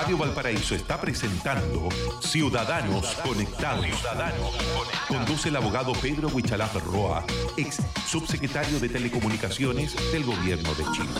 Radio 0.00 0.16
Valparaíso 0.16 0.76
está 0.76 1.00
presentando 1.00 1.88
Ciudadanos 2.20 3.16
Conectados. 3.16 3.84
Conduce 5.08 5.48
el 5.48 5.56
abogado 5.56 5.92
Pedro 6.00 6.28
Huichalaf 6.28 6.76
Roa, 6.84 7.26
ex 7.56 7.82
subsecretario 8.06 8.78
de 8.78 8.88
Telecomunicaciones 8.90 9.96
del 10.12 10.22
Gobierno 10.22 10.72
de 10.74 10.84
Chile. 10.92 11.10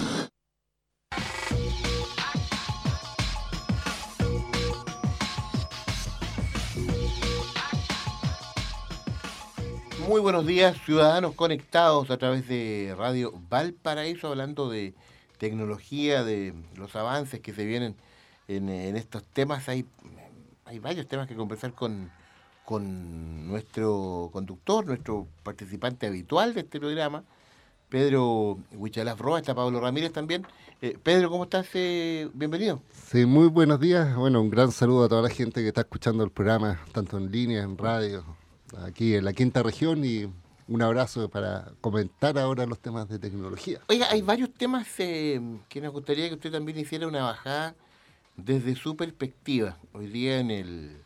Muy 10.07 10.21
buenos 10.21 10.47
días, 10.47 10.77
ciudadanos 10.87 11.35
conectados 11.35 12.13
a 12.13 12.17
través 12.17 12.47
de 12.47 12.95
Radio 12.97 13.33
Valparaíso, 13.51 14.29
hablando 14.29 14.71
de 14.71 14.95
tecnología, 15.39 16.23
de 16.23 16.55
los 16.77 16.95
avances 16.95 17.41
que 17.41 17.53
se 17.53 17.65
vienen 17.65 17.97
en, 18.49 18.97
estos 18.97 19.23
temas. 19.25 19.69
Hay, 19.69 19.87
hay 20.65 20.79
varios 20.79 21.07
temas 21.07 21.29
que 21.29 21.37
conversar 21.37 21.73
con, 21.75 22.11
con 22.65 23.47
nuestro 23.47 24.31
conductor, 24.33 24.87
nuestro 24.87 25.29
participante 25.43 26.07
habitual 26.07 26.55
de 26.55 26.61
este 26.61 26.81
programa, 26.81 27.23
Pedro 27.89 28.59
Huichalaf 28.73 29.19
Roa, 29.21 29.39
está 29.39 29.55
Pablo 29.55 29.81
Ramírez 29.81 30.13
también. 30.13 30.47
Eh, 30.83 30.99
Pedro, 31.03 31.31
¿cómo 31.31 31.45
estás? 31.45 31.67
Eh, 31.75 32.29
bienvenido. 32.35 32.83
Sí, 33.11 33.25
muy 33.25 33.49
buenos 33.49 33.81
días. 33.81 34.15
Bueno, 34.15 34.43
un 34.43 34.51
gran 34.51 34.71
saludo 34.73 35.05
a 35.05 35.09
toda 35.09 35.23
la 35.23 35.31
gente 35.31 35.63
que 35.63 35.69
está 35.69 35.81
escuchando 35.81 36.23
el 36.23 36.31
programa, 36.31 36.81
tanto 36.93 37.17
en 37.17 37.31
línea, 37.33 37.63
en 37.63 37.79
radio, 37.79 38.25
aquí 38.85 39.15
en 39.15 39.25
la 39.25 39.33
quinta 39.33 39.63
región 39.63 40.05
y 40.05 40.31
un 40.69 40.83
abrazo 40.83 41.31
para 41.31 41.73
comentar 41.81 42.39
ahora 42.39 42.67
los 42.67 42.79
temas 42.79 43.09
de 43.09 43.19
tecnología. 43.19 43.81
Oiga, 43.89 44.07
hay 44.11 44.21
varios 44.21 44.53
temas 44.53 44.87
eh, 44.99 45.41
que 45.71 45.81
nos 45.81 45.93
gustaría 45.93 46.29
que 46.29 46.35
usted 46.35 46.53
también 46.53 46.79
hiciera 46.79 47.09
una 47.09 47.23
bajada 47.23 47.75
desde 48.39 48.77
su 48.77 48.97
perspectiva. 48.97 49.77
Hoy 49.93 50.07
día 50.07 50.39
en 50.39 50.51
el, 50.51 50.97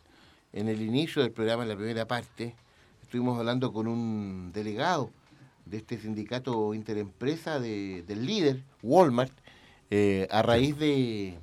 en 0.53 0.69
el 0.69 0.81
inicio 0.81 1.21
del 1.21 1.31
programa, 1.31 1.63
en 1.63 1.69
la 1.69 1.75
primera 1.75 2.07
parte, 2.07 2.55
estuvimos 3.01 3.37
hablando 3.37 3.73
con 3.73 3.87
un 3.87 4.51
delegado 4.53 5.09
de 5.65 5.77
este 5.77 5.99
sindicato 5.99 6.73
interempresa 6.73 7.59
de, 7.59 8.03
del 8.03 8.25
líder, 8.25 8.63
Walmart, 8.83 9.33
eh, 9.89 10.27
a 10.29 10.43
raíz 10.43 10.77
de, 10.77 11.39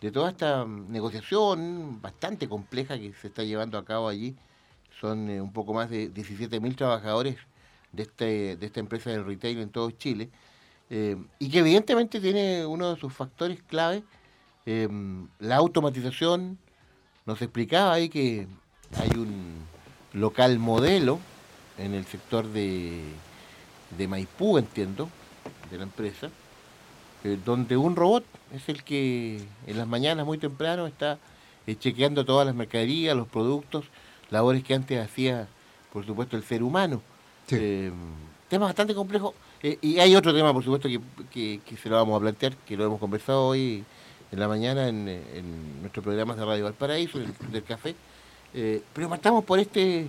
de 0.00 0.12
toda 0.12 0.30
esta 0.30 0.64
negociación 0.64 2.00
bastante 2.00 2.48
compleja 2.48 2.96
que 2.96 3.12
se 3.14 3.26
está 3.26 3.42
llevando 3.42 3.76
a 3.76 3.84
cabo 3.84 4.08
allí. 4.08 4.36
Son 5.00 5.28
eh, 5.28 5.40
un 5.40 5.52
poco 5.52 5.74
más 5.74 5.90
de 5.90 6.12
17.000 6.12 6.76
trabajadores 6.76 7.36
de, 7.90 8.04
este, 8.04 8.56
de 8.56 8.66
esta 8.66 8.78
empresa 8.78 9.10
del 9.10 9.24
retail 9.24 9.58
en 9.58 9.70
todo 9.70 9.90
Chile, 9.90 10.30
eh, 10.90 11.16
y 11.40 11.50
que 11.50 11.58
evidentemente 11.58 12.20
tiene 12.20 12.64
uno 12.64 12.94
de 12.94 13.00
sus 13.00 13.12
factores 13.12 13.62
clave, 13.64 14.04
eh, 14.66 14.88
la 15.38 15.56
automatización. 15.56 16.58
Nos 17.26 17.40
explicaba 17.40 17.94
ahí 17.94 18.08
que 18.08 18.46
hay 18.96 19.10
un 19.18 19.54
local 20.12 20.58
modelo 20.58 21.18
en 21.78 21.94
el 21.94 22.04
sector 22.04 22.46
de, 22.46 23.02
de 23.96 24.08
Maipú, 24.08 24.58
entiendo, 24.58 25.08
de 25.70 25.78
la 25.78 25.84
empresa, 25.84 26.30
eh, 27.24 27.38
donde 27.44 27.76
un 27.76 27.96
robot 27.96 28.24
es 28.54 28.68
el 28.68 28.84
que 28.84 29.42
en 29.66 29.78
las 29.78 29.86
mañanas 29.86 30.26
muy 30.26 30.38
temprano 30.38 30.86
está 30.86 31.18
chequeando 31.78 32.24
todas 32.24 32.46
las 32.46 32.54
mercaderías, 32.54 33.16
los 33.16 33.26
productos, 33.26 33.86
labores 34.30 34.62
que 34.62 34.74
antes 34.74 35.02
hacía, 35.02 35.48
por 35.92 36.04
supuesto, 36.04 36.36
el 36.36 36.44
ser 36.44 36.62
humano. 36.62 37.00
Eh, 37.50 37.90
tema 38.48 38.66
bastante 38.66 38.94
complejo. 38.94 39.34
Eh, 39.62 39.78
y 39.80 39.98
hay 39.98 40.14
otro 40.14 40.34
tema, 40.34 40.52
por 40.52 40.62
supuesto, 40.62 40.88
que, 41.32 41.60
se 41.82 41.88
lo 41.88 41.96
vamos 41.96 42.16
a 42.16 42.20
plantear, 42.20 42.56
que 42.56 42.76
lo 42.76 42.84
hemos 42.84 43.00
conversado 43.00 43.46
hoy 43.46 43.84
en 44.32 44.40
la 44.40 44.48
mañana 44.48 44.88
en, 44.88 45.80
nuestros 45.80 46.02
programas 46.02 46.36
de 46.36 46.44
Radio 46.44 46.64
Valparaíso, 46.64 47.18
del, 47.18 47.32
del 47.50 47.62
café. 47.64 47.94
Eh, 48.52 48.82
pero 48.92 49.08
partamos 49.08 49.44
por 49.44 49.58
este 49.58 50.08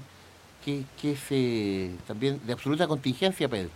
que, 0.64 0.84
que 1.00 1.12
es 1.12 2.06
también 2.08 2.40
de 2.46 2.54
absoluta 2.54 2.88
contingencia, 2.88 3.48
Pedro. 3.48 3.70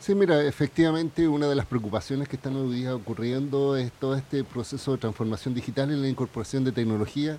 Sí, 0.00 0.14
mira, 0.14 0.44
efectivamente 0.44 1.26
una 1.26 1.48
de 1.48 1.56
las 1.56 1.66
preocupaciones 1.66 2.28
que 2.28 2.36
están 2.36 2.54
hoy 2.54 2.72
día 2.72 2.94
ocurriendo 2.94 3.76
es 3.76 3.90
todo 3.92 4.14
este 4.14 4.44
proceso 4.44 4.92
de 4.92 4.98
transformación 4.98 5.54
digital 5.54 5.90
en 5.90 6.02
la 6.02 6.08
incorporación 6.08 6.62
de 6.64 6.70
tecnología, 6.70 7.36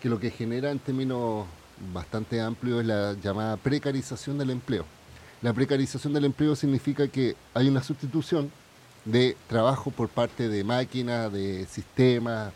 que 0.00 0.08
lo 0.08 0.18
que 0.18 0.30
genera 0.30 0.70
en 0.70 0.78
términos 0.78 1.46
bastante 1.92 2.40
amplio 2.40 2.80
es 2.80 2.86
la 2.86 3.14
llamada 3.22 3.56
precarización 3.58 4.38
del 4.38 4.50
empleo. 4.50 4.86
La 5.42 5.52
precarización 5.52 6.12
del 6.14 6.24
empleo 6.24 6.56
significa 6.56 7.08
que 7.08 7.36
hay 7.52 7.68
una 7.68 7.82
sustitución 7.82 8.50
de 9.04 9.36
trabajo 9.48 9.90
por 9.90 10.08
parte 10.08 10.48
de 10.48 10.64
máquinas, 10.64 11.32
de 11.32 11.66
sistemas, 11.66 12.52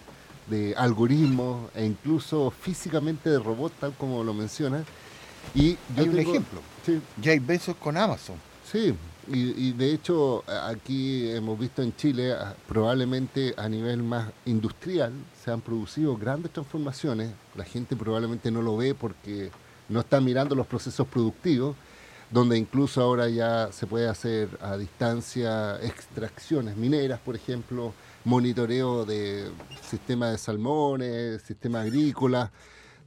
de 0.49 0.75
algoritmos 0.77 1.71
e 1.75 1.84
incluso 1.84 2.51
físicamente 2.51 3.31
de 3.31 3.39
robots, 3.39 3.75
tal 3.81 3.93
como 3.95 4.23
lo 4.23 4.33
menciona. 4.34 4.84
Y 5.55 5.77
hay 5.97 6.09
un 6.09 6.19
ejemplo. 6.19 6.61
Ya 7.21 7.33
hay 7.33 7.39
besos 7.39 7.77
con 7.77 7.97
Amazon. 7.97 8.37
Sí, 8.71 8.95
y, 9.29 9.73
de 9.73 9.93
hecho 9.93 10.45
aquí 10.65 11.29
hemos 11.31 11.59
visto 11.59 11.83
en 11.83 11.95
Chile, 11.97 12.34
probablemente 12.69 13.55
a 13.57 13.69
nivel 13.69 14.03
más 14.03 14.31
industrial, 14.45 15.13
se 15.45 15.51
han 15.51 15.61
producido 15.61 16.17
grandes 16.17 16.53
transformaciones. 16.53 17.31
La 17.57 17.65
gente 17.65 17.97
probablemente 17.97 18.51
no 18.51 18.63
lo 18.63 18.77
ve 18.77 18.95
porque 18.95 19.51
no 19.89 20.01
está 20.01 20.21
mirando 20.21 20.55
los 20.55 20.67
procesos 20.67 21.07
productivos, 21.09 21.77
donde 22.31 22.59
incluso 22.59 23.00
ahora 23.00 23.28
ya 23.28 23.70
se 23.72 23.87
puede 23.87 24.09
hacer 24.09 24.48
a 24.60 24.76
distancia 24.76 25.81
extracciones 25.82 26.76
mineras, 26.76 27.20
por 27.20 27.37
ejemplo, 27.37 27.92
monitoreo 28.25 29.04
de 29.04 29.48
sistemas 29.82 30.32
de 30.32 30.38
salmones, 30.38 31.42
sistemas 31.42 31.86
agrícolas 31.86 32.50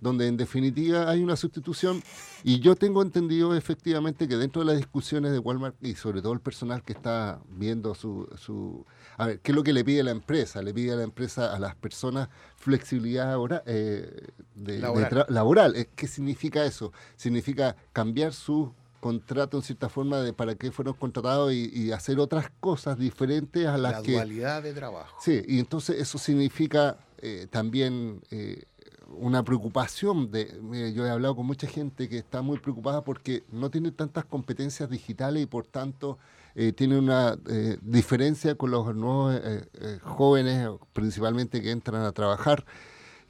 donde 0.02 0.28
en 0.28 0.38
definitiva 0.38 1.09
hay 1.09 1.24
una 1.24 1.35
sustitución 1.35 2.02
y 2.44 2.59
yo 2.59 2.75
tengo 2.75 3.02
entendido 3.02 3.56
efectivamente 3.56 4.28
que 4.28 4.38
dentro 4.38 4.62
de 4.62 4.68
las 4.68 4.78
discusiones 4.78 5.31
de 5.31 5.40
Walmart 5.40 5.75
y 5.81 5.96
sobre 5.96 6.22
todo 6.22 6.34
el 6.34 6.40
personal 6.40 6.84
que 6.84 6.94
está 6.94 7.40
viendo 7.50 7.94
su, 7.96 8.28
su 8.38 8.85
a 9.18 9.28
ver, 9.28 9.40
¿qué 9.41 9.52
es 9.52 9.56
lo 9.56 9.63
que 9.63 9.74
le 9.74 9.84
pide 9.84 10.03
la 10.03 10.12
empresa? 10.12 10.62
Le 10.62 10.74
pide 10.74 10.94
a 10.94 10.96
la 10.96 11.03
empresa, 11.03 11.53
a 11.53 11.59
las 11.59 11.75
personas, 11.75 12.29
flexibilidad 12.56 13.35
eh, 13.66 14.28
de, 14.56 14.79
laboral. 14.79 15.88
¿Qué 15.96 16.08
significa 16.08 16.63
eso? 16.63 16.94
Significa 17.18 17.75
cambiar 17.91 18.34
su 18.34 18.74
contrato 19.00 19.58
en 19.58 19.64
cierta 19.64 19.90
forma 19.90 20.20
de 20.22 20.34
para 20.34 20.56
qué 20.56 20.72
fueron 20.72 20.94
contratados 20.94 21.54
y, 21.54 21.92
hacer 21.92 22.20
otras 22.20 22.52
cosas 22.60 22.98
diferentes 22.98 23.66
a 23.66 23.78
las 23.78 24.02
que... 24.02 24.12
La 24.12 24.18
dualidad 24.18 24.64
de 24.64 24.74
trabajo. 24.74 25.18
Sí, 25.22 25.42
y 25.48 25.60
entonces 25.60 26.00
eso 26.00 26.18
significa 26.18 26.98
eh, 27.20 27.48
también... 27.50 28.22
Eh, 28.32 28.64
una 29.18 29.44
preocupación 29.44 30.32
de 30.32 30.94
yo 30.94 31.06
he 31.06 31.09
hablado 31.09 31.36
con 31.36 31.46
mucha 31.46 31.68
gente 31.68 32.09
que 32.09 32.18
está 32.18 32.42
muy 32.42 32.59
preocupada 32.59 33.04
porque 33.04 33.44
no 33.52 33.70
tiene 33.70 33.92
tantas 33.92 34.26
competencias 34.26 34.90
digitales 34.90 35.44
y 35.44 35.46
por 35.46 35.66
tanto 35.66 36.18
eh, 36.56 36.74
tiene 36.74 36.98
una 36.98 37.38
eh, 37.48 37.78
diferencia 37.82 38.56
con 38.56 38.72
los 38.72 38.96
nuevos 38.96 39.40
eh, 39.44 40.00
jóvenes 40.04 40.70
principalmente 40.94 41.62
que 41.62 41.72
entran 41.72 42.04
a 42.04 42.12
trabajar 42.12 42.66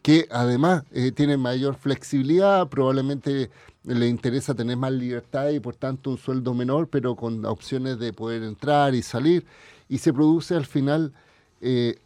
que 0.01 0.27
además 0.31 0.83
tienen 1.13 1.41
mayor 1.41 1.75
flexibilidad 1.75 2.69
probablemente 2.69 3.49
le 3.95 4.07
interesa 4.07 4.53
tener 4.53 4.77
más 4.77 4.91
libertad 4.91 5.49
y 5.49 5.59
por 5.59 5.75
tanto 5.75 6.11
un 6.11 6.17
sueldo 6.17 6.53
menor 6.53 6.87
pero 6.89 7.15
con 7.15 7.45
opciones 7.45 7.99
de 7.99 8.13
poder 8.13 8.43
entrar 8.43 8.95
y 8.95 9.01
salir 9.01 9.45
y 9.87 9.97
se 9.97 10.13
produce 10.13 10.55
al 10.55 10.65
final 10.65 11.13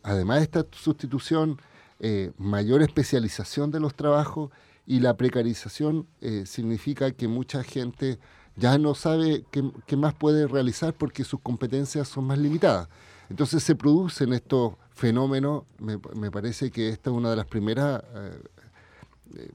además 0.03 0.37
de 0.37 0.43
esta 0.43 0.65
sustitución 0.71 1.59
eh, 2.05 2.33
mayor 2.37 2.81
especialización 2.81 3.71
de 3.71 3.79
los 3.79 3.95
trabajos 3.95 4.51
y 4.85 4.99
la 4.99 5.15
precarización 5.15 6.05
eh, 6.19 6.43
significa 6.45 7.11
que 7.11 7.29
mucha 7.29 7.63
gente 7.63 8.19
ya 8.57 8.77
no 8.77 8.93
sabe 8.93 9.45
qué, 9.51 9.95
más 9.95 10.13
puede 10.13 10.45
realizar 10.47 10.93
porque 10.93 11.23
sus 11.23 11.39
competencias 11.39 12.09
son 12.09 12.25
más 12.25 12.37
limitadas. 12.37 12.89
Entonces 13.29 13.63
se 13.63 13.75
producen 13.75 14.33
estos 14.33 14.73
fenómenos, 14.91 15.63
me, 15.79 15.97
parece 16.29 16.71
que 16.71 16.89
esta 16.89 17.09
es 17.09 17.15
una 17.15 17.29
de 17.29 17.37
las 17.37 17.45
primeras 17.45 18.03
eh, 18.13 18.37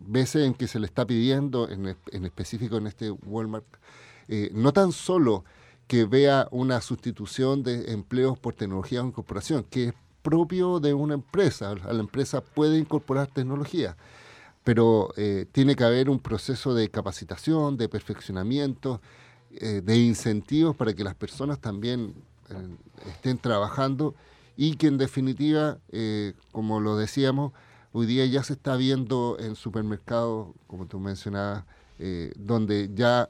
veces 0.00 0.46
en 0.46 0.54
que 0.54 0.68
se 0.68 0.78
le 0.78 0.86
está 0.86 1.06
pidiendo, 1.06 1.68
en, 1.68 1.96
en 2.12 2.24
específico 2.24 2.76
en 2.76 2.86
este 2.86 3.10
Walmart, 3.10 3.66
no 4.52 4.72
tan 4.72 4.92
solo 4.92 5.44
que 5.88 6.04
vea 6.04 6.46
una 6.50 6.80
sustitución 6.82 7.62
de 7.62 7.92
empleos 7.92 8.38
por 8.38 8.54
tecnología 8.54 9.02
o 9.02 9.06
incorporación, 9.06 9.64
que 9.64 9.88
es 9.88 9.94
propio 10.22 10.78
de 10.78 10.92
una 10.92 11.14
empresa. 11.14 11.74
La 11.74 12.00
empresa 12.00 12.42
puede 12.42 12.78
incorporar 12.78 13.28
tecnología, 13.28 13.96
pero 14.62 15.08
eh, 15.16 15.46
tiene 15.50 15.74
que 15.74 15.84
haber 15.84 16.10
un 16.10 16.18
proceso 16.18 16.74
de 16.74 16.90
capacitación, 16.90 17.78
de 17.78 17.88
perfeccionamiento, 17.88 19.00
eh, 19.50 19.80
de 19.82 19.96
incentivos 19.96 20.76
para 20.76 20.92
que 20.92 21.02
las 21.02 21.14
personas 21.14 21.58
también 21.58 22.12
eh, 22.50 22.54
estén 23.08 23.38
trabajando 23.38 24.14
y 24.58 24.76
que 24.76 24.88
en 24.88 24.98
definitiva, 24.98 25.78
como 26.50 26.80
lo 26.80 26.96
decíamos, 26.96 27.52
hoy 27.92 28.06
día 28.06 28.26
ya 28.26 28.42
se 28.42 28.54
está 28.54 28.76
viendo 28.76 29.36
en 29.40 29.56
supermercados, 29.56 30.48
como 30.66 30.86
tú 30.86 31.00
mencionabas, 31.00 31.64
donde 32.36 32.90
ya 32.94 33.26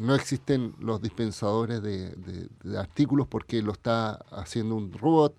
no 0.00 0.14
existen 0.14 0.74
los 0.78 1.00
dispensadores 1.00 1.82
de, 1.82 2.48
artículos 2.78 3.26
porque 3.26 3.62
lo 3.62 3.72
está 3.72 4.12
haciendo 4.30 4.76
un 4.76 4.92
robot, 4.92 5.34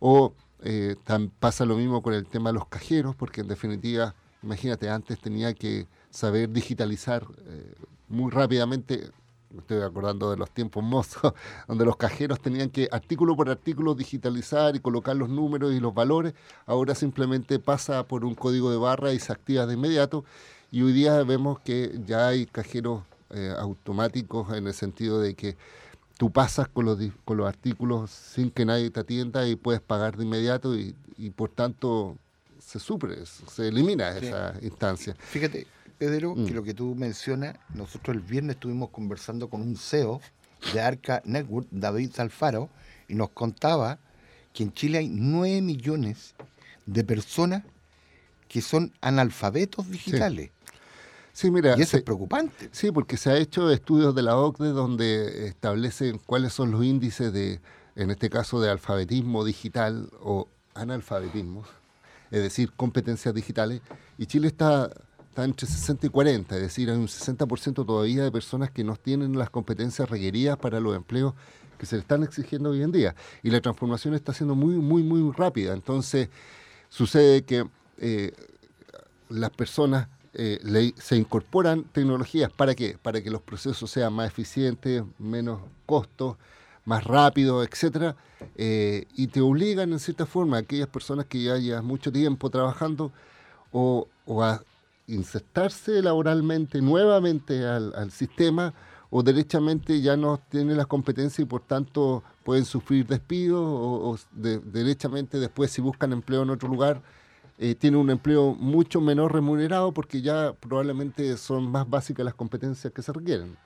o 0.00 0.34
Eh, 0.62 0.96
pasa 1.38 1.64
lo 1.64 1.76
mismo 1.76 2.02
con 2.02 2.14
el 2.14 2.26
tema 2.26 2.50
de 2.50 2.54
los 2.54 2.66
cajeros, 2.66 3.14
porque 3.14 3.42
en 3.42 3.48
definitiva, 3.48 4.14
imagínate, 4.42 4.88
antes 4.88 5.20
tenía 5.20 5.52
que 5.54 5.86
saber 6.10 6.50
digitalizar 6.50 7.24
eh, 7.46 7.74
muy 8.08 8.30
rápidamente 8.30 9.10
estoy 9.58 9.82
acordando 9.82 10.30
de 10.30 10.36
los 10.36 10.50
tiempos 10.50 10.82
mozos, 10.82 11.32
donde 11.68 11.84
los 11.84 11.96
cajeros 11.96 12.40
tenían 12.40 12.70
que 12.70 12.88
artículo 12.90 13.36
por 13.36 13.48
artículo 13.48 13.94
digitalizar 13.94 14.76
y 14.76 14.80
colocar 14.80 15.16
los 15.16 15.28
números 15.28 15.72
y 15.72 15.80
los 15.80 15.94
valores, 15.94 16.34
ahora 16.66 16.94
simplemente 16.94 17.58
pasa 17.58 18.06
por 18.06 18.24
un 18.24 18.34
código 18.34 18.70
de 18.70 18.76
barra 18.76 19.12
y 19.12 19.18
se 19.18 19.32
activa 19.32 19.66
de 19.66 19.74
inmediato. 19.74 20.24
Y 20.70 20.82
hoy 20.82 20.92
día 20.92 21.22
vemos 21.22 21.60
que 21.60 21.98
ya 22.06 22.28
hay 22.28 22.46
cajeros 22.46 23.02
eh, 23.30 23.52
automáticos 23.58 24.52
en 24.54 24.66
el 24.66 24.74
sentido 24.74 25.20
de 25.20 25.34
que 25.34 25.56
tú 26.16 26.30
pasas 26.30 26.68
con 26.68 26.84
los, 26.84 26.98
con 27.24 27.36
los 27.36 27.48
artículos 27.48 28.10
sin 28.10 28.50
que 28.50 28.64
nadie 28.64 28.90
te 28.90 29.00
atienda 29.00 29.46
y 29.46 29.56
puedes 29.56 29.80
pagar 29.80 30.16
de 30.16 30.24
inmediato 30.24 30.76
y, 30.76 30.94
por 31.34 31.50
tanto 31.50 32.16
se 32.58 32.78
supre, 32.78 33.16
se 33.24 33.68
elimina 33.68 34.10
esa 34.16 34.54
instancia. 34.60 35.14
Fíjate, 35.18 35.66
Pedro, 35.98 36.34
que 36.34 36.52
mm. 36.52 36.54
lo 36.54 36.62
que 36.62 36.74
tú 36.74 36.94
mencionas, 36.94 37.56
nosotros 37.74 38.16
el 38.16 38.22
viernes 38.22 38.56
estuvimos 38.56 38.90
conversando 38.90 39.48
con 39.48 39.60
un 39.60 39.76
CEO 39.76 40.20
de 40.72 40.80
Arca 40.80 41.22
Network, 41.24 41.68
David 41.70 42.12
Alfaro, 42.18 42.68
y 43.08 43.14
nos 43.14 43.30
contaba 43.30 43.98
que 44.52 44.62
en 44.62 44.72
Chile 44.72 44.98
hay 44.98 45.08
9 45.08 45.60
millones 45.62 46.34
de 46.86 47.04
personas 47.04 47.62
que 48.48 48.62
son 48.62 48.92
analfabetos 49.00 49.90
digitales. 49.90 50.50
Sí. 51.32 51.50
mira, 51.50 51.74
y 51.76 51.82
eso 51.82 51.98
es 51.98 52.02
preocupante. 52.02 52.70
Sí, 52.72 52.90
porque 52.90 53.16
se 53.16 53.30
ha 53.30 53.36
hecho 53.36 53.70
estudios 53.70 54.14
de 54.14 54.22
la 54.22 54.36
OCDE 54.36 54.68
donde 54.68 55.48
establecen 55.48 56.18
cuáles 56.24 56.52
son 56.52 56.70
los 56.70 56.82
índices 56.84 57.32
de, 57.32 57.60
en 57.94 58.10
este 58.10 58.30
caso, 58.30 58.60
de 58.60 58.70
alfabetismo 58.70 59.44
digital 59.44 60.08
o 60.20 60.48
analfabetismo, 60.74 61.64
es 62.30 62.42
decir, 62.42 62.72
competencias 62.72 63.34
digitales, 63.34 63.82
y 64.16 64.26
Chile 64.26 64.48
está 64.48 64.90
está 65.36 65.44
entre 65.44 65.66
60 65.66 66.06
y 66.06 66.08
40, 66.08 66.56
es 66.56 66.62
decir, 66.62 66.88
hay 66.88 66.96
un 66.96 67.08
60% 67.08 67.84
todavía 67.84 68.24
de 68.24 68.32
personas 68.32 68.70
que 68.70 68.82
no 68.82 68.96
tienen 68.96 69.36
las 69.36 69.50
competencias 69.50 70.08
requeridas 70.08 70.56
para 70.56 70.80
los 70.80 70.96
empleos 70.96 71.34
que 71.76 71.84
se 71.84 71.96
le 71.96 72.00
están 72.00 72.22
exigiendo 72.22 72.70
hoy 72.70 72.82
en 72.82 72.90
día. 72.90 73.14
Y 73.42 73.50
la 73.50 73.60
transformación 73.60 74.14
está 74.14 74.32
siendo 74.32 74.54
muy, 74.54 74.76
muy, 74.76 75.02
muy 75.02 75.30
rápida. 75.32 75.74
Entonces, 75.74 76.30
sucede 76.88 77.42
que 77.42 77.66
eh, 77.98 78.32
las 79.28 79.50
personas 79.50 80.08
eh, 80.32 80.92
se 80.96 81.16
incorporan 81.16 81.84
tecnologías. 81.84 82.50
¿Para 82.50 82.74
qué? 82.74 82.96
Para 83.02 83.20
que 83.20 83.30
los 83.30 83.42
procesos 83.42 83.90
sean 83.90 84.14
más 84.14 84.28
eficientes, 84.28 85.02
menos 85.18 85.60
costos, 85.84 86.38
más 86.86 87.04
rápidos, 87.04 87.68
etcétera, 87.70 88.16
eh, 88.56 89.04
y 89.14 89.26
te 89.26 89.42
obligan 89.42 89.92
en 89.92 89.98
cierta 89.98 90.24
forma 90.24 90.56
a 90.56 90.60
aquellas 90.60 90.88
personas 90.88 91.26
que 91.26 91.42
ya 91.42 91.58
llevan 91.58 91.84
mucho 91.84 92.10
tiempo 92.10 92.48
trabajando 92.48 93.12
o, 93.70 94.08
o 94.24 94.42
a 94.42 94.62
insertarse 95.08 96.02
laboralmente 96.02 96.80
nuevamente 96.82 97.64
al, 97.66 98.10
sistema 98.10 98.74
o 99.10 99.22
derechamente 99.22 100.00
ya 100.00 100.16
no 100.16 100.40
tienen 100.48 100.76
las 100.76 100.86
competencias 100.86 101.40
y 101.40 101.44
por 101.44 101.62
tanto 101.62 102.24
pueden 102.44 102.64
sufrir 102.64 103.06
despidos 103.06 103.62
o, 103.62 104.18
derechamente 104.34 105.38
después 105.38 105.70
si 105.70 105.80
buscan 105.80 106.12
empleo 106.12 106.42
en 106.42 106.50
otro 106.50 106.68
lugar 106.68 107.02
eh, 107.58 107.74
tienen 107.74 108.00
un 108.00 108.10
empleo 108.10 108.54
mucho 108.54 109.00
menor 109.00 109.32
remunerado 109.32 109.92
porque 109.92 110.20
ya 110.20 110.52
probablemente 110.52 111.36
son 111.38 111.70
más 111.70 111.88
básicas 111.88 112.24
las 112.24 112.34
competencias 112.34 112.92
que 112.92 113.00
se 113.00 113.12
requieren. 113.12 113.56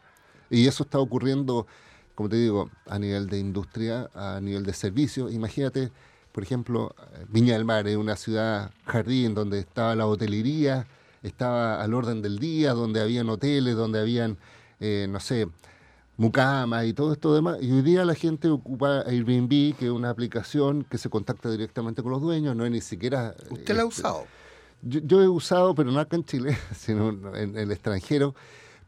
Y 0.48 0.66
eso 0.68 0.84
está 0.84 1.00
ocurriendo, 1.00 1.66
como 2.14 2.28
te 2.28 2.36
digo, 2.36 2.70
a 2.86 2.98
nivel 3.00 3.28
de 3.28 3.38
industria, 3.40 4.08
a 4.14 4.40
nivel 4.40 4.64
de 4.64 4.74
servicios. 4.74 5.32
Imagínate, 5.32 5.90
por 6.30 6.44
ejemplo, 6.44 6.94
Viña 7.28 7.54
del 7.54 7.64
Mar 7.64 7.88
es 7.88 7.96
una 7.96 8.14
ciudad 8.14 8.70
jardín 8.84 9.34
donde 9.34 9.58
estaba 9.58 9.96
la 9.96 10.06
hotelería, 10.06 10.86
estaba 11.22 11.82
al 11.82 11.94
orden 11.94 12.22
del 12.22 12.38
día, 12.38 12.72
donde 12.72 13.00
habían 13.00 13.28
hoteles, 13.28 13.76
donde 13.76 14.00
habían, 14.00 14.38
eh, 14.80 15.06
no 15.08 15.20
sé, 15.20 15.48
mucamas 16.16 16.86
y 16.86 16.92
todo 16.92 17.12
esto 17.12 17.34
demás. 17.34 17.58
Y 17.60 17.72
hoy 17.72 17.82
día 17.82 18.04
la 18.04 18.14
gente 18.14 18.48
ocupa 18.48 19.00
Airbnb, 19.06 19.76
que 19.76 19.86
es 19.86 19.90
una 19.90 20.10
aplicación 20.10 20.84
que 20.84 20.98
se 20.98 21.08
contacta 21.08 21.50
directamente 21.50 22.02
con 22.02 22.12
los 22.12 22.20
dueños, 22.20 22.54
no 22.54 22.64
es 22.64 22.70
ni 22.70 22.80
siquiera... 22.80 23.34
¿Usted 23.50 23.74
la 23.74 23.82
ha 23.82 23.86
este, 23.86 24.00
usado? 24.00 24.26
Yo, 24.82 25.22
he 25.22 25.28
usado, 25.28 25.74
pero 25.74 25.90
no 25.90 26.00
acá 26.00 26.16
en 26.16 26.24
Chile, 26.24 26.56
sino 26.76 27.10
en, 27.34 27.56
el 27.56 27.70
extranjero. 27.72 28.34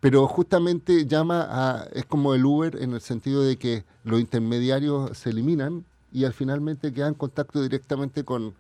Pero 0.01 0.27
justamente 0.27 1.07
llama 1.07 1.47
a... 1.49 1.85
Es 1.93 2.05
como 2.05 2.35
el 2.35 2.45
Uber 2.45 2.77
en 2.83 2.93
el 2.93 3.01
sentido 3.01 3.43
de 3.43 3.57
que 3.57 3.85
los 4.05 4.21
intermediarios 4.21 5.17
se 5.17 5.31
eliminan 5.31 5.85
y 6.13 6.25
al 6.25 6.35
finalmente 6.35 6.93
quedan 6.93 7.11
en 7.11 7.15
contacto 7.15 7.63
directamente 7.63 8.25
con 8.25 8.55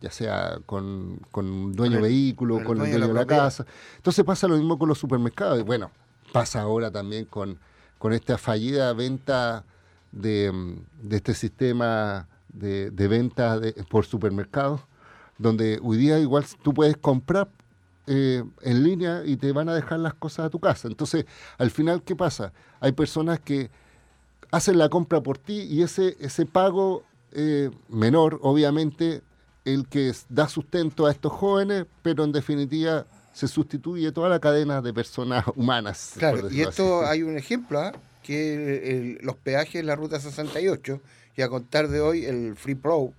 ya 0.00 0.10
sea 0.10 0.58
con, 0.66 1.20
con 1.30 1.46
un 1.46 1.72
dueño 1.72 1.96
de 1.96 2.02
vehículo, 2.02 2.56
con 2.64 2.80
el 2.80 2.90
dueño, 2.90 3.08
de 3.08 3.14
la, 3.14 3.26
casa. 3.26 3.66
Entonces 3.96 4.24
pasa 4.24 4.48
lo 4.48 4.56
mismo 4.56 4.78
con 4.78 4.88
los 4.88 4.98
supermercados. 4.98 5.58
Y 5.58 5.62
bueno, 5.62 5.90
pasa 6.32 6.60
ahora 6.60 6.90
también 6.90 7.24
con, 7.24 7.58
con 7.98 8.12
esta 8.12 8.38
fallida 8.38 8.92
venta 8.92 9.64
de, 10.12 10.78
este 11.10 11.34
sistema 11.34 12.28
de, 12.48 12.90
de 12.90 13.08
venta 13.08 13.60
por 13.90 14.06
supermercados, 14.06 14.80
donde 15.38 15.78
hoy 15.82 15.96
día 15.98 16.18
igual 16.18 16.44
tú 16.62 16.72
puedes 16.72 16.96
comprar 16.96 17.48
eh, 18.08 18.44
en 18.62 18.84
línea 18.84 19.22
y 19.24 19.36
te 19.36 19.50
van 19.50 19.68
a 19.68 19.74
dejar 19.74 19.98
las 19.98 20.14
cosas 20.14 20.46
a 20.46 20.50
tu 20.50 20.60
casa. 20.60 20.86
Entonces, 20.86 21.26
al 21.58 21.72
final, 21.72 22.04
¿qué 22.04 22.14
pasa? 22.14 22.52
Hay 22.78 22.92
personas 22.92 23.40
que 23.40 23.68
hacen 24.52 24.78
la 24.78 24.88
compra 24.88 25.20
por 25.20 25.38
ti 25.38 25.62
y 25.62 25.82
ese, 25.82 26.16
ese 26.20 26.46
pago 26.46 27.02
eh, 27.32 27.70
menor, 27.88 28.38
obviamente, 28.42 29.22
el 29.66 29.88
que 29.88 30.12
da 30.28 30.48
sustento 30.48 31.06
a 31.06 31.10
estos 31.10 31.32
jóvenes, 31.32 31.84
pero 32.02 32.24
en 32.24 32.32
definitiva 32.32 33.04
se 33.34 33.48
sustituye 33.48 34.12
toda 34.12 34.30
la 34.30 34.38
cadena 34.38 34.80
de 34.80 34.94
personas 34.94 35.44
humanas. 35.56 36.14
Claro, 36.16 36.50
y 36.50 36.62
esto 36.62 37.04
hay 37.04 37.22
un 37.22 37.36
ejemplo, 37.36 37.80
¿ah? 37.80 37.92
que 38.22 39.18
los 39.20 39.36
peajes 39.36 39.76
en 39.76 39.86
la 39.86 39.96
ruta 39.96 40.18
68, 40.18 41.00
y 41.36 41.42
a 41.42 41.48
contar 41.48 41.88
de 41.88 42.00
hoy 42.00 42.24
el 42.24 42.56
Free 42.56 42.76
Pro, 42.76 43.12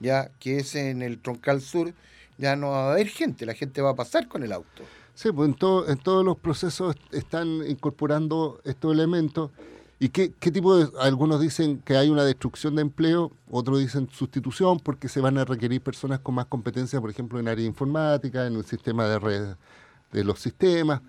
ya 0.00 0.30
que 0.40 0.58
es 0.58 0.74
en 0.74 1.02
el 1.02 1.20
troncal 1.20 1.60
sur, 1.60 1.92
ya 2.36 2.56
no 2.56 2.70
va 2.70 2.88
a 2.88 2.92
haber 2.92 3.08
gente, 3.08 3.46
la 3.46 3.54
gente 3.54 3.80
va 3.80 3.90
a 3.90 3.94
pasar 3.94 4.26
con 4.26 4.42
el 4.42 4.52
auto. 4.52 4.82
Sí, 5.14 5.30
pues 5.32 5.50
en, 5.50 5.54
todo, 5.54 5.88
en 5.88 5.98
todos 5.98 6.24
los 6.24 6.38
procesos 6.38 6.96
están 7.12 7.62
incorporando 7.68 8.60
estos 8.64 8.92
elementos 8.92 9.50
¿Y 10.02 10.08
qué, 10.08 10.30
tipo 10.30 10.74
de.? 10.76 10.90
Algunos 10.98 11.42
dicen 11.42 11.82
que 11.84 11.94
hay 11.98 12.08
una 12.08 12.24
destrucción 12.24 12.74
de 12.74 12.80
empleo, 12.80 13.32
otros 13.50 13.80
dicen 13.80 14.08
sustitución, 14.10 14.80
porque 14.80 15.10
se 15.10 15.20
van 15.20 15.36
a 15.36 15.44
requerir 15.44 15.82
personas 15.82 16.20
con 16.20 16.34
más 16.34 16.46
competencia, 16.46 16.98
por 17.02 17.10
ejemplo, 17.10 17.38
en 17.38 17.48
área 17.48 17.66
informática, 17.66 18.46
en 18.46 18.56
el 18.56 18.64
sistema 18.64 19.06
de 19.06 19.18
red 19.18 19.56
de 20.10 20.24
los 20.24 20.40
sistemas. 20.40 21.02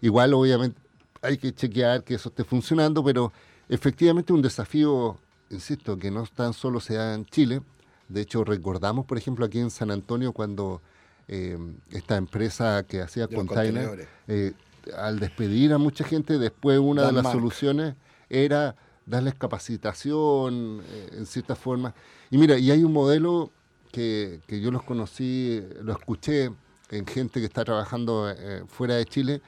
Igual, 0.00 0.32
obviamente, 0.32 0.80
hay 1.20 1.36
que 1.36 1.52
chequear 1.52 2.02
que 2.04 2.14
eso 2.14 2.30
esté 2.30 2.42
funcionando, 2.42 3.04
pero 3.04 3.34
efectivamente 3.68 4.32
un 4.32 4.40
desafío, 4.40 5.18
insisto, 5.50 5.98
que 5.98 6.10
no 6.10 6.24
tan 6.34 6.54
solo 6.54 6.80
se 6.80 6.94
da 6.94 7.14
en 7.14 7.26
Chile. 7.26 7.60
De 8.08 8.22
hecho, 8.22 8.44
recordamos, 8.44 9.04
por 9.04 9.18
ejemplo, 9.18 9.44
aquí 9.44 9.58
en 9.58 9.70
San 9.70 9.90
Antonio, 9.90 10.32
cuando 10.32 10.80
eh, 11.28 11.58
esta 11.90 12.16
empresa 12.16 12.82
que 12.88 13.02
hacía 13.02 13.28
containers, 13.28 14.08
eh, 14.26 14.54
al 14.96 15.18
despedir 15.20 15.74
a 15.74 15.78
mucha 15.78 16.02
gente, 16.02 16.38
después 16.38 16.78
una 16.78 17.06
de 17.08 17.12
las 17.12 17.30
soluciones 17.30 17.94
era 18.30 18.76
darles 19.06 19.34
capacitación 19.34 20.82
eh, 20.84 21.10
en 21.12 21.26
cierta 21.26 21.54
forma. 21.54 21.94
Y 22.30 22.38
mira, 22.38 22.58
y 22.58 22.70
hay 22.70 22.84
un 22.84 22.92
modelo 22.92 23.50
que, 23.92 24.40
yo 24.48 24.70
los 24.70 24.82
conocí, 24.82 25.62
lo 25.82 25.92
escuché 25.92 26.50
en 26.90 27.06
gente 27.06 27.40
que 27.40 27.46
está 27.46 27.64
trabajando 27.64 28.30
eh, 28.30 28.64
fuera 28.68 28.94
de 28.94 29.04
Chile, 29.06 29.42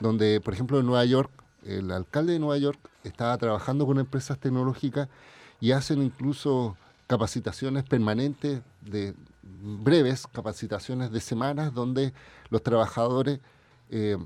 donde, 0.00 0.40
por 0.40 0.54
ejemplo, 0.54 0.78
en 0.80 0.86
Nueva 0.86 1.04
York, 1.04 1.30
el 1.64 1.90
alcalde 1.90 2.34
de 2.34 2.38
Nueva 2.38 2.58
York 2.58 2.78
estaba 3.04 3.36
trabajando 3.38 3.86
con 3.86 3.98
empresas 3.98 4.38
tecnológicas 4.38 5.08
y 5.60 5.72
hacen 5.72 6.02
incluso 6.02 6.76
capacitaciones 7.06 7.84
permanentes 7.84 8.60
de 8.82 9.14
breves 9.42 10.26
capacitaciones 10.26 11.10
de 11.10 11.20
semanas 11.20 11.72
donde 11.72 12.12
los 12.50 12.62
trabajadores 12.62 13.40
eh, 13.90 14.16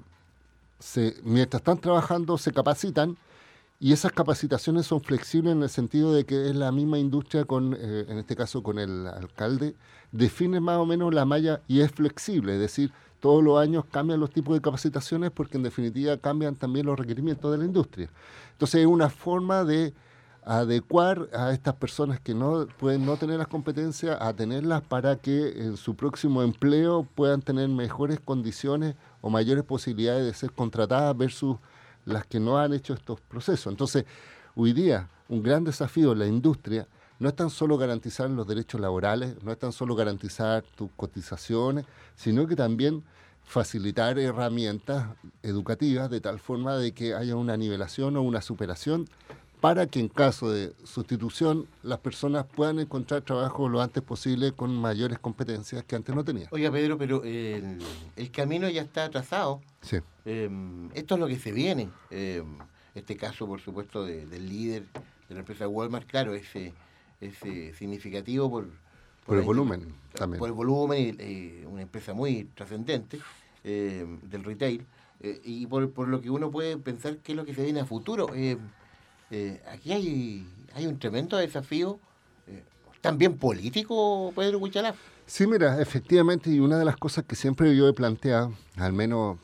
mientras 1.22 1.60
están 1.60 1.78
trabajando 1.78 2.38
se 2.38 2.52
capacitan 2.52 3.16
y 3.80 3.92
esas 3.92 4.12
capacitaciones 4.12 4.86
son 4.86 5.00
flexibles 5.00 5.52
en 5.52 5.62
el 5.62 5.68
sentido 5.68 6.12
de 6.12 6.24
que 6.24 6.50
es 6.50 6.56
la 6.56 6.72
misma 6.72 6.98
industria 6.98 7.44
con, 7.44 7.74
eh, 7.78 8.06
en 8.08 8.18
este 8.18 8.34
caso 8.34 8.62
con 8.62 8.78
el 8.78 9.06
alcalde, 9.06 9.76
define 10.10 10.60
más 10.60 10.78
o 10.78 10.86
menos 10.86 11.14
la 11.14 11.24
malla 11.24 11.62
y 11.68 11.80
es 11.80 11.92
flexible, 11.92 12.54
es 12.54 12.60
decir, 12.60 12.92
todos 13.20 13.42
los 13.42 13.60
años 13.60 13.84
cambian 13.90 14.20
los 14.20 14.30
tipos 14.30 14.54
de 14.54 14.60
capacitaciones 14.60 15.30
porque 15.30 15.56
en 15.56 15.62
definitiva 15.62 16.16
cambian 16.16 16.56
también 16.56 16.86
los 16.86 16.98
requerimientos 16.98 17.50
de 17.52 17.58
la 17.58 17.64
industria. 17.64 18.10
Entonces 18.52 18.80
es 18.80 18.86
una 18.86 19.10
forma 19.10 19.64
de 19.64 19.92
adecuar 20.44 21.28
a 21.34 21.52
estas 21.52 21.74
personas 21.74 22.20
que 22.20 22.34
no 22.34 22.66
pueden 22.78 23.04
no 23.04 23.16
tener 23.16 23.38
las 23.38 23.48
competencias 23.48 24.16
a 24.20 24.32
tenerlas 24.34 24.82
para 24.82 25.16
que 25.16 25.62
en 25.62 25.76
su 25.76 25.94
próximo 25.94 26.42
empleo 26.42 27.06
puedan 27.14 27.42
tener 27.42 27.68
mejores 27.68 28.18
condiciones 28.18 28.94
o 29.20 29.30
mayores 29.30 29.64
posibilidades 29.64 30.24
de 30.24 30.34
ser 30.34 30.52
contratadas 30.52 31.16
versus 31.16 31.58
las 32.08 32.26
que 32.26 32.40
no 32.40 32.58
han 32.58 32.72
hecho 32.72 32.94
estos 32.94 33.20
procesos. 33.20 33.70
Entonces, 33.70 34.04
hoy 34.54 34.72
día 34.72 35.08
un 35.28 35.42
gran 35.42 35.64
desafío 35.64 36.12
en 36.12 36.18
la 36.18 36.26
industria 36.26 36.86
no 37.18 37.28
es 37.28 37.36
tan 37.36 37.50
solo 37.50 37.76
garantizar 37.76 38.30
los 38.30 38.46
derechos 38.46 38.80
laborales, 38.80 39.42
no 39.42 39.52
es 39.52 39.58
tan 39.58 39.72
solo 39.72 39.94
garantizar 39.94 40.62
tus 40.76 40.90
cotizaciones, 40.96 41.84
sino 42.14 42.46
que 42.46 42.56
también 42.56 43.04
facilitar 43.44 44.18
herramientas 44.18 45.06
educativas 45.42 46.10
de 46.10 46.20
tal 46.20 46.38
forma 46.38 46.76
de 46.76 46.92
que 46.92 47.14
haya 47.14 47.34
una 47.34 47.56
nivelación 47.56 48.16
o 48.16 48.22
una 48.22 48.40
superación 48.40 49.06
para 49.60 49.86
que 49.86 50.00
en 50.00 50.08
caso 50.08 50.50
de 50.50 50.72
sustitución 50.84 51.66
las 51.82 51.98
personas 51.98 52.46
puedan 52.46 52.78
encontrar 52.78 53.22
trabajo 53.22 53.68
lo 53.68 53.80
antes 53.80 54.02
posible 54.02 54.52
con 54.52 54.74
mayores 54.74 55.18
competencias 55.18 55.84
que 55.84 55.96
antes 55.96 56.14
no 56.14 56.24
tenían. 56.24 56.48
Oiga, 56.50 56.70
Pedro, 56.70 56.96
pero 56.96 57.22
el, 57.24 57.80
camino 58.32 58.68
ya 58.68 58.82
está 58.82 59.10
trazado. 59.10 59.60
Sí. 59.82 59.98
Em, 60.24 60.90
esto 60.94 61.14
es 61.14 61.20
lo 61.20 61.26
que 61.26 61.38
se 61.38 61.52
viene. 61.52 61.88
Em, 62.10 62.58
este 62.94 63.16
caso, 63.16 63.46
por 63.46 63.60
supuesto, 63.60 64.04
del 64.04 64.48
líder 64.48 64.84
de 65.28 65.34
la 65.34 65.40
empresa 65.40 65.66
Walmart, 65.66 66.06
claro, 66.06 66.34
es, 66.34 66.46
es 67.20 67.76
significativo 67.76 68.50
por... 68.50 68.68
Por, 69.26 69.36
el 69.36 69.44
volumen 69.44 69.94
también. 70.14 70.38
Por 70.38 70.48
el 70.48 70.54
volumen, 70.54 71.18
y, 71.20 71.64
una 71.66 71.82
empresa 71.82 72.14
muy 72.14 72.44
trascendente 72.54 73.18
em, 73.62 74.20
del 74.20 74.42
retail, 74.42 74.86
eh, 75.20 75.40
y 75.44 75.66
por, 75.66 75.90
por 75.90 76.08
lo 76.08 76.20
que 76.20 76.30
uno 76.30 76.50
puede 76.50 76.78
pensar 76.78 77.18
qué 77.18 77.32
es 77.32 77.36
lo 77.36 77.44
que 77.44 77.54
se 77.54 77.62
viene 77.62 77.80
a 77.80 77.84
futuro. 77.84 78.28
Eh, 79.30 79.60
aquí 79.70 79.92
hay, 79.92 80.86
un 80.86 80.98
tremendo 80.98 81.36
desafío, 81.36 81.98
eh, 82.46 82.62
también 83.00 83.36
político, 83.36 84.32
Pedro 84.34 84.58
Huichalaf. 84.58 84.96
Sí, 85.26 85.46
mira, 85.46 85.80
efectivamente, 85.80 86.50
y 86.50 86.60
una 86.60 86.78
de 86.78 86.84
las 86.84 86.96
cosas 86.96 87.24
que 87.24 87.36
siempre 87.36 87.76
yo 87.76 87.86
he 87.88 87.92
planteado, 87.92 88.54
al 88.76 88.94
menos 88.94 89.38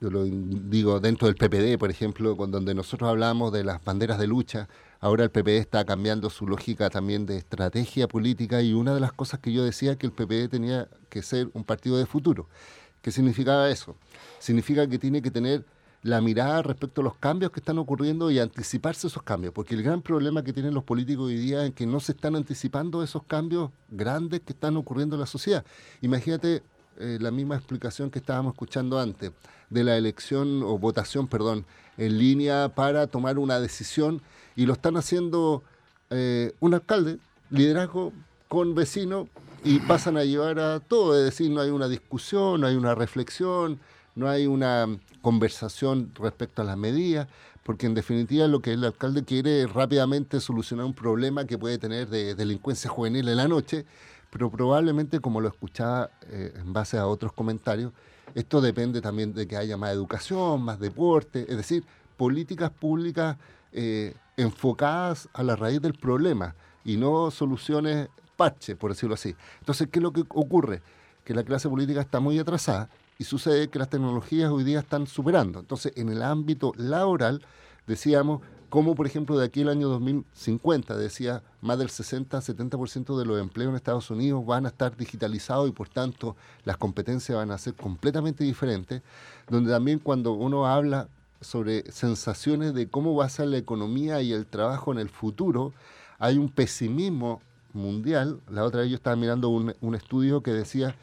yo 0.00 0.10
lo 0.10 0.24
digo 0.24 1.00
dentro 1.00 1.26
del 1.28 1.36
PPD, 1.36 1.78
por 1.78 1.90
ejemplo, 1.90 2.36
con 2.36 2.50
donde 2.50 2.74
nosotros 2.74 3.08
hablamos 3.08 3.52
de 3.52 3.64
las 3.64 3.82
banderas 3.82 4.18
de 4.18 4.26
lucha, 4.26 4.68
ahora 5.00 5.24
el 5.24 5.30
PPD 5.30 5.58
está 5.58 5.84
cambiando 5.84 6.28
su 6.28 6.46
lógica 6.46 6.90
también 6.90 7.24
de 7.24 7.38
estrategia 7.38 8.08
política 8.08 8.60
y 8.60 8.74
una 8.74 8.94
de 8.94 9.00
las 9.00 9.12
cosas 9.12 9.40
que 9.40 9.52
yo 9.52 9.64
decía 9.64 9.92
es 9.92 9.96
que 9.96 10.06
el 10.06 10.12
PPD 10.12 10.50
tenía 10.50 10.88
que 11.08 11.22
ser 11.22 11.48
un 11.54 11.64
partido 11.64 11.96
de 11.96 12.06
futuro. 12.06 12.48
¿Qué 13.00 13.10
significaba 13.10 13.70
eso? 13.70 13.96
Significa 14.38 14.86
que 14.86 14.98
tiene 14.98 15.22
que 15.22 15.30
tener 15.30 15.64
la 16.06 16.20
mirada 16.20 16.62
respecto 16.62 17.00
a 17.00 17.04
los 17.04 17.16
cambios 17.16 17.50
que 17.50 17.58
están 17.58 17.78
ocurriendo 17.78 18.30
y 18.30 18.38
anticiparse 18.38 19.08
esos 19.08 19.24
cambios, 19.24 19.52
porque 19.52 19.74
el 19.74 19.82
gran 19.82 20.02
problema 20.02 20.44
que 20.44 20.52
tienen 20.52 20.72
los 20.72 20.84
políticos 20.84 21.26
hoy 21.26 21.36
día 21.36 21.66
es 21.66 21.74
que 21.74 21.84
no 21.84 21.98
se 21.98 22.12
están 22.12 22.36
anticipando 22.36 23.02
esos 23.02 23.24
cambios 23.24 23.70
grandes 23.90 24.40
que 24.40 24.52
están 24.52 24.76
ocurriendo 24.76 25.16
en 25.16 25.20
la 25.20 25.26
sociedad. 25.26 25.64
Imagínate 26.02 26.62
eh, 26.98 27.18
la 27.20 27.32
misma 27.32 27.56
explicación 27.56 28.10
que 28.10 28.20
estábamos 28.20 28.52
escuchando 28.52 29.00
antes 29.00 29.32
de 29.68 29.82
la 29.82 29.96
elección 29.96 30.62
o 30.62 30.78
votación, 30.78 31.26
perdón, 31.26 31.66
en 31.98 32.18
línea 32.18 32.68
para 32.68 33.08
tomar 33.08 33.36
una 33.40 33.58
decisión 33.58 34.22
y 34.54 34.66
lo 34.66 34.74
están 34.74 34.96
haciendo 34.96 35.64
eh, 36.10 36.52
un 36.60 36.74
alcalde, 36.74 37.18
liderazgo 37.50 38.12
con 38.46 38.76
vecinos 38.76 39.26
y 39.64 39.80
pasan 39.80 40.16
a 40.16 40.22
llevar 40.22 40.60
a 40.60 40.78
todo, 40.78 41.18
es 41.18 41.24
decir, 41.24 41.50
no 41.50 41.60
hay 41.60 41.70
una 41.70 41.88
discusión, 41.88 42.60
no 42.60 42.68
hay 42.68 42.76
una 42.76 42.94
reflexión, 42.94 43.80
no 44.16 44.28
hay 44.28 44.46
una 44.46 44.86
conversación 45.20 46.10
respecto 46.14 46.62
a 46.62 46.64
las 46.64 46.76
medidas, 46.76 47.28
porque 47.62 47.86
en 47.86 47.94
definitiva 47.94 48.46
lo 48.48 48.60
que 48.60 48.72
el 48.72 48.84
alcalde 48.84 49.24
quiere 49.24 49.62
es 49.62 49.72
rápidamente 49.72 50.40
solucionar 50.40 50.86
un 50.86 50.94
problema 50.94 51.44
que 51.44 51.58
puede 51.58 51.78
tener 51.78 52.08
de 52.08 52.34
delincuencia 52.34 52.90
juvenil 52.90 53.28
en 53.28 53.36
la 53.36 53.46
noche, 53.46 53.84
pero 54.30 54.50
probablemente, 54.50 55.20
como 55.20 55.40
lo 55.40 55.48
escuchaba 55.48 56.10
eh, 56.28 56.52
en 56.56 56.72
base 56.72 56.96
a 56.98 57.06
otros 57.06 57.32
comentarios, 57.32 57.92
esto 58.34 58.60
depende 58.60 59.00
también 59.00 59.34
de 59.34 59.46
que 59.46 59.56
haya 59.56 59.76
más 59.76 59.92
educación, 59.92 60.62
más 60.62 60.80
deporte, 60.80 61.46
es 61.48 61.56
decir, 61.56 61.84
políticas 62.16 62.70
públicas 62.70 63.36
eh, 63.72 64.14
enfocadas 64.36 65.28
a 65.34 65.42
la 65.42 65.56
raíz 65.56 65.80
del 65.80 65.94
problema 65.94 66.54
y 66.84 66.96
no 66.96 67.30
soluciones 67.30 68.08
parche, 68.36 68.76
por 68.76 68.92
decirlo 68.92 69.14
así. 69.14 69.34
Entonces, 69.60 69.88
¿qué 69.90 69.98
es 69.98 70.02
lo 70.02 70.12
que 70.12 70.22
ocurre? 70.28 70.82
Que 71.24 71.34
la 71.34 71.44
clase 71.44 71.68
política 71.68 72.00
está 72.00 72.20
muy 72.20 72.38
atrasada 72.38 72.88
y 73.18 73.24
sucede 73.24 73.68
que 73.68 73.78
las 73.78 73.88
tecnologías 73.88 74.50
hoy 74.50 74.64
día 74.64 74.80
están 74.80 75.06
superando. 75.06 75.60
Entonces, 75.60 75.92
en 75.96 76.08
el 76.08 76.22
ámbito 76.22 76.72
laboral, 76.76 77.42
decíamos, 77.86 78.42
como 78.68 78.94
por 78.94 79.06
ejemplo 79.06 79.38
de 79.38 79.46
aquí 79.46 79.62
el 79.62 79.68
año 79.68 79.88
2050, 79.88 80.96
decía, 80.96 81.42
más 81.60 81.78
del 81.78 81.88
60-70% 81.88 83.16
de 83.16 83.24
los 83.24 83.40
empleos 83.40 83.70
en 83.70 83.76
Estados 83.76 84.10
Unidos 84.10 84.44
van 84.44 84.66
a 84.66 84.68
estar 84.68 84.96
digitalizados 84.96 85.68
y 85.68 85.72
por 85.72 85.88
tanto 85.88 86.36
las 86.64 86.76
competencias 86.76 87.38
van 87.38 87.52
a 87.52 87.58
ser 87.58 87.74
completamente 87.74 88.44
diferentes, 88.44 89.02
donde 89.48 89.70
también 89.70 89.98
cuando 89.98 90.32
uno 90.32 90.66
habla 90.66 91.08
sobre 91.40 91.90
sensaciones 91.92 92.74
de 92.74 92.88
cómo 92.88 93.14
va 93.14 93.26
a 93.26 93.30
ser 93.30 93.48
la 93.48 93.58
economía 93.58 94.20
y 94.20 94.32
el 94.32 94.46
trabajo 94.46 94.92
en 94.92 94.98
el 94.98 95.10
futuro, 95.10 95.72
hay 96.18 96.38
un 96.38 96.48
pesimismo 96.48 97.40
mundial. 97.72 98.40
La 98.50 98.64
otra 98.64 98.80
vez 98.80 98.90
yo 98.90 98.96
estaba 98.96 99.16
mirando 99.16 99.48
un, 99.48 99.74
un 99.80 99.94
estudio 99.94 100.42
que 100.42 100.50
decía 100.50 100.96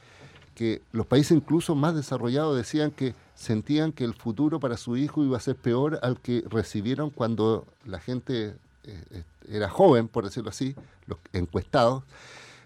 que 0.56 0.82
los 0.92 1.06
países 1.06 1.36
incluso 1.36 1.76
más 1.76 1.96
desarrollados 1.96 2.56
decían 2.56 2.92
que 2.92 3.16
sentían 3.36 3.92
que 3.92 4.04
el 4.04 4.14
futuro 4.14 4.60
para 4.60 4.78
su 4.78 4.98
hijo 4.98 5.24
iba 5.24 5.38
a 5.38 5.42
ser 5.42 5.56
peor 5.56 6.00
al 6.04 6.20
que 6.20 6.44
recibieron 6.50 7.10
cuando 7.10 7.66
la 7.86 8.00
gente 8.00 8.56
eh, 8.84 9.24
era 9.50 9.70
joven, 9.70 10.08
por 10.08 10.24
decirlo 10.24 10.50
así, 10.50 10.76
los 11.08 11.18
encuestados. 11.34 12.04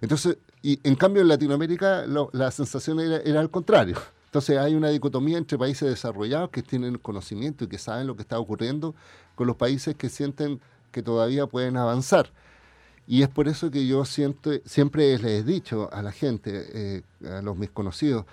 Entonces, 0.01 0.37
y 0.61 0.79
en 0.83 0.95
cambio 0.95 1.21
en 1.21 1.27
Latinoamérica 1.27 2.05
la 2.33 2.51
sensación 2.51 2.99
era, 2.99 3.17
era 3.17 3.39
al 3.39 3.49
contrario. 3.49 3.97
Entonces 4.25 4.57
hay 4.57 4.75
una 4.75 4.89
dicotomía 4.89 5.37
entre 5.37 5.57
países 5.57 5.89
desarrollados 5.89 6.49
que 6.49 6.61
tienen 6.61 6.97
conocimiento 6.97 7.63
y 7.63 7.67
que 7.67 7.77
saben 7.77 8.07
lo 8.07 8.15
que 8.15 8.23
está 8.23 8.37
ocurriendo 8.37 8.93
con 9.35 9.47
los 9.47 9.55
países 9.55 9.95
que 9.95 10.09
sienten 10.09 10.59
que 10.91 11.01
todavía 11.01 11.47
pueden 11.47 11.77
avanzar. 11.77 12.29
Y 13.07 13.21
es 13.21 13.29
por 13.29 13.47
eso 13.47 13.71
que 13.71 13.87
yo 13.87 14.03
siento, 14.03 14.51
siempre 14.65 15.17
les 15.17 15.23
he 15.23 15.43
dicho 15.43 15.89
a 15.93 16.01
la 16.01 16.11
gente, 16.11 16.67
eh, 16.73 17.01
a 17.25 17.41
los 17.41 17.57
mis 17.57 17.69
conocidos, 17.69 18.25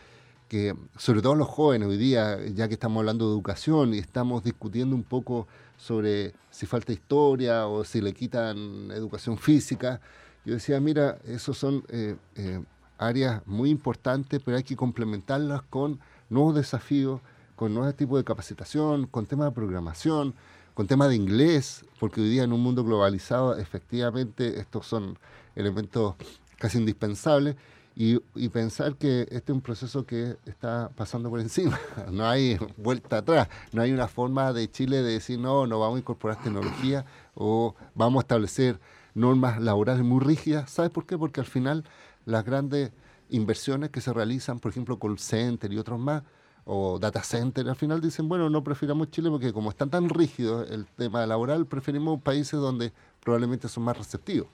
que 0.48 0.74
sobre 0.98 1.22
todo 1.22 1.36
los 1.36 1.48
jóvenes 1.48 1.88
hoy 1.88 1.96
día, 1.96 2.44
ya 2.46 2.66
que 2.66 2.74
estamos 2.74 3.00
hablando 3.00 3.28
de 3.28 3.34
educación 3.34 3.94
y 3.94 3.98
estamos 3.98 4.42
discutiendo 4.42 4.96
un 4.96 5.04
poco 5.04 5.46
sobre 5.76 6.34
si 6.50 6.66
falta 6.66 6.92
historia 6.92 7.66
o 7.68 7.84
si 7.84 8.00
le 8.00 8.12
quitan 8.12 8.90
educación 8.90 9.38
física, 9.38 10.00
yo 10.44 10.54
decía, 10.54 10.78
mira, 10.80 11.18
esos 11.24 11.56
son 11.56 11.84
eh, 11.88 12.16
eh, 12.34 12.62
áreas 12.98 13.46
muy 13.46 13.70
importantes, 13.70 14.40
pero 14.44 14.56
hay 14.56 14.62
que 14.64 14.76
complementarlas 14.76 15.62
con 15.62 16.00
nuevos 16.28 16.54
desafíos, 16.54 17.20
con 17.56 17.72
nuevos 17.72 17.94
tipos 17.94 18.18
de 18.18 18.24
capacitación, 18.24 19.06
con 19.06 19.26
temas 19.26 19.48
de 19.48 19.52
programación, 19.52 20.34
con 20.74 20.86
temas 20.86 21.08
de 21.08 21.16
inglés, 21.16 21.84
porque 21.98 22.20
hoy 22.20 22.28
día 22.28 22.42
en 22.42 22.52
un 22.52 22.60
mundo 22.60 22.84
globalizado 22.84 23.56
efectivamente 23.56 24.60
estos 24.60 24.86
son 24.86 25.18
elementos 25.54 26.16
casi 26.58 26.78
indispensables 26.78 27.56
y, 27.96 28.18
pensar 28.48 28.96
que 28.96 29.22
este 29.30 29.52
es 29.52 29.54
un 29.54 29.60
proceso 29.60 30.04
que 30.04 30.36
está 30.46 30.90
pasando 30.96 31.30
por 31.30 31.38
encima, 31.38 31.78
no 32.10 32.26
hay 32.26 32.58
vuelta 32.76 33.18
atrás, 33.18 33.48
no 33.72 33.82
hay 33.82 33.92
una 33.92 34.08
forma 34.08 34.52
de 34.52 34.68
Chile 34.68 35.02
de 35.02 35.12
decir 35.12 35.38
no, 35.38 35.66
no 35.66 35.78
vamos 35.78 35.96
a 35.96 35.98
incorporar 36.00 36.42
tecnología 36.42 37.04
o 37.34 37.76
vamos 37.94 38.20
a 38.20 38.24
establecer 38.24 38.80
normas 39.14 39.60
laborales 39.60 40.04
muy 40.04 40.20
rígidas. 40.20 40.70
¿Sabes 40.70 40.90
por 40.90 41.06
qué? 41.06 41.16
Porque 41.16 41.40
al 41.40 41.46
final 41.46 41.84
las 42.24 42.44
grandes 42.44 42.90
inversiones 43.30 43.90
que 43.90 44.00
se 44.00 44.12
realizan, 44.12 44.58
por 44.58 44.72
ejemplo, 44.72 44.98
call 44.98 45.18
center 45.18 45.72
y 45.72 45.78
otros 45.78 46.00
más, 46.00 46.24
o 46.64 46.98
data 46.98 47.22
center, 47.22 47.68
al 47.68 47.76
final 47.76 48.00
dicen, 48.00 48.28
bueno, 48.28 48.48
no 48.48 48.64
prefiramos 48.64 49.10
Chile 49.10 49.30
porque 49.30 49.52
como 49.52 49.70
están 49.70 49.90
tan 49.90 50.08
rígidos 50.08 50.70
el 50.70 50.86
tema 50.86 51.26
laboral, 51.26 51.66
preferimos 51.66 52.22
países 52.22 52.58
donde 52.58 52.92
probablemente 53.22 53.68
son 53.68 53.84
más 53.84 53.98
receptivos. 53.98 54.48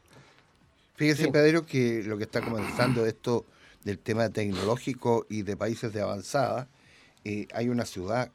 Fíjese, 0.97 1.31
Pedro, 1.33 1.65
que 1.65 2.03
lo 2.05 2.19
que 2.19 2.25
está 2.25 2.43
comenzando 2.43 3.07
esto 3.07 3.47
del 3.85 3.99
tema 3.99 4.29
tecnológico 4.29 5.25
y 5.31 5.43
de 5.43 5.57
países 5.57 5.93
de 5.93 6.03
avanzada, 6.03 6.69
eh, 7.25 7.47
hay 7.55 7.69
una 7.69 7.87
ciudad, 7.87 8.31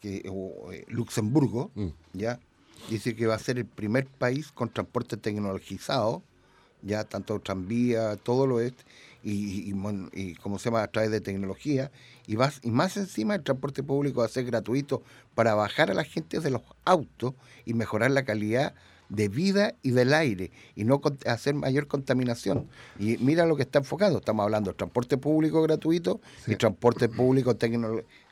que 0.00 0.22
eh, 0.24 0.84
Luxemburgo, 0.88 1.70
mm. 1.74 1.88
ya 2.14 2.40
dice 2.88 3.14
que 3.14 3.26
va 3.26 3.34
a 3.34 3.38
ser 3.38 3.58
el 3.58 3.66
primer 3.66 4.06
país 4.06 4.50
con 4.52 4.70
transporte 4.70 5.16
tecnologizado, 5.16 6.22
ya 6.82 7.04
tanto 7.04 7.38
tranvía, 7.40 8.16
todo 8.16 8.46
lo 8.46 8.60
es, 8.60 8.72
y, 9.22 9.72
y, 10.12 10.34
como 10.36 10.58
se 10.58 10.66
llama, 10.66 10.82
a 10.82 10.88
través 10.88 11.10
de 11.10 11.20
tecnología, 11.20 11.90
y, 12.26 12.36
vas, 12.36 12.60
y 12.62 12.70
más 12.70 12.96
encima 12.96 13.34
el 13.34 13.42
transporte 13.42 13.82
público 13.82 14.20
va 14.20 14.26
a 14.26 14.28
ser 14.28 14.44
gratuito 14.44 15.02
para 15.34 15.54
bajar 15.54 15.90
a 15.90 15.94
la 15.94 16.04
gente 16.04 16.40
de 16.40 16.50
los 16.50 16.62
autos 16.84 17.34
y 17.64 17.74
mejorar 17.74 18.10
la 18.10 18.24
calidad 18.24 18.74
de 19.10 19.28
vida 19.28 19.74
y 19.82 19.90
del 19.90 20.14
aire 20.14 20.50
y 20.74 20.84
no 20.84 21.00
hacer 21.26 21.54
mayor 21.54 21.86
contaminación. 21.86 22.68
Y 22.98 23.18
mira 23.18 23.44
lo 23.44 23.56
que 23.56 23.62
está 23.62 23.80
enfocado, 23.80 24.18
estamos 24.18 24.44
hablando 24.44 24.70
de 24.70 24.76
transporte 24.76 25.18
público 25.18 25.60
gratuito 25.62 26.20
y 26.46 26.56
transporte 26.56 27.08
público 27.08 27.56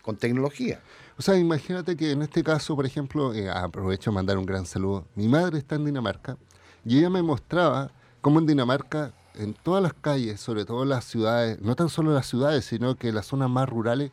con 0.02 0.16
tecnología. 0.16 0.80
O 1.18 1.22
sea, 1.22 1.36
imagínate 1.36 1.96
que 1.96 2.12
en 2.12 2.22
este 2.22 2.42
caso, 2.44 2.76
por 2.76 2.86
ejemplo, 2.86 3.34
eh, 3.34 3.50
aprovecho 3.50 4.10
de 4.10 4.14
mandar 4.14 4.38
un 4.38 4.46
gran 4.46 4.64
saludo. 4.64 5.04
Mi 5.16 5.26
madre 5.26 5.58
está 5.58 5.74
en 5.74 5.84
Dinamarca 5.84 6.38
y 6.84 6.98
ella 6.98 7.10
me 7.10 7.22
mostraba 7.22 7.90
cómo 8.20 8.38
en 8.38 8.46
Dinamarca 8.46 9.12
en 9.34 9.54
todas 9.54 9.82
las 9.82 9.94
calles, 9.94 10.40
sobre 10.40 10.64
todo 10.64 10.82
en 10.82 10.90
las 10.90 11.04
ciudades, 11.04 11.60
no 11.60 11.76
tan 11.76 11.88
solo 11.88 12.10
en 12.10 12.16
las 12.16 12.26
ciudades, 12.26 12.64
sino 12.64 12.96
que 12.96 13.08
en 13.08 13.14
las 13.14 13.26
zonas 13.26 13.48
más 13.50 13.68
rurales, 13.68 14.10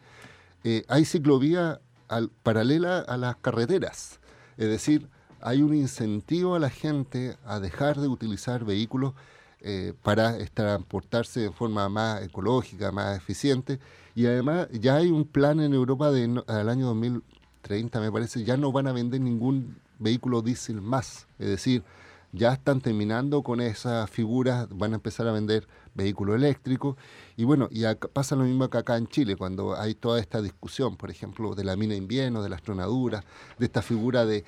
eh, 0.63 0.84
hay 0.88 1.05
ciclovía 1.05 1.79
al, 2.07 2.29
paralela 2.43 3.00
a 3.00 3.17
las 3.17 3.36
carreteras. 3.38 4.19
Es 4.57 4.67
decir, 4.67 5.07
hay 5.41 5.62
un 5.62 5.75
incentivo 5.75 6.55
a 6.55 6.60
la 6.60 6.69
gente 6.69 7.38
a 7.45 7.60
dejar 7.60 8.00
de 8.00 8.07
utilizar 8.07 8.65
vehículos 8.65 9.13
eh, 9.62 9.93
para 10.03 10.38
transportarse 10.53 11.39
de 11.39 11.51
forma 11.51 11.89
más 11.89 12.24
ecológica, 12.24 12.91
más 12.91 13.17
eficiente. 13.17 13.79
Y 14.15 14.25
además 14.27 14.67
ya 14.72 14.95
hay 14.95 15.12
un 15.12 15.25
plan 15.25 15.60
en 15.60 15.74
Europa 15.74 16.12
de 16.12 16.24
año 16.24 16.88
2030, 16.88 18.00
me 18.00 18.12
parece, 18.12 18.43
ya 18.43 18.57
no 18.57 18.72
van 18.72 18.88
a 18.88 18.91
vender 18.91 19.22
ningún 19.22 19.77
vehículo 20.00 20.41
diésel 20.41 20.81
más. 20.81 21.27
Es 21.39 21.48
decir, 21.48 21.84
ya 22.36 22.54
están 22.54 22.82
terminando 22.82 23.42
con 23.44 23.62
esas 23.62 24.10
figuras, 24.10 24.68
van 24.70 24.92
a 24.92 24.96
empezar 24.96 25.27
a 25.27 25.32
vender 25.32 25.68
vehículos 25.94 26.36
eléctricos. 26.36 26.98
Y 27.38 27.46
bueno, 27.46 27.70
y 27.72 27.84
pasa 28.13 28.36
lo 28.36 28.44
mismo 28.44 28.70
que 28.70 28.77
acá 28.77 28.98
en 28.98 29.08
Chile, 29.08 29.36
cuando 29.38 29.75
hay 29.75 29.96
toda 29.96 30.20
esta 30.20 30.42
discusión, 30.42 30.98
por 30.98 31.10
ejemplo, 31.10 31.56
de 31.56 31.63
la 31.63 31.75
mina 31.75 31.96
invierno, 31.96 32.44
de 32.44 32.50
las 32.50 32.62
tronaduras, 32.62 33.24
de 33.58 33.65
esta 33.65 33.82
figura 33.82 34.25
de, 34.25 34.44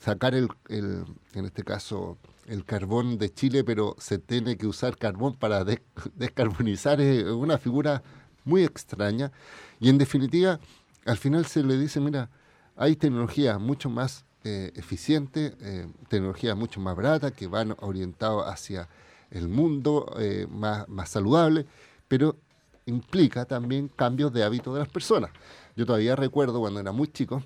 sacar 0.00 0.34
el, 0.34 0.48
en 0.68 1.44
este 1.44 1.64
caso, 1.64 2.16
el 2.46 2.64
carbón 2.64 3.18
de 3.18 3.30
Chile, 3.34 3.64
pero 3.64 3.96
se 3.98 4.18
tiene 4.18 4.56
que 4.56 4.66
usar 4.66 4.96
carbón 4.96 5.34
para 5.34 5.64
descarbonizar, 6.14 7.00
es 7.00 7.24
una 7.24 7.58
figura 7.58 8.02
muy 8.44 8.64
extraña. 8.64 9.32
Y 9.80 9.88
en 9.88 9.98
definitiva, 9.98 10.60
al 11.04 11.18
final 11.18 11.46
se 11.46 11.64
le 11.64 11.76
dice, 11.76 12.00
mira, 12.00 12.30
hay 12.76 12.94
tecnología 12.94 13.58
mucho 13.58 13.90
más 13.90 14.24
eh, 14.50 14.72
eficiente, 14.76 15.54
eh, 15.60 15.86
tecnologías 16.08 16.56
mucho 16.56 16.80
más 16.80 16.96
baratas 16.96 17.32
que 17.32 17.46
van 17.46 17.76
orientadas 17.80 18.50
hacia 18.50 18.88
el 19.30 19.46
mundo 19.46 20.14
eh, 20.18 20.46
más, 20.48 20.88
más 20.88 21.10
saludable, 21.10 21.66
pero 22.08 22.34
implica 22.86 23.44
también 23.44 23.88
cambios 23.88 24.32
de 24.32 24.44
hábitos 24.44 24.72
de 24.72 24.80
las 24.80 24.88
personas. 24.88 25.32
Yo 25.76 25.84
todavía 25.84 26.16
recuerdo 26.16 26.60
cuando 26.60 26.80
era 26.80 26.92
muy 26.92 27.08
chico, 27.08 27.42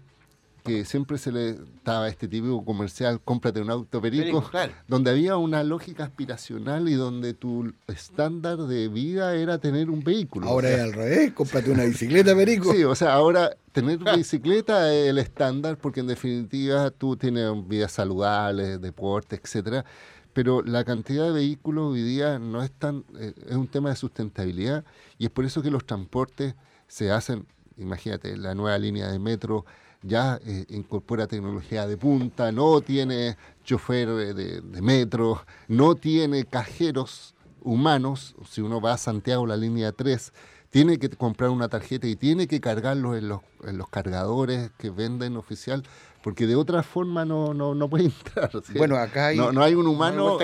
que 0.63 0.85
siempre 0.85 1.19
se 1.19 1.33
le 1.33 1.59
daba 1.85 2.09
este 2.09 2.29
típico 2.29 2.65
comercial, 2.65 3.21
cómprate 3.21 3.61
un 3.61 3.71
auto 3.71 4.01
perico, 4.01 4.49
donde 4.89 5.11
había 5.11 5.37
una 5.37 5.65
lógica 5.65 6.05
aspiracional 6.05 6.89
y 6.89 6.95
donde 6.95 7.35
tu 7.35 7.73
estándar 7.89 8.59
de 8.59 8.89
vida 8.89 9.35
era 9.35 9.59
tener 9.59 9.91
un 9.91 10.03
vehículo. 10.05 10.49
Ahora 10.49 10.71
es 10.71 10.81
al 10.81 10.93
revés, 10.93 11.33
cómprate 11.33 11.71
una 11.71 11.85
bicicleta 11.85 12.35
perico. 12.35 12.73
Sí, 12.73 12.85
o 12.85 12.95
sea, 12.95 13.15
ahora 13.15 13.57
tener 13.73 13.99
bicicleta 13.99 14.93
es 14.95 15.09
el 15.09 15.19
estándar 15.19 15.77
porque 15.79 16.01
en 16.01 16.07
definitiva 16.07 16.91
tú 16.91 17.17
tienes 17.17 17.51
vida 17.67 17.89
saludable, 17.89 18.79
deporte, 18.79 19.41
etcétera, 19.43 19.85
pero 20.33 20.63
la 20.63 20.85
cantidad 20.85 21.27
de 21.27 21.33
vehículos 21.33 21.93
hoy 21.93 22.03
día 22.03 22.39
no 22.39 22.63
es 22.63 22.71
tan, 22.71 23.05
eh, 23.19 23.35
es 23.49 23.57
un 23.57 23.69
tema 23.69 23.91
de 23.91 23.97
sustentabilidad 23.97 24.85
y 25.19 25.27
es 25.27 25.31
por 25.31 25.45
eso 25.45 25.63
que 25.63 25.71
los 25.71 25.85
transportes 25.85 26.55
se 26.89 27.11
hacen, 27.11 27.47
imagínate, 27.77 28.37
la 28.37 28.55
nueva 28.55 28.79
línea 28.79 29.11
de 29.11 29.19
metro 29.19 29.65
ya 30.03 30.41
eh, 30.45 30.67
incorpora 30.69 31.27
tecnología 31.27 31.87
de 31.87 31.97
punta, 31.97 32.53
no 32.53 32.81
tiene 32.81 33.37
chofer 33.65 34.09
de, 34.09 34.83
metro, 34.83 35.45
no 35.69 35.95
tiene 35.95 36.45
cajeros 36.45 37.35
humanos. 37.63 38.35
Si 38.49 38.61
uno 38.61 38.81
va 38.81 38.95
a 38.95 38.99
Santiago, 38.99 39.47
la 39.47 39.57
línea 39.57 39.93
3, 39.93 40.33
tiene 40.71 40.99
que 40.99 41.09
comprar 41.11 41.51
una 41.51 41.69
tarjeta 41.69 42.07
y 42.07 42.17
tiene 42.17 42.49
que 42.49 42.61
cargarlo 42.61 43.17
en 43.17 43.29
los, 43.29 43.41
en 43.65 43.79
los 43.79 43.89
cargadores 43.89 44.73
que 44.79 44.91
venden 44.91 45.37
oficial, 45.37 45.85
porque 46.25 46.47
de 46.47 46.57
otra 46.57 46.83
forma 46.83 47.25
no, 47.25 47.55
no, 47.55 47.75
no 47.75 47.89
puede 47.89 48.05
entrar. 48.27 48.51
Bueno, 48.77 48.97
acá 48.97 49.29
hay, 49.29 49.37
no, 49.37 49.63
hay 49.63 49.75
un 49.75 49.87
humano 49.87 50.39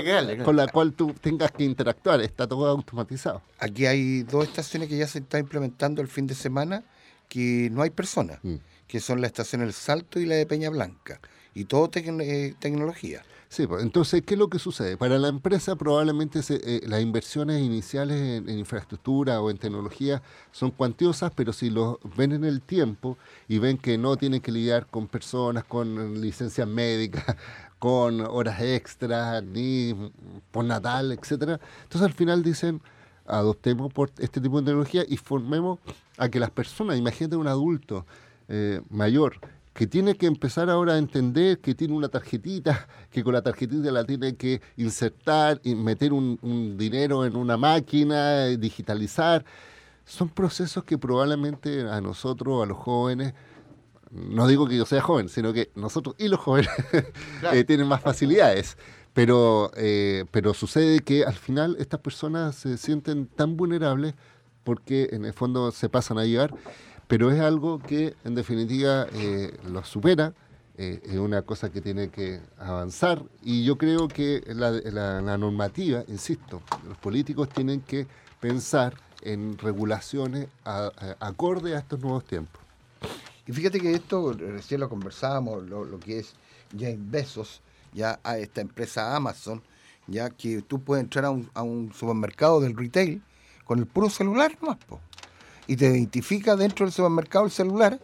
con 0.44 0.54
la 0.54 0.68
cual 0.68 0.92
tú 0.92 1.14
tengas 1.20 1.50
que 1.50 1.64
interactuar, 1.64 2.20
está 2.20 2.46
todo 2.46 2.68
automatizado. 2.68 3.42
Aquí 3.58 3.86
hay 3.86 4.22
dos 4.22 4.44
estaciones 4.44 4.88
que 4.88 4.96
ya 4.96 5.08
se 5.08 5.18
está 5.18 5.38
implementando 5.38 6.00
el 6.00 6.08
fin 6.08 6.26
de 6.28 6.34
semana 6.34 6.84
que 7.28 7.68
no 7.72 7.82
hay 7.82 7.90
personas. 7.90 8.38
Mm 8.42 8.56
que 8.88 9.00
son 9.00 9.20
la 9.20 9.26
estación 9.28 9.62
El 9.62 9.72
Salto 9.72 10.18
y 10.18 10.26
la 10.26 10.34
de 10.34 10.46
Peña 10.46 10.70
Blanca, 10.70 11.20
y 11.54 11.66
todo 11.66 11.90
eh, 11.94 12.54
tecnología. 12.58 13.22
Sí, 13.50 13.66
pues, 13.66 13.82
entonces, 13.82 14.22
¿qué 14.26 14.34
es 14.34 14.38
lo 14.38 14.48
que 14.48 14.58
sucede? 14.58 14.98
Para 14.98 15.18
la 15.18 15.28
empresa 15.28 15.74
probablemente 15.74 16.40
eh, 16.50 16.82
las 16.86 17.00
inversiones 17.00 17.62
iniciales 17.62 18.42
en, 18.46 18.58
infraestructura 18.58 19.40
o 19.40 19.50
en 19.50 19.56
tecnología 19.56 20.22
son 20.52 20.70
cuantiosas, 20.70 21.32
pero 21.34 21.52
si 21.54 21.70
lo 21.70 21.98
ven 22.16 22.32
en 22.32 22.44
el 22.44 22.60
tiempo 22.60 23.16
y 23.48 23.58
ven 23.58 23.78
que 23.78 23.96
no 23.96 24.16
tienen 24.16 24.42
que 24.42 24.52
lidiar 24.52 24.86
con 24.86 25.08
personas 25.08 25.64
con 25.64 26.20
licencias 26.20 26.68
médicas, 26.68 27.24
con 27.78 28.20
horas 28.20 28.60
extras, 28.60 29.42
ni 29.42 29.94
por 30.50 30.64
natal, 30.64 31.12
etcétera, 31.12 31.58
entonces 31.84 32.06
al 32.06 32.12
final 32.12 32.42
dicen, 32.42 32.82
adoptemos 33.26 33.92
por 33.92 34.10
este 34.18 34.40
tipo 34.40 34.60
de 34.60 34.66
tecnología 34.66 35.04
y 35.08 35.16
formemos 35.16 35.78
a 36.18 36.28
que 36.28 36.38
las 36.38 36.50
personas, 36.50 36.98
imagínate 36.98 37.36
un 37.36 37.46
adulto, 37.46 38.04
eh, 38.48 38.80
mayor 38.88 39.40
que 39.78 39.86
tiene 39.86 40.16
que 40.16 40.26
empezar 40.26 40.68
ahora 40.70 40.94
a 40.94 40.98
entender 40.98 41.60
que 41.60 41.72
tiene 41.72 41.94
una 41.94 42.08
tarjetita, 42.08 42.88
que 43.12 43.22
con 43.22 43.32
la 43.32 43.42
tarjetita 43.42 43.92
la 43.92 44.02
tiene 44.02 44.34
que 44.34 44.60
insertar, 44.76 45.60
y 45.62 45.76
meter 45.76 46.12
un, 46.12 46.76
dinero 46.76 47.24
en 47.24 47.36
una 47.36 47.56
máquina, 47.56 48.46
digitalizar. 48.46 49.44
Son 50.04 50.30
procesos 50.30 50.82
que 50.82 50.98
probablemente 50.98 51.82
a 51.88 52.00
nosotros, 52.00 52.60
a 52.60 52.66
los 52.66 52.76
jóvenes, 52.76 53.34
no 54.10 54.48
digo 54.48 54.66
que 54.66 54.76
yo 54.76 54.84
sea 54.84 55.00
joven, 55.00 55.28
sino 55.28 55.52
que 55.52 55.70
nosotros 55.76 56.16
y 56.18 56.26
los 56.26 56.40
jóvenes 56.40 56.70
eh, 57.52 57.62
tienen 57.62 57.86
más 57.86 58.00
facilidades. 58.00 58.76
Pero, 59.12 59.70
eh, 59.76 60.24
pero 60.32 60.54
sucede 60.54 60.98
que 61.00 61.24
al 61.24 61.36
final 61.36 61.76
estas 61.78 62.00
personas 62.00 62.56
se 62.56 62.78
sienten 62.78 63.28
tan 63.28 63.56
vulnerables 63.56 64.14
porque 64.64 65.10
en 65.12 65.24
el 65.24 65.34
fondo 65.34 65.70
se 65.70 65.88
pasan 65.88 66.18
a 66.18 66.24
llevar 66.24 66.52
pero 67.08 67.32
es 67.32 67.40
algo 67.40 67.78
que 67.80 68.14
en 68.24 68.34
definitiva 68.34 69.06
eh, 69.14 69.56
lo 69.66 69.82
supera, 69.82 70.34
eh, 70.76 71.00
es 71.04 71.16
una 71.16 71.42
cosa 71.42 71.70
que 71.70 71.80
tiene 71.80 72.10
que 72.10 72.40
avanzar 72.58 73.24
y 73.42 73.64
yo 73.64 73.76
creo 73.76 74.06
que 74.06 74.44
la, 74.46 75.36
normativa, 75.38 76.04
insisto, 76.06 76.62
los 76.86 76.96
políticos 76.98 77.48
tienen 77.48 77.80
que 77.80 78.06
pensar 78.38 78.94
en 79.22 79.58
regulaciones 79.58 80.46
acorde 81.18 81.74
a 81.74 81.80
estos 81.80 81.98
nuevos 81.98 82.24
tiempos. 82.24 82.62
Y 83.46 83.52
fíjate 83.52 83.80
que 83.80 83.92
esto, 83.92 84.34
recién 84.34 84.80
lo 84.80 84.88
conversábamos, 84.88 85.64
lo, 85.64 85.98
que 85.98 86.20
es 86.20 86.34
James 86.78 87.10
Bezos, 87.10 87.62
ya 87.94 88.20
a 88.22 88.38
esta 88.38 88.60
empresa 88.60 89.16
Amazon, 89.16 89.62
ya 90.06 90.30
que 90.30 90.62
tú 90.62 90.80
puedes 90.80 91.02
entrar 91.02 91.24
a 91.24 91.62
un, 91.62 91.92
supermercado 91.92 92.60
del 92.60 92.76
retail 92.76 93.22
con 93.64 93.78
el 93.78 93.86
puro 93.86 94.10
celular 94.10 94.56
más, 94.60 94.76
po 94.76 95.00
y 95.68 95.76
te 95.76 95.86
identifica 95.86 96.56
dentro 96.56 96.86
del 96.86 96.92
supermercado 96.92 97.44
el 97.44 97.52
celular, 97.52 98.00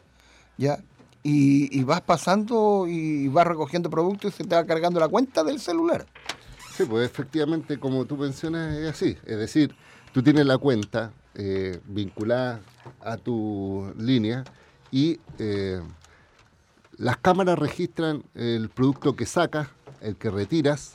¿ya? 0.56 0.78
Y, 1.26 1.82
vas 1.84 2.02
pasando 2.02 2.86
y 2.86 3.28
vas 3.28 3.46
recogiendo 3.46 3.88
productos 3.88 4.34
y 4.34 4.36
se 4.36 4.44
te 4.44 4.54
va 4.54 4.66
cargando 4.66 5.00
la 5.00 5.08
cuenta 5.08 5.42
del 5.42 5.58
celular. 5.58 6.06
Sí, 6.76 6.84
pues 6.84 7.06
efectivamente, 7.06 7.80
como 7.80 8.04
tú 8.04 8.18
mencionas, 8.18 8.76
es 8.76 8.90
así. 8.90 9.16
Es 9.24 9.38
decir, 9.38 9.74
tú 10.12 10.22
tienes 10.22 10.44
la 10.44 10.58
cuenta 10.58 11.12
eh, 11.34 11.80
vinculada 11.86 12.60
a 13.00 13.16
tu 13.16 13.90
línea 13.96 14.44
y 14.90 15.18
eh, 15.38 15.80
las 16.98 17.16
cámaras 17.16 17.58
registran 17.58 18.22
el 18.34 18.68
producto 18.68 19.16
que 19.16 19.24
sacas, 19.24 19.68
el 20.02 20.16
que 20.16 20.28
retiras, 20.30 20.92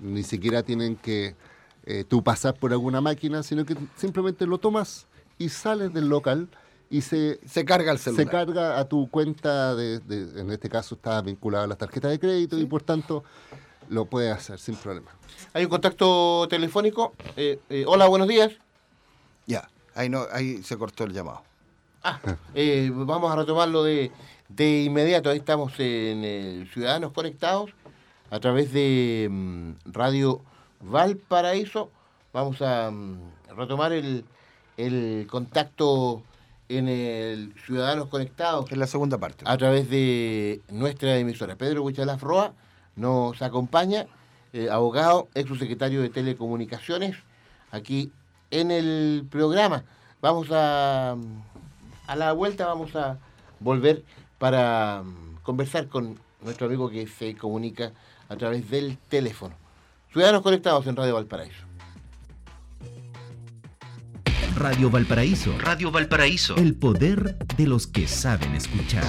ni 0.00 0.22
siquiera 0.22 0.62
tienen 0.62 0.96
que 0.96 1.36
eh, 1.84 2.04
tú 2.08 2.22
pasar 2.24 2.54
por 2.54 2.72
alguna 2.72 3.02
máquina, 3.02 3.42
sino 3.42 3.66
que 3.66 3.76
simplemente 3.96 4.46
lo 4.46 4.56
tomas 4.56 5.06
y 5.38 5.48
sales 5.48 5.92
del 5.92 6.08
local 6.08 6.48
y 6.88 7.02
se, 7.02 7.40
se 7.46 7.64
carga 7.64 7.92
el 7.92 7.98
celular. 7.98 8.26
Se 8.26 8.30
carga 8.30 8.78
a 8.78 8.84
tu 8.88 9.08
cuenta, 9.10 9.74
de, 9.74 10.00
en 10.36 10.50
este 10.50 10.68
caso 10.68 10.94
está 10.94 11.20
vinculada 11.20 11.64
a 11.64 11.66
la 11.66 11.76
tarjeta 11.76 12.08
de 12.08 12.18
crédito 12.18 12.58
y 12.58 12.66
por 12.66 12.82
tanto 12.82 13.24
lo 13.88 14.04
puedes 14.06 14.32
hacer 14.32 14.58
sin 14.58 14.76
problema. 14.76 15.10
Hay 15.52 15.64
un 15.64 15.70
contacto 15.70 16.46
telefónico. 16.48 17.12
Eh, 17.36 17.60
eh, 17.68 17.84
hola, 17.86 18.06
buenos 18.06 18.28
días. 18.28 18.52
Ya, 19.46 19.68
ahí, 19.94 20.08
no, 20.08 20.26
ahí 20.32 20.62
se 20.62 20.76
cortó 20.76 21.04
el 21.04 21.12
llamado. 21.12 21.42
Ah, 22.02 22.20
eh, 22.54 22.90
vamos 22.92 23.32
a 23.32 23.36
retomarlo 23.36 23.82
de, 23.82 24.12
de 24.48 24.84
inmediato. 24.84 25.30
Ahí 25.30 25.38
estamos 25.38 25.72
en 25.78 26.68
Ciudadanos 26.72 27.12
Conectados 27.12 27.70
a 28.30 28.38
través 28.40 28.72
de 28.72 29.28
mm, 29.30 29.70
Radio 29.86 30.40
Valparaíso. 30.80 31.90
Vamos 32.32 32.62
a 32.62 32.90
mm, 32.90 33.18
retomar 33.56 33.92
el, 33.92 34.24
el 34.76 35.26
contacto 35.30 36.22
en 36.68 36.88
el 36.88 37.54
Ciudadanos 37.64 38.08
Conectados. 38.08 38.70
En 38.70 38.78
la 38.78 38.86
segunda 38.86 39.18
parte. 39.18 39.44
A 39.46 39.56
través 39.56 39.88
de 39.88 40.60
nuestra 40.70 41.16
emisora. 41.16 41.56
Pedro 41.56 41.82
Huichalaf 41.82 42.22
Roa 42.22 42.52
nos 42.96 43.40
acompaña, 43.42 44.06
eh, 44.52 44.68
abogado, 44.70 45.28
ex 45.34 45.48
subsecretario 45.48 46.02
de 46.02 46.08
Telecomunicaciones, 46.08 47.16
aquí 47.70 48.10
en 48.50 48.70
el 48.70 49.26
programa. 49.30 49.84
Vamos 50.20 50.48
a, 50.50 51.16
a 52.06 52.16
la 52.16 52.32
vuelta, 52.32 52.66
vamos 52.66 52.96
a 52.96 53.18
volver 53.60 54.02
para 54.38 55.02
mm, 55.04 55.42
conversar 55.42 55.88
con 55.88 56.18
nuestro 56.42 56.66
amigo 56.66 56.88
que 56.90 57.06
se 57.06 57.36
comunica 57.36 57.92
a 58.28 58.36
través 58.36 58.70
del 58.70 58.98
teléfono. 59.08 59.54
Ciudadanos 60.12 60.42
Conectados 60.42 60.86
en 60.86 60.96
Radio 60.96 61.14
Valparaíso. 61.14 61.66
Radio 64.56 64.88
Valparaíso. 64.88 65.52
Radio 65.58 65.90
Valparaíso. 65.90 66.56
El 66.56 66.74
poder 66.74 67.36
de 67.58 67.66
los 67.66 67.86
que 67.86 68.08
saben 68.08 68.54
escuchar. 68.54 69.04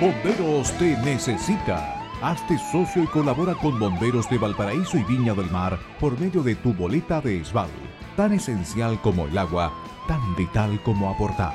Bomberos 0.00 0.72
te 0.78 0.96
necesita. 1.04 2.02
Hazte 2.22 2.56
socio 2.72 3.02
y 3.02 3.06
colabora 3.06 3.54
con 3.56 3.78
Bomberos 3.78 4.30
de 4.30 4.38
Valparaíso 4.38 4.96
y 4.96 5.04
Viña 5.04 5.34
del 5.34 5.50
Mar 5.50 5.78
por 6.00 6.18
medio 6.18 6.42
de 6.42 6.54
tu 6.54 6.72
boleta 6.72 7.20
de 7.20 7.42
ESBAL. 7.42 7.68
Tan 8.16 8.32
esencial 8.32 8.98
como 9.02 9.26
el 9.26 9.36
agua, 9.36 9.70
tan 10.08 10.34
vital 10.34 10.82
como 10.82 11.10
aportar. 11.10 11.52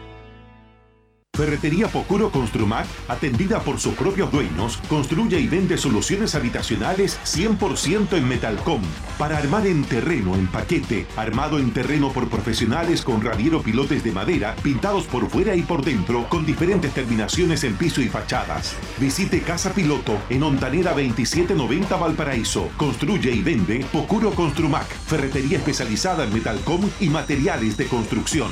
Ferretería 1.40 1.88
Pocuro 1.88 2.32
Construmac, 2.32 2.86
atendida 3.08 3.62
por 3.62 3.80
sus 3.80 3.94
propios 3.94 4.30
dueños, 4.30 4.78
construye 4.90 5.40
y 5.40 5.48
vende 5.48 5.78
soluciones 5.78 6.36
habitacionales 6.36 7.18
100% 7.24 8.18
en 8.18 8.28
Metalcom. 8.28 8.82
Para 9.18 9.38
armar 9.38 9.66
en 9.66 9.86
terreno, 9.86 10.36
en 10.36 10.48
paquete, 10.48 11.08
armado 11.16 11.58
en 11.58 11.72
terreno 11.72 12.12
por 12.12 12.28
profesionales 12.28 13.04
con 13.04 13.22
radiero 13.22 13.62
pilotes 13.62 14.04
de 14.04 14.12
madera, 14.12 14.54
pintados 14.62 15.06
por 15.06 15.30
fuera 15.30 15.56
y 15.56 15.62
por 15.62 15.86
dentro, 15.86 16.28
con 16.28 16.46
diferentes 16.46 16.94
terminaciones 16.94 17.64
en 17.64 17.78
piso 17.78 18.02
y 18.02 18.10
fachadas. 18.10 18.76
Visite 18.98 19.40
Casa 19.40 19.72
Piloto 19.72 20.18
en 20.30 20.44
Ontanera 20.44 20.92
2790 20.92 21.96
Valparaíso. 21.96 22.68
Construye 22.76 23.32
y 23.32 23.42
vende 23.42 23.86
Pocuro 23.94 24.32
Construmac, 24.32 24.90
ferretería 24.90 25.60
especializada 25.60 26.26
en 26.26 26.34
Metalcom 26.34 26.82
y 27.00 27.08
materiales 27.08 27.78
de 27.78 27.86
construcción. 27.86 28.52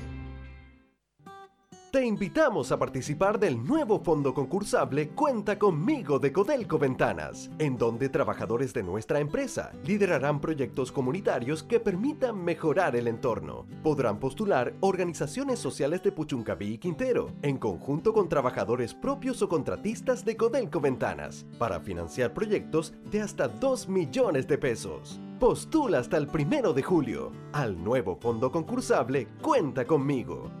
Te 1.91 2.05
invitamos 2.05 2.71
a 2.71 2.79
participar 2.79 3.37
del 3.37 3.61
nuevo 3.61 3.99
fondo 3.99 4.33
concursable 4.33 5.09
Cuenta 5.09 5.59
conmigo 5.59 6.19
de 6.19 6.31
Codelco 6.31 6.79
Ventanas, 6.79 7.51
en 7.59 7.77
donde 7.77 8.07
trabajadores 8.07 8.73
de 8.73 8.81
nuestra 8.81 9.19
empresa 9.19 9.73
liderarán 9.83 10.39
proyectos 10.39 10.89
comunitarios 10.89 11.63
que 11.63 11.81
permitan 11.81 12.41
mejorar 12.41 12.95
el 12.95 13.09
entorno. 13.09 13.65
Podrán 13.83 14.19
postular 14.19 14.73
organizaciones 14.79 15.59
sociales 15.59 16.01
de 16.01 16.13
Puchuncaví 16.13 16.75
y 16.75 16.77
Quintero, 16.77 17.33
en 17.41 17.57
conjunto 17.57 18.13
con 18.13 18.29
trabajadores 18.29 18.93
propios 18.93 19.41
o 19.41 19.49
contratistas 19.49 20.23
de 20.23 20.37
Codelco 20.37 20.79
Ventanas, 20.79 21.45
para 21.59 21.81
financiar 21.81 22.33
proyectos 22.33 22.93
de 23.11 23.19
hasta 23.19 23.49
2 23.49 23.89
millones 23.89 24.47
de 24.47 24.57
pesos. 24.57 25.19
Postula 25.41 25.99
hasta 25.99 26.15
el 26.15 26.27
primero 26.27 26.71
de 26.71 26.83
julio 26.83 27.33
al 27.51 27.83
nuevo 27.83 28.15
fondo 28.15 28.49
concursable 28.49 29.27
Cuenta 29.41 29.83
conmigo 29.85 30.60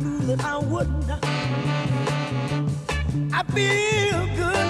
That 0.00 0.44
I 0.44 0.58
would 0.58 0.88
I 3.32 3.42
feel 3.52 4.26
good. 4.36 4.68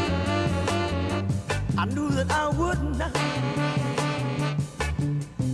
I 1.78 1.84
knew 1.86 2.08
that 2.10 2.30
I 2.30 2.48
would 2.48 2.82
not. 2.98 3.16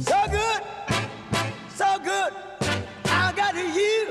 So 0.03 0.17
good, 0.31 0.63
so 1.69 1.99
good. 2.05 2.33
I 3.05 3.33
got 3.37 3.55
you. 3.55 4.11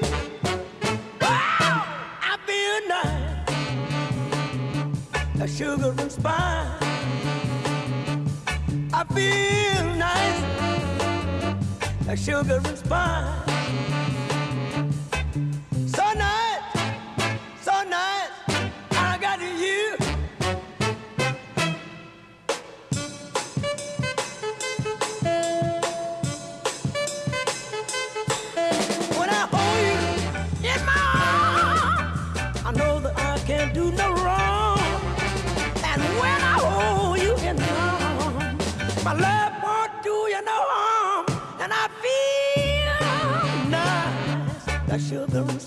Wow, 1.22 1.86
I 2.22 2.38
feel 2.48 2.80
nice. 2.88 3.50
A 5.42 5.48
sugar 5.48 5.94
and 5.98 6.12
spice. 6.12 6.84
I 8.94 9.04
feel 9.14 9.86
nice. 9.96 10.42
A 12.08 12.16
sugar 12.18 12.62
and 12.64 12.78
spice. 12.78 13.50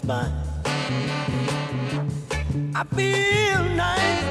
Sugar. 0.04 0.32
I 2.74 2.84
feel 2.94 3.64
nice, 3.76 4.24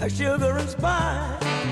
like 0.00 0.10
sugar 0.10 0.56
and 0.56 0.68
spice. 0.68 1.63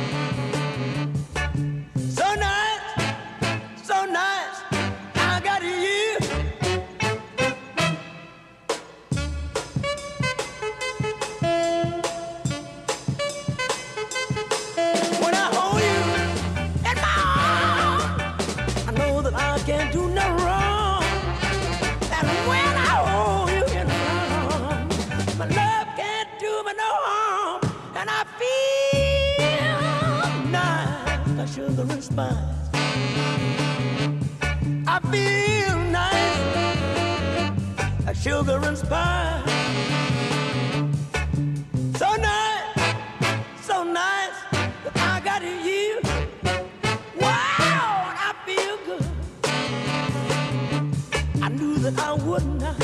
that 51.83 51.99
I 51.99 52.12
would 52.12 52.45
not. 52.61 52.77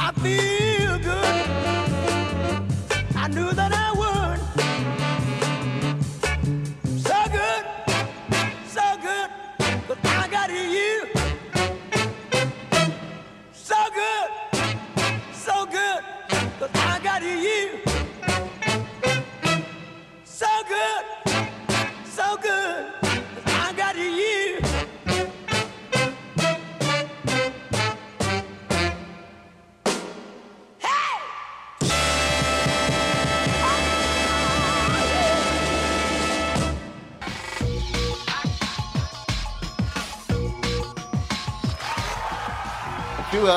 I 0.00 0.12
feel. 0.20 0.69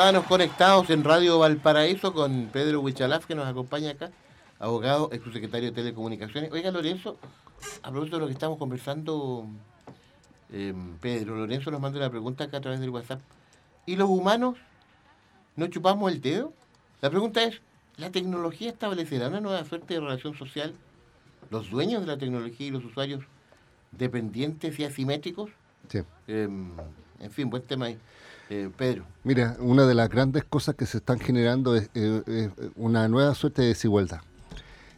Ciudadanos 0.03 0.27
conectados 0.27 0.89
en 0.89 1.01
Radio 1.05 1.39
Valparaíso 1.39 2.13
con 2.13 2.49
Pedro 2.51 2.81
Huichalaf 2.81 3.25
que 3.25 3.35
nos 3.35 3.47
acompaña 3.47 3.91
acá, 3.91 4.11
abogado, 4.59 5.07
ex 5.13 5.23
subsecretario 5.23 5.69
de 5.69 5.75
Telecomunicaciones. 5.75 6.51
Oiga, 6.51 6.71
Lorenzo, 6.71 7.17
a 7.81 7.89
propósito 7.89 8.17
de 8.17 8.19
lo 8.19 8.27
que 8.27 8.33
estamos 8.33 8.57
conversando, 8.57 9.47
eh, 10.51 10.73
Pedro, 10.99 11.37
Lorenzo 11.37 11.71
nos 11.71 11.79
manda 11.79 11.99
una 11.99 12.09
pregunta 12.09 12.43
acá 12.43 12.57
a 12.57 12.59
través 12.59 12.81
del 12.81 12.89
WhatsApp. 12.89 13.21
¿Y 13.85 13.95
los 13.95 14.09
humanos 14.09 14.57
no 15.55 15.67
chupamos 15.67 16.11
el 16.11 16.19
dedo? 16.19 16.51
La 16.99 17.09
pregunta 17.09 17.41
es, 17.41 17.61
¿la 17.95 18.11
tecnología 18.11 18.71
establecerá 18.71 19.29
una 19.29 19.39
nueva 19.39 19.63
suerte 19.63 19.93
de 19.93 20.01
relación 20.01 20.37
social? 20.37 20.75
¿Los 21.49 21.69
dueños 21.69 22.01
de 22.01 22.07
la 22.07 22.17
tecnología 22.17 22.67
y 22.67 22.71
los 22.71 22.83
usuarios 22.83 23.23
dependientes 23.93 24.77
y 24.79 24.83
asimétricos? 24.83 25.49
Sí. 25.87 25.99
Eh, 26.27 26.49
en 27.21 27.31
fin, 27.31 27.49
buen 27.49 27.63
tema 27.63 27.85
ahí. 27.85 27.97
Eh, 28.49 28.69
Pedro. 28.75 29.05
Mira, 29.23 29.55
una 29.59 29.85
de 29.85 29.95
las 29.95 30.09
grandes 30.09 30.43
cosas 30.43 30.75
que 30.75 30.85
se 30.85 30.97
están 30.97 31.19
generando 31.19 31.75
es, 31.75 31.89
eh, 31.93 32.49
una 32.75 33.07
nueva 33.07 33.33
suerte 33.35 33.61
de 33.61 33.69
desigualdad. 33.69 34.21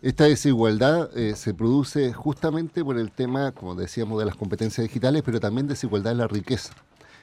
Esta 0.02 0.26
desigualdad 0.26 1.10
eh, 1.18 1.36
se 1.36 1.54
produce 1.54 2.14
justamente 2.14 2.84
por 2.84 2.98
el 2.98 3.12
tema, 3.12 3.52
como 3.54 3.76
decíamos, 3.76 4.20
de 4.20 4.26
las 4.26 4.36
competencias 4.36 4.86
digitales, 4.86 5.24
pero 5.26 5.40
también 5.40 5.68
desigualdad 5.68 6.12
en 6.12 6.20
la 6.20 6.28
riqueza. 6.28 6.74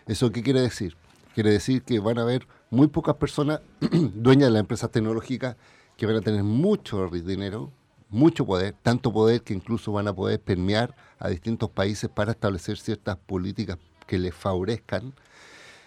¿Eso 0.06 0.32
qué 0.32 0.42
quiere 0.42 0.62
decir? 0.62 0.96
Quiere 1.34 1.50
decir 1.50 1.82
que 1.82 2.00
van 2.00 2.18
a 2.18 2.22
haber 2.22 2.46
muy 2.70 2.88
pocas 2.88 3.16
personas 3.16 3.60
dueñas 3.80 4.48
de 4.48 4.50
las 4.50 4.60
empresas 4.60 4.90
tecnológicas 4.90 5.56
que 5.96 6.06
van 6.06 6.16
a 6.16 6.20
tener 6.22 6.42
mucho 6.42 7.08
dinero, 7.08 7.70
mucho 8.08 8.44
poder, 8.44 8.74
tanto 8.82 9.12
poder 9.12 9.42
que 9.42 9.54
incluso 9.54 9.92
van 9.92 10.08
a 10.08 10.12
poder 10.12 10.40
permear 10.40 10.94
a 11.18 11.28
distintos 11.28 11.70
países 11.70 12.10
para 12.10 12.32
establecer 12.32 12.78
ciertas 12.78 13.16
políticas 13.16 13.78
que 14.06 14.18
les 14.18 14.34
favorezcan 14.34 15.14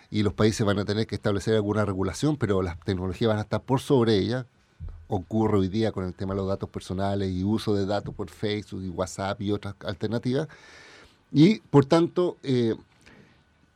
y 0.09 0.23
los 0.23 0.33
países 0.33 0.65
van 0.65 0.79
a 0.79 0.85
tener 0.85 1.07
que 1.07 1.15
establecer 1.15 1.55
alguna 1.55 1.85
regulación, 1.85 2.37
pero 2.37 2.61
las 2.61 2.79
tecnologías 2.79 3.29
van 3.29 3.39
a 3.39 3.41
estar 3.41 3.61
por 3.61 3.79
sobre 3.79 4.17
ella. 4.17 4.45
Ocurre 5.07 5.59
hoy 5.59 5.67
día 5.67 5.91
con 5.91 6.05
el 6.05 6.13
tema 6.13 6.33
de 6.33 6.37
los 6.37 6.47
datos 6.47 6.69
personales 6.69 7.31
y 7.31 7.43
uso 7.43 7.75
de 7.75 7.85
datos 7.85 8.13
por 8.13 8.29
Facebook 8.29 8.83
y 8.83 8.89
WhatsApp 8.89 9.41
y 9.41 9.51
otras 9.51 9.75
alternativas. 9.85 10.47
Y 11.31 11.59
por 11.59 11.85
tanto, 11.85 12.37
eh, 12.43 12.75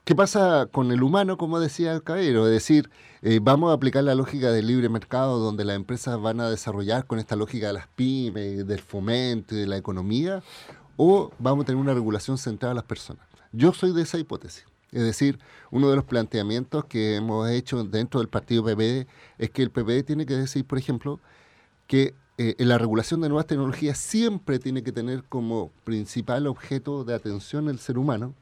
¿qué 0.05 0.15
pasa 0.15 0.67
con 0.71 0.91
el 0.91 1.03
humano, 1.03 1.37
como 1.37 1.59
decía 1.59 1.93
el 1.93 2.03
caballero? 2.03 2.47
Es 2.47 2.53
decir, 2.53 2.89
eh, 3.21 3.39
vamos 3.41 3.71
a 3.71 3.73
aplicar 3.73 4.03
la 4.03 4.15
lógica 4.15 4.51
del 4.51 4.67
libre 4.67 4.87
mercado, 4.87 5.39
donde 5.39 5.65
las 5.65 5.75
empresas 5.75 6.19
van 6.21 6.39
a 6.39 6.49
desarrollar 6.49 7.05
con 7.05 7.19
esta 7.19 7.35
lógica 7.35 7.67
de 7.67 7.73
las 7.73 7.87
pymes, 7.87 8.65
del 8.65 8.79
fomento 8.79 9.55
y 9.55 9.59
de 9.59 9.67
la 9.67 9.77
economía, 9.77 10.41
o 10.95 11.31
vamos 11.37 11.63
a 11.63 11.65
tener 11.67 11.81
una 11.81 11.93
regulación 11.93 12.37
centrada 12.37 12.71
en 12.71 12.77
las 12.77 12.85
personas. 12.85 13.25
Yo 13.51 13.73
soy 13.73 13.93
de 13.93 14.03
esa 14.03 14.17
hipótesis. 14.17 14.65
Es 14.91 15.03
decir, 15.03 15.39
uno 15.71 15.89
de 15.89 15.95
los 15.95 16.05
planteamientos 16.05 16.85
que 16.85 17.15
hemos 17.15 17.49
hecho 17.49 17.83
dentro 17.83 18.19
del 18.19 18.29
partido 18.29 18.63
PPD 18.63 19.07
es 19.37 19.49
que 19.51 19.61
el 19.61 19.69
PPD 19.69 20.03
tiene 20.03 20.25
que 20.25 20.35
decir, 20.35 20.65
por 20.65 20.77
ejemplo, 20.77 21.19
que 21.87 22.15
eh, 22.37 22.55
la 22.59 22.77
regulación 22.77 23.21
de 23.21 23.29
nuevas 23.29 23.47
tecnologías 23.47 23.97
siempre 23.97 24.59
tiene 24.59 24.81
que 24.81 24.91
tener 24.91 25.23
como 25.25 25.71
principal 25.83 26.47
objeto 26.47 27.03
de 27.03 27.13
atención 27.13 27.67
el 27.67 27.79
ser 27.79 27.97
humano 27.97 28.33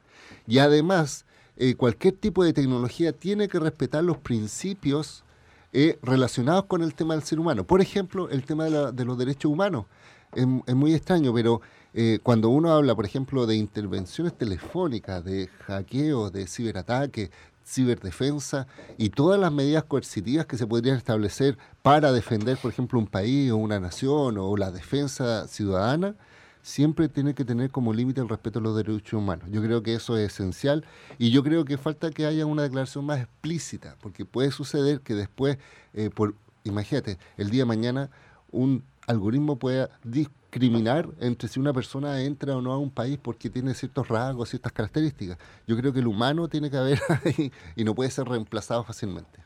y 0.46 0.58
además 0.58 1.24
eh, 1.56 1.74
cualquier 1.74 2.14
tipo 2.14 2.44
de 2.44 2.52
tecnología 2.52 3.12
tiene 3.12 3.48
que 3.48 3.58
respetar 3.58 4.04
los 4.04 4.18
principios 4.18 5.24
eh, 5.72 5.98
relacionados 6.02 6.66
con 6.66 6.82
el 6.82 6.94
tema 6.94 7.14
del 7.14 7.24
ser 7.24 7.40
humano. 7.40 7.64
Por 7.64 7.80
ejemplo, 7.80 8.30
el 8.30 8.44
tema 8.44 8.64
de, 8.64 8.70
la, 8.70 8.92
de 8.92 9.04
los 9.04 9.18
derechos 9.18 9.50
humanos. 9.50 9.86
Es 10.34 10.46
muy 10.46 10.94
extraño, 10.94 11.32
pero 11.32 11.62
eh, 12.00 12.20
cuando 12.22 12.48
uno 12.48 12.70
habla, 12.70 12.94
por 12.94 13.04
ejemplo, 13.04 13.44
de 13.44 13.56
intervenciones 13.56 14.32
telefónicas, 14.38 15.24
de 15.24 15.48
hackeos, 15.66 16.32
de 16.32 16.46
ciberataques, 16.46 17.30
ciberdefensa 17.66 18.68
y 18.96 19.10
todas 19.10 19.40
las 19.40 19.50
medidas 19.50 19.82
coercitivas 19.82 20.46
que 20.46 20.56
se 20.56 20.64
podrían 20.64 20.96
establecer 20.96 21.58
para 21.82 22.12
defender, 22.12 22.56
por 22.56 22.70
ejemplo, 22.70 23.00
un 23.00 23.08
país 23.08 23.50
o 23.50 23.56
una 23.56 23.80
nación 23.80 24.38
o 24.38 24.56
la 24.56 24.70
defensa 24.70 25.48
ciudadana, 25.48 26.14
siempre 26.62 27.08
tiene 27.08 27.34
que 27.34 27.44
tener 27.44 27.72
como 27.72 27.92
límite 27.92 28.20
el 28.20 28.28
respeto 28.28 28.60
a 28.60 28.62
los 28.62 28.76
derechos 28.76 29.14
humanos. 29.14 29.48
Yo 29.50 29.60
creo 29.60 29.82
que 29.82 29.94
eso 29.94 30.16
es 30.16 30.32
esencial 30.32 30.84
y 31.18 31.32
yo 31.32 31.42
creo 31.42 31.64
que 31.64 31.78
falta 31.78 32.12
que 32.12 32.26
haya 32.26 32.46
una 32.46 32.62
declaración 32.62 33.06
más 33.06 33.18
explícita, 33.18 33.96
porque 34.00 34.24
puede 34.24 34.52
suceder 34.52 35.00
que 35.00 35.16
después, 35.16 35.58
eh, 35.94 36.10
por 36.14 36.36
imagínate, 36.62 37.18
el 37.36 37.50
día 37.50 37.62
de 37.62 37.66
mañana 37.66 38.10
un 38.52 38.84
algoritmo 39.08 39.58
pueda 39.58 39.88
discriminar 40.04 41.08
entre 41.20 41.48
si 41.48 41.58
una 41.58 41.72
persona 41.72 42.22
entra 42.22 42.56
o 42.56 42.62
no 42.62 42.72
a 42.72 42.78
un 42.78 42.90
país 42.90 43.18
porque 43.20 43.50
tiene 43.50 43.74
ciertos 43.74 44.06
rasgos, 44.08 44.50
ciertas 44.50 44.72
características. 44.72 45.38
Yo 45.66 45.76
creo 45.76 45.92
que 45.92 46.00
el 46.00 46.06
humano 46.06 46.48
tiene 46.48 46.70
que 46.70 46.76
haber 46.76 46.98
ahí 47.24 47.50
y 47.74 47.84
no 47.84 47.94
puede 47.94 48.10
ser 48.10 48.28
reemplazado 48.28 48.84
fácilmente. 48.84 49.40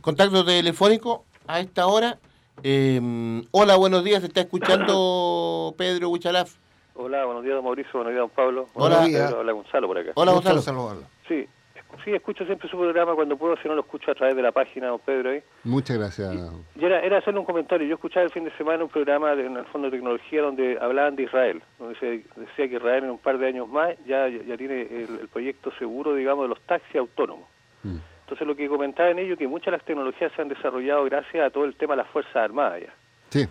Contacto 0.00 0.44
telefónico 0.44 1.24
a 1.46 1.60
esta 1.60 1.86
hora. 1.86 2.18
Eh, 2.62 3.42
hola, 3.50 3.76
buenos 3.76 4.04
días. 4.04 4.20
¿Se 4.20 4.28
está 4.28 4.40
escuchando 4.40 5.74
Pedro 5.76 6.10
Huchalaf? 6.10 6.54
Hola, 6.94 7.24
buenos 7.24 7.42
días, 7.42 7.56
don 7.56 7.64
Mauricio. 7.64 7.90
Buenos 7.94 8.12
días, 8.12 8.20
don 8.20 8.30
Pablo. 8.30 8.66
Hola. 8.74 8.96
Buenos 8.96 9.08
días. 9.08 9.32
Hola, 9.32 9.52
Gonzalo 9.52 9.86
por 9.88 9.98
acá. 9.98 10.12
Hola, 10.14 10.32
Gonzalo. 10.32 11.02
Sí, 11.26 11.48
sí, 12.04 12.12
escucho 12.12 12.44
siempre 12.44 12.68
su 12.68 12.76
programa 12.76 13.14
cuando 13.14 13.36
puedo, 13.36 13.56
si 13.56 13.68
no 13.68 13.74
lo 13.74 13.82
escucho 13.82 14.10
a 14.10 14.14
través 14.14 14.34
de 14.36 14.42
la 14.42 14.52
página, 14.52 14.88
don 14.88 15.00
Pedro. 15.00 15.30
ahí. 15.30 15.42
Muchas 15.64 15.98
gracias. 15.98 16.34
Y 16.74 16.84
era, 16.84 17.00
era 17.00 17.18
hacerle 17.18 17.40
un 17.40 17.46
comentario. 17.46 17.86
Yo 17.86 17.94
escuchaba 17.94 18.24
el 18.24 18.32
fin 18.32 18.44
de 18.44 18.50
semana 18.56 18.84
un 18.84 18.90
programa 18.90 19.34
de, 19.34 19.46
en 19.46 19.56
el 19.56 19.64
Fondo 19.66 19.90
de 19.90 19.96
Tecnología 19.96 20.42
donde 20.42 20.78
hablaban 20.80 21.16
de 21.16 21.24
Israel, 21.24 21.62
donde 21.78 21.98
se 21.98 22.06
decía 22.36 22.68
que 22.68 22.76
Israel 22.76 23.04
en 23.04 23.10
un 23.10 23.18
par 23.18 23.38
de 23.38 23.46
años 23.46 23.68
más 23.68 23.94
ya, 24.06 24.28
ya, 24.28 24.56
tiene 24.56 24.82
el, 24.82 25.18
el 25.20 25.28
proyecto 25.28 25.70
seguro, 25.78 26.14
digamos, 26.14 26.44
de 26.44 26.48
los 26.48 26.60
taxis 26.62 26.96
autónomos. 26.96 27.46
Mm. 27.82 27.98
Entonces 28.24 28.46
lo 28.46 28.56
que 28.56 28.68
comentaban 28.68 29.18
ellos 29.18 29.38
que 29.38 29.46
muchas 29.46 29.66
de 29.66 29.72
las 29.72 29.84
tecnologías 29.84 30.32
se 30.32 30.42
han 30.42 30.48
desarrollado 30.48 31.04
gracias 31.04 31.46
a 31.46 31.50
todo 31.50 31.64
el 31.64 31.76
tema 31.76 31.94
de 31.94 31.98
las 31.98 32.10
Fuerzas 32.10 32.36
Armadas 32.36 32.80
ya. 32.80 32.94
Sí. 33.28 33.46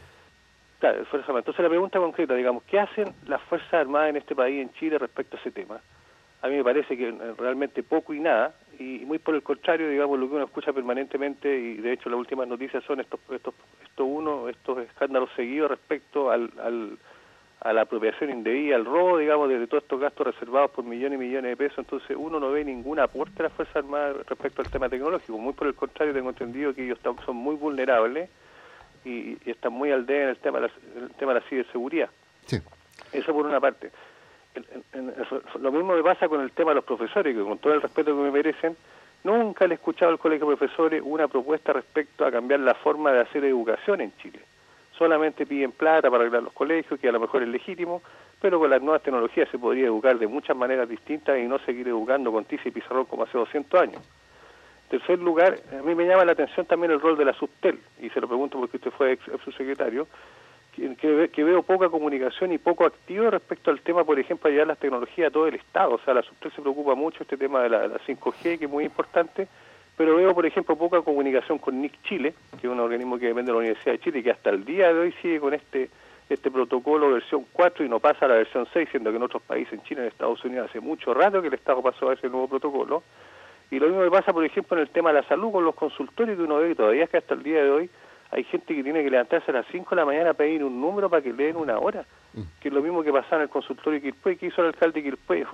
Claro, 0.79 1.05
Fuerzas 1.05 1.29
Armadas. 1.29 1.43
Entonces 1.43 1.63
la 1.63 1.69
pregunta 1.69 1.99
concreta, 1.99 2.33
digamos, 2.33 2.63
¿qué 2.63 2.79
hacen 2.79 3.13
las 3.27 3.41
Fuerzas 3.43 3.73
Armadas 3.73 4.09
en 4.09 4.15
este 4.17 4.35
país, 4.35 4.61
en 4.61 4.73
Chile, 4.73 4.97
respecto 4.97 5.37
a 5.37 5.39
ese 5.39 5.51
tema? 5.51 5.79
A 6.43 6.49
mí 6.49 6.57
me 6.57 6.63
parece 6.63 6.97
que 6.97 7.07
eh, 7.07 7.33
realmente 7.37 7.83
poco 7.83 8.13
y 8.13 8.19
nada, 8.19 8.53
y 8.77 9.05
muy 9.05 9.17
por 9.17 9.33
el 9.33 9.41
contrario, 9.41 9.89
digamos, 9.89 10.19
lo 10.19 10.27
que 10.27 10.35
uno 10.35 10.43
escucha 10.43 10.73
permanentemente, 10.73 11.47
y 11.57 11.75
de 11.77 11.93
hecho 11.93 12.09
las 12.09 12.19
últimas 12.19 12.49
noticias 12.49 12.83
son 12.83 12.99
estos, 12.99 13.19
estos, 13.31 13.53
estos 13.81 14.05
uno, 14.05 14.49
estos 14.49 14.79
escándalos 14.79 15.29
seguidos 15.37 15.71
respecto 15.71 16.29
al, 16.29 16.51
al, 16.61 16.97
a 17.61 17.71
la 17.71 17.83
apropiación 17.83 18.29
indebida, 18.29 18.75
al 18.75 18.83
robo, 18.83 19.19
digamos, 19.19 19.47
de, 19.47 19.57
de 19.57 19.67
todos 19.67 19.83
estos 19.83 20.01
gastos 20.01 20.27
reservados 20.27 20.71
por 20.71 20.83
millones 20.83 21.17
y 21.17 21.23
millones 21.23 21.51
de 21.51 21.55
pesos, 21.55 21.77
entonces 21.77 22.17
uno 22.19 22.41
no 22.41 22.51
ve 22.51 22.65
ningún 22.65 22.99
aporte 22.99 23.37
de 23.37 23.43
las 23.43 23.53
Fuerzas 23.53 23.77
Armadas 23.77 24.17
respecto 24.27 24.61
al 24.61 24.69
tema 24.69 24.89
tecnológico, 24.89 25.37
muy 25.37 25.53
por 25.53 25.67
el 25.67 25.75
contrario, 25.75 26.13
tengo 26.13 26.29
entendido 26.29 26.75
que 26.75 26.83
ellos 26.83 26.99
son 27.25 27.37
muy 27.37 27.55
vulnerables 27.55 28.29
y, 29.05 29.37
y 29.45 29.51
están 29.51 29.71
muy 29.71 29.91
al 29.91 30.05
día 30.05 30.23
en 30.23 30.29
el 30.29 30.37
tema 30.37 30.59
de 30.59 30.67
la, 30.67 30.73
el 31.05 31.11
tema 31.11 31.33
de 31.33 31.39
la 31.39 31.45
ciberseguridad. 31.47 32.09
Sí. 32.47 32.57
Eso 33.13 33.31
por 33.33 33.45
una 33.45 33.61
parte. 33.61 33.91
En- 34.55 34.65
en- 34.93 35.13
lo 35.61 35.71
mismo 35.71 35.95
me 35.95 36.03
pasa 36.03 36.27
con 36.27 36.41
el 36.41 36.51
tema 36.51 36.71
de 36.71 36.75
los 36.75 36.83
profesores, 36.85 37.35
que 37.35 37.43
con 37.43 37.57
todo 37.57 37.73
el 37.73 37.81
respeto 37.81 38.15
que 38.15 38.21
me 38.21 38.31
merecen, 38.31 38.75
nunca 39.23 39.65
le 39.67 39.73
he 39.73 39.75
escuchado 39.75 40.11
al 40.11 40.19
Colegio 40.19 40.47
de 40.49 40.57
Profesores 40.57 41.01
una 41.03 41.27
propuesta 41.27 41.73
respecto 41.73 42.25
a 42.25 42.31
cambiar 42.31 42.59
la 42.59 42.73
forma 42.75 43.11
de 43.11 43.21
hacer 43.21 43.43
educación 43.45 44.01
en 44.01 44.15
Chile. 44.17 44.39
Solamente 44.97 45.45
piden 45.47 45.71
plata 45.71 46.09
para 46.11 46.21
arreglar 46.21 46.43
los 46.43 46.53
colegios, 46.53 46.99
que 46.99 47.09
a 47.09 47.11
lo 47.11 47.19
mejor 47.19 47.41
es 47.41 47.49
legítimo, 47.49 48.01
pero 48.39 48.59
con 48.59 48.69
las 48.69 48.81
nuevas 48.81 49.01
tecnologías 49.01 49.49
se 49.49 49.57
podría 49.57 49.85
educar 49.85 50.19
de 50.19 50.27
muchas 50.27 50.55
maneras 50.55 50.87
distintas 50.87 51.39
y 51.39 51.43
no 51.47 51.57
seguir 51.59 51.87
educando 51.87 52.31
con 52.31 52.45
tiza 52.45 52.67
y 52.67 52.71
pizarrón 52.71 53.05
como 53.05 53.23
hace 53.23 53.37
200 53.37 53.81
años. 53.81 54.01
En 54.91 54.99
tercer 54.99 55.17
lugar, 55.17 55.57
a 55.71 55.81
mí 55.81 55.95
me 55.95 56.05
llama 56.05 56.25
la 56.25 56.33
atención 56.33 56.67
también 56.67 56.91
el 56.91 57.01
rol 57.01 57.17
de 57.17 57.25
la 57.25 57.33
Subtel, 57.33 57.79
y 57.99 58.09
se 58.11 58.21
lo 58.21 58.27
pregunto 58.27 58.59
porque 58.59 58.77
usted 58.77 58.91
fue 58.91 59.13
ex 59.13 59.23
subsecretario, 59.43 60.07
que, 60.75 60.95
que 60.95 61.07
ve- 61.11 61.29
que 61.29 61.43
veo 61.43 61.63
poca 61.63 61.89
comunicación 61.89 62.51
y 62.51 62.57
poco 62.57 62.85
activo 62.85 63.29
respecto 63.29 63.71
al 63.71 63.81
tema, 63.81 64.03
por 64.03 64.19
ejemplo, 64.19 64.49
de 64.49 64.65
las 64.65 64.77
tecnologías 64.77 65.27
a 65.29 65.31
todo 65.31 65.47
el 65.47 65.55
Estado. 65.55 65.95
O 65.95 65.99
sea, 65.99 66.13
la 66.13 66.21
Subtel 66.23 66.51
se 66.51 66.61
preocupa 66.61 66.95
mucho 66.95 67.23
este 67.23 67.37
tema 67.37 67.61
de 67.63 67.69
la, 67.69 67.87
la 67.87 67.99
5G, 67.99 68.57
que 68.59 68.65
es 68.65 68.69
muy 68.71 68.83
importante, 68.85 69.47
pero 69.97 70.15
veo, 70.15 70.33
por 70.33 70.45
ejemplo, 70.45 70.75
poca 70.75 71.01
comunicación 71.01 71.57
con 71.59 71.79
NIC 71.81 72.01
Chile, 72.03 72.33
que 72.59 72.67
es 72.67 72.73
un 72.73 72.79
organismo 72.79 73.17
que 73.19 73.27
depende 73.27 73.51
de 73.51 73.53
la 73.53 73.59
Universidad 73.59 73.93
de 73.93 73.99
Chile 73.99 74.19
y 74.19 74.23
que 74.23 74.31
hasta 74.31 74.49
el 74.49 74.65
día 74.65 74.91
de 74.93 74.99
hoy 74.99 75.11
sigue 75.21 75.39
con 75.39 75.53
este 75.53 75.89
este 76.29 76.49
protocolo 76.49 77.11
versión 77.11 77.45
4 77.51 77.85
y 77.85 77.89
no 77.89 77.99
pasa 77.99 78.25
a 78.25 78.29
la 78.29 78.35
versión 78.35 78.65
6, 78.73 78.87
siendo 78.89 79.11
que 79.11 79.17
en 79.17 79.23
otros 79.23 79.43
países, 79.43 79.73
en 79.73 79.83
China, 79.83 80.01
en 80.01 80.07
Estados 80.07 80.43
Unidos, 80.45 80.69
hace 80.69 80.79
mucho 80.79 81.13
rato 81.13 81.41
que 81.41 81.49
el 81.49 81.53
Estado 81.53 81.81
pasó 81.83 82.09
a 82.09 82.13
ese 82.13 82.29
nuevo 82.29 82.47
protocolo. 82.47 83.03
Y 83.69 83.77
lo 83.77 83.87
mismo 83.87 84.03
que 84.03 84.09
pasa, 84.09 84.31
por 84.33 84.43
ejemplo, 84.43 84.77
en 84.77 84.83
el 84.83 84.89
tema 84.89 85.11
de 85.11 85.21
la 85.21 85.27
salud 85.27 85.51
con 85.51 85.65
los 85.65 85.75
consultorios, 85.75 86.37
que 86.37 86.43
uno 86.43 86.57
ve 86.57 86.69
que 86.69 86.75
todavía 86.75 87.03
es 87.03 87.09
que 87.09 87.17
hasta 87.17 87.33
el 87.35 87.43
día 87.43 87.61
de 87.63 87.69
hoy 87.69 87.89
hay 88.33 88.43
gente 88.45 88.73
que 88.75 88.83
tiene 88.83 89.03
que 89.03 89.09
levantarse 89.09 89.51
a 89.51 89.53
las 89.55 89.65
5 89.71 89.89
de 89.91 89.95
la 89.95 90.05
mañana 90.05 90.31
a 90.31 90.33
pedir 90.33 90.63
un 90.63 90.79
número 90.81 91.09
para 91.09 91.21
que 91.21 91.31
le 91.33 91.45
den 91.45 91.55
una 91.57 91.77
hora, 91.79 92.05
que 92.59 92.67
es 92.69 92.73
lo 92.73 92.81
mismo 92.81 93.03
que 93.03 93.11
pasaba 93.11 93.37
en 93.37 93.41
el 93.43 93.49
consultorio 93.49 93.99
de 93.99 94.01
Quilpué, 94.11 94.37
que 94.37 94.47
hizo 94.47 94.61
el 94.61 94.67
alcalde 94.67 95.01
de 95.01 95.09
Quilpué, 95.09 95.45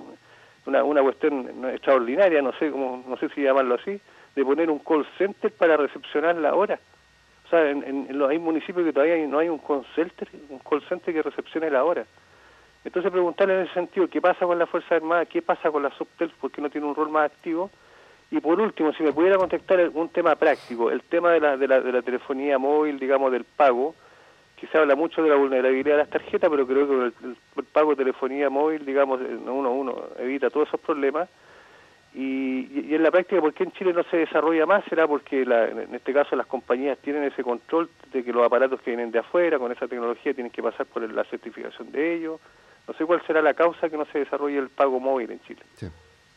una, 0.66 0.82
una 0.84 1.02
cuestión 1.02 1.64
extraordinaria, 1.72 2.42
no 2.42 2.52
sé 2.54 2.70
cómo, 2.70 3.04
no 3.06 3.16
sé 3.16 3.28
si 3.30 3.42
llamarlo 3.42 3.74
así, 3.76 4.00
de 4.34 4.44
poner 4.44 4.70
un 4.70 4.78
call 4.78 5.06
center 5.18 5.52
para 5.52 5.76
recepcionar 5.76 6.36
la 6.36 6.54
hora. 6.54 6.78
O 7.46 7.48
sea, 7.50 7.68
en, 7.68 7.82
en- 7.82 8.18
los, 8.18 8.30
hay 8.30 8.38
municipios 8.38 8.84
que 8.86 8.92
todavía 8.92 9.16
no 9.26 9.38
hay 9.38 9.48
un 9.48 9.58
call 9.58 9.84
center, 9.94 10.28
un 10.48 10.58
call 10.60 10.82
center 10.88 11.12
que 11.12 11.22
recepcione 11.22 11.70
la 11.70 11.84
hora. 11.84 12.04
Entonces 12.84 13.10
preguntarle 13.10 13.56
en 13.56 13.64
ese 13.64 13.74
sentido 13.74 14.08
qué 14.08 14.20
pasa 14.20 14.46
con 14.46 14.58
la 14.58 14.66
Fuerza 14.66 14.94
Armada, 14.94 15.26
qué 15.26 15.42
pasa 15.42 15.70
con 15.70 15.82
la 15.82 15.90
Subtel, 15.90 16.32
porque 16.40 16.62
no 16.62 16.70
tiene 16.70 16.86
un 16.86 16.94
rol 16.94 17.10
más 17.10 17.26
activo, 17.30 17.70
Y 18.30 18.40
por 18.40 18.60
último, 18.60 18.92
si 18.92 19.02
me 19.02 19.12
pudiera 19.12 19.36
contestar 19.36 19.90
un 19.92 20.08
tema 20.08 20.36
práctico, 20.36 20.90
el 20.90 21.02
tema 21.02 21.32
de 21.32 21.40
la, 21.40 21.56
de 21.56 21.66
la, 21.66 21.80
de 21.80 21.90
la 21.92 22.02
telefonía 22.02 22.58
móvil, 22.58 22.98
digamos, 22.98 23.32
del 23.32 23.44
pago, 23.44 23.94
que 24.56 24.66
se 24.68 24.78
habla 24.78 24.94
mucho 24.94 25.22
de 25.22 25.30
la 25.30 25.36
vulnerabilidad 25.36 25.96
de 25.96 26.02
las 26.02 26.10
tarjetas, 26.10 26.48
pero 26.50 26.66
creo 26.66 26.86
que 26.86 27.26
el, 27.26 27.64
pago 27.72 27.90
de 27.90 27.96
telefonía 27.96 28.48
móvil, 28.50 28.84
digamos, 28.86 29.20
uno, 29.20 29.72
uno 29.72 29.96
evita 30.18 30.50
todos 30.50 30.68
esos 30.68 30.80
problemas. 30.80 31.28
Y, 32.14 32.68
y- 32.90 32.94
en 32.94 33.02
la 33.02 33.10
práctica, 33.10 33.40
¿por 33.40 33.54
qué 33.54 33.64
en 33.64 33.72
Chile 33.72 33.92
no 33.92 34.02
se 34.04 34.16
desarrolla 34.18 34.66
más? 34.66 34.84
¿Será 34.86 35.06
porque 35.08 35.44
la- 35.46 35.68
en 35.68 35.94
este 35.94 36.12
caso 36.12 36.34
las 36.36 36.46
compañías 36.46 36.98
tienen 36.98 37.22
ese 37.24 37.42
control 37.42 37.88
de 38.12 38.24
que 38.24 38.32
los 38.32 38.44
aparatos 38.44 38.80
que 38.82 38.90
vienen 38.90 39.10
de 39.12 39.20
afuera 39.20 39.58
con 39.58 39.70
esa 39.72 39.86
tecnología 39.88 40.34
tienen 40.34 40.50
que 40.52 40.62
pasar 40.62 40.86
por 40.86 41.08
la 41.10 41.24
certificación 41.24 41.90
de 41.92 42.14
ellos? 42.16 42.40
No 42.88 42.94
sé 42.94 43.04
cuál 43.06 43.22
será 43.26 43.40
la 43.42 43.54
causa 43.54 43.88
que 43.88 43.96
no 43.96 44.04
se 44.06 44.18
desarrolle 44.20 44.58
el 44.58 44.68
pago 44.70 44.98
móvil 44.98 45.30
en 45.30 45.40
Chile. 45.42 45.62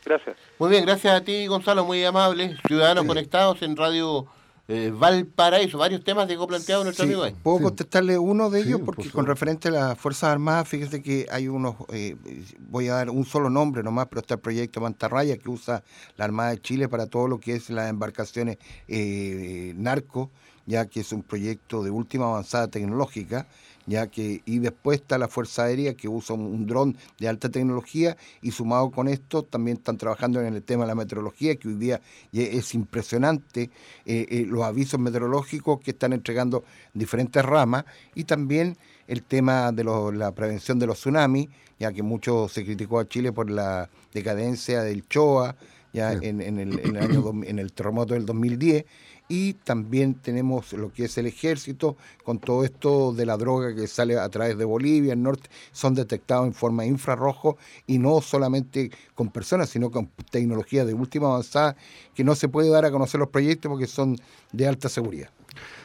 Gracias. 0.04 0.36
Muy 0.58 0.70
bien, 0.70 0.84
gracias 0.84 1.14
a 1.14 1.24
ti, 1.24 1.46
Gonzalo, 1.46 1.84
muy 1.84 2.04
amable. 2.04 2.56
Ciudadanos 2.66 3.06
conectados 3.06 3.62
en 3.62 3.76
Radio 3.76 4.26
eh, 4.66 4.92
Valparaíso. 4.94 5.78
Varios 5.78 6.02
temas 6.04 6.26
dejó 6.26 6.46
planteado 6.46 6.84
nuestro 6.84 7.04
Sí, 7.04 7.10
amigo 7.10 7.24
ahí. 7.24 7.34
¿Puedo 7.42 7.60
contestarle 7.60 8.18
uno 8.18 8.48
de 8.48 8.60
ellos? 8.60 8.80
por 8.80 8.96
Porque 8.96 9.10
con 9.10 9.26
referente 9.26 9.68
a 9.68 9.72
las 9.72 9.98
Fuerzas 9.98 10.30
Armadas, 10.30 10.68
fíjese 10.68 11.02
que 11.02 11.26
hay 11.30 11.48
unos, 11.48 11.76
eh, 11.92 12.16
voy 12.60 12.88
a 12.88 12.94
dar 12.94 13.10
un 13.10 13.24
solo 13.24 13.50
nombre 13.50 13.82
nomás, 13.82 14.06
pero 14.08 14.20
está 14.20 14.34
el 14.34 14.40
proyecto 14.40 14.80
Mantarraya 14.80 15.36
que 15.36 15.50
usa 15.50 15.82
la 16.16 16.24
Armada 16.24 16.50
de 16.50 16.60
Chile 16.60 16.88
para 16.88 17.06
todo 17.06 17.28
lo 17.28 17.40
que 17.40 17.54
es 17.54 17.68
las 17.68 17.90
embarcaciones 17.90 18.58
eh, 18.88 19.74
narco, 19.76 20.30
ya 20.66 20.86
que 20.86 21.00
es 21.00 21.12
un 21.12 21.22
proyecto 21.22 21.82
de 21.82 21.90
última 21.90 22.26
avanzada 22.26 22.68
tecnológica, 22.68 23.46
ya 23.86 24.06
que 24.06 24.42
y 24.46 24.58
después 24.58 25.00
está 25.00 25.18
la 25.18 25.28
Fuerza 25.28 25.64
Aérea 25.64 25.94
que 25.94 26.08
usa 26.08 26.34
un, 26.36 26.42
un 26.42 26.66
dron 26.66 26.96
de 27.18 27.28
alta 27.28 27.48
tecnología 27.48 28.16
y 28.42 28.50
sumado 28.52 28.90
con 28.90 29.08
esto 29.08 29.42
también 29.42 29.76
están 29.76 29.98
trabajando 29.98 30.40
en 30.40 30.54
el 30.54 30.62
tema 30.62 30.84
de 30.84 30.88
la 30.88 30.94
meteorología 30.94 31.54
que 31.56 31.68
hoy 31.68 31.74
día 31.74 32.00
es 32.32 32.74
impresionante 32.74 33.70
eh, 34.06 34.26
eh, 34.30 34.44
los 34.48 34.62
avisos 34.62 34.98
meteorológicos 35.00 35.80
que 35.80 35.90
están 35.90 36.12
entregando 36.12 36.64
diferentes 36.94 37.44
ramas 37.44 37.84
y 38.14 38.24
también 38.24 38.76
el 39.06 39.22
tema 39.22 39.70
de 39.72 39.84
lo- 39.84 40.12
la 40.12 40.32
prevención 40.32 40.78
de 40.78 40.86
los 40.86 40.98
tsunamis 40.98 41.48
ya 41.78 41.92
que 41.92 42.02
mucho 42.02 42.48
se 42.48 42.64
criticó 42.64 43.00
a 43.00 43.08
Chile 43.08 43.32
por 43.32 43.50
la 43.50 43.90
decadencia 44.14 44.82
del 44.82 45.06
CHOA 45.08 45.56
ya 45.92 46.12
en, 46.12 46.40
en 46.40 46.58
el, 46.58 46.78
en 46.80 46.96
el 46.96 47.02
año 47.02 47.32
en 47.44 47.58
el 47.58 47.72
terremoto 47.72 48.14
del 48.14 48.24
2010 48.26 48.84
y 49.28 49.54
también 49.54 50.14
tenemos 50.14 50.72
lo 50.72 50.92
que 50.92 51.04
es 51.04 51.16
el 51.18 51.26
ejército 51.26 51.96
con 52.24 52.38
todo 52.38 52.64
esto 52.64 53.12
de 53.12 53.24
la 53.26 53.36
droga 53.36 53.74
que 53.74 53.86
sale 53.86 54.18
a 54.18 54.28
través 54.28 54.58
de 54.58 54.64
Bolivia, 54.64 55.14
el 55.14 55.22
norte, 55.22 55.48
son 55.72 55.94
detectados 55.94 56.46
en 56.46 56.54
forma 56.54 56.84
infrarrojo 56.84 57.56
y 57.86 57.98
no 57.98 58.20
solamente 58.20 58.90
con 59.14 59.30
personas, 59.30 59.70
sino 59.70 59.90
con 59.90 60.10
tecnología 60.30 60.84
de 60.84 60.94
última 60.94 61.28
avanzada 61.28 61.76
que 62.14 62.24
no 62.24 62.34
se 62.34 62.48
puede 62.48 62.68
dar 62.68 62.84
a 62.84 62.90
conocer 62.90 63.18
los 63.18 63.30
proyectos 63.30 63.70
porque 63.70 63.86
son 63.86 64.16
de 64.52 64.68
alta 64.68 64.88
seguridad. 64.88 65.30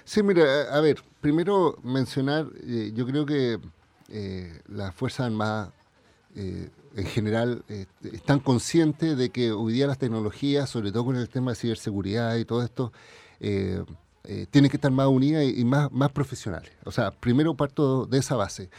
Sí, 0.04 0.24
mira, 0.24 0.44
a 0.72 0.78
a 0.78 0.82
ver, 0.82 1.04
primero 1.22 1.78
mencionar, 1.84 2.48
eh, 2.64 2.92
yo 2.96 3.06
creo 3.06 3.26
que 3.26 3.60
eh, 4.10 4.62
las 4.68 4.96
Fuerzas 4.96 5.28
Armadas 5.28 5.70
eh, 6.36 6.70
en 6.96 7.06
general 7.06 7.64
eh, 7.70 7.86
están 8.14 8.40
conscientes 8.40 9.18
de 9.18 9.30
que 9.30 9.52
hoy 9.52 9.74
día 9.74 9.88
las 9.88 9.98
tecnologías, 9.98 10.70
sobre 10.70 10.92
todo 10.92 11.06
con 11.06 11.16
el 11.16 11.30
tema 11.30 11.52
de 11.52 11.56
ciberseguridad 11.56 12.36
y 12.38 12.46
todo 12.46 12.64
esto, 12.64 12.92
eh, 13.40 13.84
eh, 14.26 14.46
tienen 14.52 14.70
que 14.70 14.78
estar 14.78 14.92
más 14.92 15.08
unidas 15.08 15.44
y, 15.44 15.62
y 15.62 15.66
más, 15.66 15.92
más 15.92 16.12
profesionales. 16.12 16.72
O 16.86 16.92
sea, 16.92 17.12
primero 17.12 17.56
parto 17.56 18.06
de 18.06 18.18
esa 18.20 18.36
base. 18.36 18.70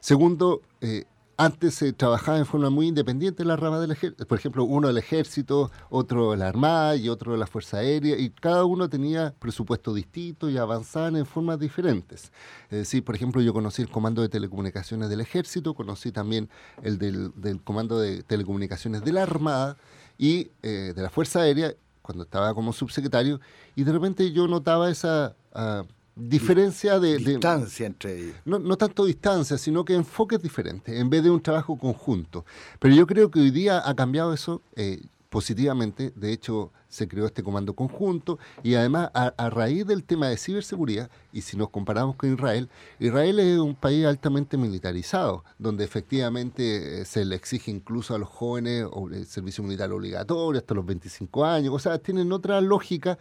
Segundo, 0.00 0.62
eh, 0.80 1.04
antes 1.38 1.74
se 1.74 1.92
trabajaba 1.92 2.38
en 2.38 2.46
forma 2.46 2.70
muy 2.70 2.86
independiente 2.86 3.42
en 3.42 3.48
la 3.48 3.56
rama 3.56 3.78
del 3.78 3.90
ejército. 3.90 4.26
Por 4.26 4.38
ejemplo, 4.38 4.64
uno 4.64 4.88
del 4.88 4.96
ejército, 4.96 5.70
otro 5.90 6.30
de 6.30 6.38
la 6.38 6.48
Armada 6.48 6.96
y 6.96 7.08
otro 7.10 7.32
de 7.32 7.38
la 7.38 7.46
Fuerza 7.46 7.78
Aérea, 7.78 8.16
y 8.16 8.30
cada 8.30 8.64
uno 8.64 8.88
tenía 8.88 9.34
presupuesto 9.38 9.92
distinto 9.92 10.48
y 10.48 10.56
avanzaban 10.56 11.16
en 11.16 11.26
formas 11.26 11.58
diferentes. 11.58 12.32
Es 12.70 12.78
decir, 12.78 13.04
por 13.04 13.14
ejemplo, 13.14 13.42
yo 13.42 13.52
conocí 13.52 13.82
el 13.82 13.90
comando 13.90 14.22
de 14.22 14.28
telecomunicaciones 14.30 15.10
del 15.10 15.20
ejército, 15.20 15.74
conocí 15.74 16.10
también 16.10 16.48
el 16.82 16.98
del, 16.98 17.32
del 17.36 17.60
comando 17.62 17.98
de 17.98 18.22
telecomunicaciones 18.22 19.04
de 19.04 19.12
la 19.12 19.22
Armada 19.22 19.76
y 20.16 20.50
eh, 20.62 20.94
de 20.96 21.02
la 21.02 21.10
Fuerza 21.10 21.40
Aérea, 21.40 21.74
cuando 22.06 22.24
estaba 22.24 22.54
como 22.54 22.72
subsecretario, 22.72 23.40
y 23.74 23.82
de 23.84 23.92
repente 23.92 24.30
yo 24.32 24.46
notaba 24.48 24.88
esa 24.90 25.34
ah, 25.52 25.84
diferencia 26.14 26.98
de... 27.00 27.18
de- 27.18 27.32
Distancia 27.32 27.86
entre 27.86 28.16
ellos. 28.18 28.36
no, 28.44 28.58
no 28.58 28.76
tanto 28.76 29.04
distancia, 29.04 29.58
sino 29.58 29.84
que 29.84 29.94
enfoques 29.94 30.40
diferentes, 30.40 30.98
en 30.98 31.10
vez 31.10 31.22
de 31.24 31.30
un 31.30 31.40
trabajo 31.42 31.76
conjunto. 31.76 32.44
Pero 32.78 32.94
yo 32.94 33.06
creo 33.06 33.30
que 33.30 33.40
hoy 33.40 33.50
día 33.50 33.82
ha 33.84 33.94
cambiado 33.94 34.32
eso 34.32 34.62
eh, 34.76 35.00
positivamente. 35.28 36.12
De 36.14 36.32
hecho, 36.32 36.72
se 36.88 37.08
creó 37.08 37.26
este 37.26 37.42
comando 37.42 37.74
conjunto 37.74 38.38
y 38.62 38.74
además 38.74 39.10
a, 39.14 39.50
raíz 39.50 39.86
del 39.86 40.04
tema 40.04 40.28
de 40.28 40.36
ciberseguridad, 40.36 41.10
y 41.32 41.42
si 41.42 41.56
nos 41.56 41.70
comparamos 41.70 42.16
con 42.16 42.32
Israel, 42.32 42.68
Israel 42.98 43.38
es 43.40 43.58
un 43.58 43.74
país 43.74 44.06
altamente 44.06 44.56
militarizado, 44.56 45.44
donde 45.58 45.84
efectivamente 45.84 47.00
eh, 47.00 47.04
se 47.04 47.24
le 47.24 47.36
exige 47.36 47.70
incluso 47.70 48.14
a 48.14 48.18
los 48.18 48.28
jóvenes 48.28 48.86
el 49.12 49.26
servicio 49.26 49.62
militar 49.62 49.92
obligatorio 49.92 50.58
hasta 50.58 50.74
los 50.74 50.86
25 50.86 51.44
años, 51.44 51.74
o 51.74 51.78
sea, 51.78 51.98
tienen 51.98 52.32
otra 52.32 52.60
lógica, 52.60 53.18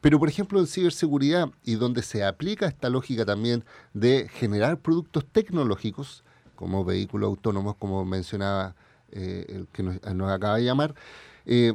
pero 0.00 0.18
por 0.18 0.28
ejemplo 0.28 0.58
en 0.60 0.66
ciberseguridad 0.66 1.50
y 1.64 1.74
donde 1.74 2.02
se 2.02 2.24
aplica 2.24 2.66
esta 2.66 2.88
lógica 2.88 3.24
también 3.24 3.64
de 3.92 4.28
generar 4.32 4.78
productos 4.78 5.26
tecnológicos, 5.30 6.24
como 6.54 6.84
vehículos 6.84 7.28
autónomos, 7.28 7.76
como 7.76 8.04
mencionaba 8.04 8.74
eh, 9.12 9.46
el 9.48 9.68
que 9.68 9.82
nos 9.82 10.30
acaba 10.30 10.56
de 10.56 10.64
llamar, 10.64 10.94
eh, 11.48 11.74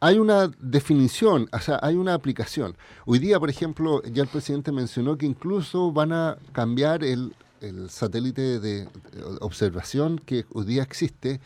hay 0.00 0.18
una 0.18 0.50
definición, 0.60 1.48
o 1.52 1.58
sea, 1.60 1.78
hay 1.82 1.96
una 1.96 2.14
aplicación. 2.14 2.74
Hoy 3.04 3.18
día, 3.18 3.38
por 3.38 3.50
ejemplo, 3.50 4.02
ya 4.04 4.22
el 4.22 4.28
presidente 4.28 4.72
mencionó 4.72 5.16
que 5.18 5.26
incluso 5.26 5.92
van 5.92 6.12
a 6.12 6.38
cambiar 6.52 7.04
el, 7.04 7.34
el 7.60 7.90
satélite 7.90 8.60
de, 8.60 8.88
observación 9.40 10.18
que 10.18 10.46
hoy 10.54 10.64
día 10.64 10.82
existe, 10.82 11.40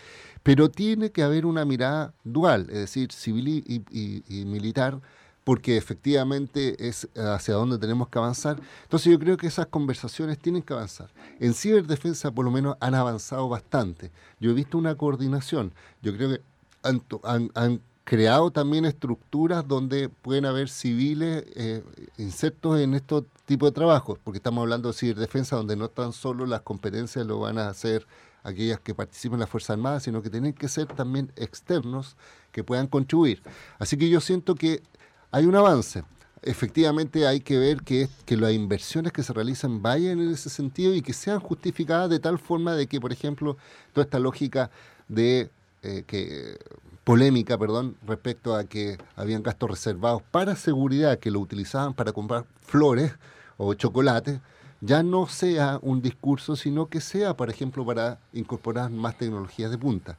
pero 0.44 0.68
tiene 0.68 1.10
que 1.10 1.22
haber 1.24 1.46
una 1.46 1.64
mirada 1.64 2.14
dual, 2.22 2.66
es 2.68 2.78
decir, 2.78 3.10
civil 3.12 3.48
y, 3.48 3.82
y- 3.90 4.22
y 4.28 4.44
militar, 4.44 5.00
porque 5.42 5.76
efectivamente 5.76 6.88
es 6.88 7.08
hacia 7.16 7.54
donde 7.54 7.76
tenemos 7.78 8.08
que 8.08 8.18
avanzar. 8.18 8.58
Entonces 8.84 9.12
yo 9.12 9.18
creo 9.18 9.36
que 9.36 9.46
esas 9.46 9.66
conversaciones 9.66 10.38
tienen 10.38 10.62
que 10.62 10.72
avanzar. 10.72 11.10
En 11.40 11.52
ciberdefensa 11.54 12.30
por 12.30 12.44
lo 12.46 12.50
menos 12.50 12.76
han 12.80 12.94
avanzado 12.94 13.48
bastante. 13.48 14.10
Yo 14.40 14.50
he 14.52 14.54
visto 14.54 14.78
una 14.78 14.94
coordinación. 14.94 15.72
Yo 16.02 16.16
creo 16.16 16.30
que 16.30 16.40
han, 16.84 17.80
creado 18.04 18.50
también 18.50 18.84
estructuras 18.84 19.66
donde 19.66 20.10
pueden 20.10 20.44
haber 20.44 20.68
civiles 20.68 21.42
eh, 21.56 21.82
insertos 22.18 22.78
en 22.78 22.92
estos 22.92 23.24
tipos 23.46 23.70
de 23.70 23.74
trabajos, 23.74 24.18
porque 24.22 24.36
estamos 24.36 24.60
hablando 24.60 24.88
de 24.88 24.94
ciberdefensa 24.94 25.56
donde 25.56 25.74
no 25.74 25.88
tan 25.88 26.12
solo 26.12 26.44
las 26.44 26.60
competencias 26.60 27.26
lo 27.26 27.40
van 27.40 27.56
a 27.56 27.68
hacer 27.68 28.06
aquellas 28.42 28.78
que 28.78 28.94
participan 28.94 29.36
en 29.36 29.40
las 29.40 29.48
Fuerzas 29.48 29.70
Armadas, 29.70 30.02
sino 30.02 30.22
que 30.22 30.28
tienen 30.28 30.52
que 30.52 30.68
ser 30.68 30.86
también 30.86 31.32
externos 31.36 32.16
que 32.52 32.62
puedan 32.62 32.86
contribuir. 32.86 33.42
Así 33.78 33.96
que 33.96 34.08
yo 34.08 34.20
siento 34.20 34.54
que 34.54 34.82
hay 35.30 35.46
un 35.46 35.56
avance. 35.56 36.04
Efectivamente 36.42 37.26
hay 37.26 37.40
que 37.40 37.58
ver 37.58 37.82
que, 37.82 38.08
que 38.26 38.36
las 38.36 38.52
inversiones 38.52 39.12
que 39.12 39.22
se 39.22 39.32
realizan 39.32 39.80
vayan 39.80 40.20
en 40.20 40.30
ese 40.30 40.50
sentido 40.50 40.94
y 40.94 41.00
que 41.00 41.14
sean 41.14 41.40
justificadas 41.40 42.10
de 42.10 42.20
tal 42.20 42.38
forma 42.38 42.74
de 42.74 42.86
que, 42.86 43.00
por 43.00 43.12
ejemplo, 43.12 43.56
toda 43.94 44.04
esta 44.04 44.18
lógica 44.18 44.70
de 45.08 45.50
eh, 45.84 46.04
que 46.06 46.58
polémica, 47.04 47.58
perdón, 47.58 47.96
respecto 48.06 48.56
a 48.56 48.64
que 48.64 48.98
habían 49.14 49.42
gastos 49.42 49.70
reservados 49.70 50.22
para 50.30 50.56
seguridad 50.56 51.18
que 51.18 51.30
lo 51.30 51.40
utilizaban 51.40 51.92
para 51.92 52.12
comprar 52.12 52.46
flores 52.62 53.12
o 53.58 53.74
chocolate, 53.74 54.40
ya 54.80 55.02
no 55.02 55.26
sea 55.26 55.78
un 55.82 56.00
discurso, 56.02 56.56
sino 56.56 56.86
que 56.86 57.00
sea, 57.00 57.36
por 57.36 57.50
ejemplo, 57.50 57.84
para 57.84 58.18
incorporar 58.32 58.90
más 58.90 59.16
tecnologías 59.18 59.70
de 59.70 59.78
punta. 59.78 60.16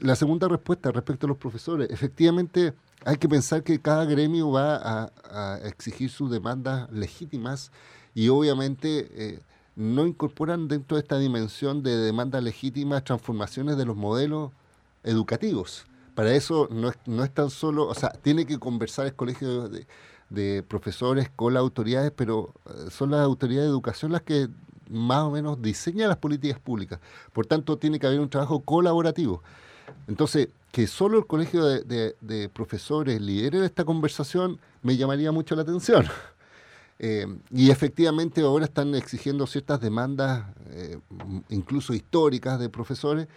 La 0.00 0.16
segunda 0.16 0.48
respuesta 0.48 0.90
respecto 0.90 1.26
a 1.26 1.28
los 1.28 1.36
profesores, 1.36 1.88
efectivamente 1.90 2.72
hay 3.04 3.16
que 3.16 3.28
pensar 3.28 3.62
que 3.62 3.80
cada 3.80 4.04
gremio 4.06 4.50
va 4.50 4.76
a, 4.76 5.12
a 5.30 5.58
exigir 5.68 6.10
sus 6.10 6.30
demandas 6.30 6.90
legítimas 6.90 7.70
y 8.14 8.28
obviamente 8.30 9.08
eh, 9.12 9.40
no 9.76 10.06
incorporan 10.06 10.66
dentro 10.66 10.96
de 10.96 11.02
esta 11.02 11.18
dimensión 11.18 11.82
de 11.82 11.96
demandas 11.96 12.42
legítimas 12.42 13.04
transformaciones 13.04 13.76
de 13.76 13.84
los 13.84 13.96
modelos 13.96 14.50
educativos. 15.08 15.86
Para 16.14 16.34
eso 16.34 16.68
no 16.70 16.88
es, 16.88 16.96
no 17.06 17.24
es 17.24 17.32
tan 17.32 17.50
solo, 17.50 17.86
o 17.86 17.94
sea, 17.94 18.10
tiene 18.10 18.44
que 18.44 18.58
conversar 18.58 19.06
el 19.06 19.14
colegio 19.14 19.68
de, 19.68 20.62
profesores 20.64 21.30
con 21.34 21.54
las 21.54 21.60
autoridades, 21.60 22.12
pero 22.14 22.52
eh, 22.66 22.90
son 22.90 23.12
las 23.12 23.20
autoridades 23.20 23.68
de 23.68 23.70
educación 23.70 24.12
las 24.12 24.22
que 24.22 24.48
más 24.90 25.22
o 25.22 25.30
menos 25.30 25.62
diseñan 25.62 26.08
las 26.08 26.18
políticas 26.18 26.58
públicas. 26.58 27.00
Por 27.32 27.46
tanto, 27.46 27.78
tiene 27.78 27.98
que 27.98 28.06
haber 28.06 28.20
un 28.20 28.28
trabajo 28.28 28.60
colaborativo. 28.60 29.42
Entonces, 30.06 30.48
que 30.72 30.86
solo 30.86 31.18
el 31.18 31.26
colegio 31.26 31.64
de, 31.64 32.14
de- 32.20 32.48
profesores 32.48 33.20
lidere 33.20 33.64
esta 33.64 33.84
conversación 33.84 34.58
me 34.82 34.96
llamaría 34.96 35.32
mucho 35.32 35.56
la 35.56 35.62
atención. 35.62 36.06
Eh, 37.00 37.28
y 37.52 37.70
efectivamente 37.70 38.40
ahora 38.40 38.64
están 38.64 38.92
exigiendo 38.96 39.46
ciertas 39.46 39.80
demandas, 39.80 40.46
eh, 40.70 40.98
incluso 41.48 41.94
históricas, 41.94 42.58
de 42.58 42.68
profesores, 42.68 43.28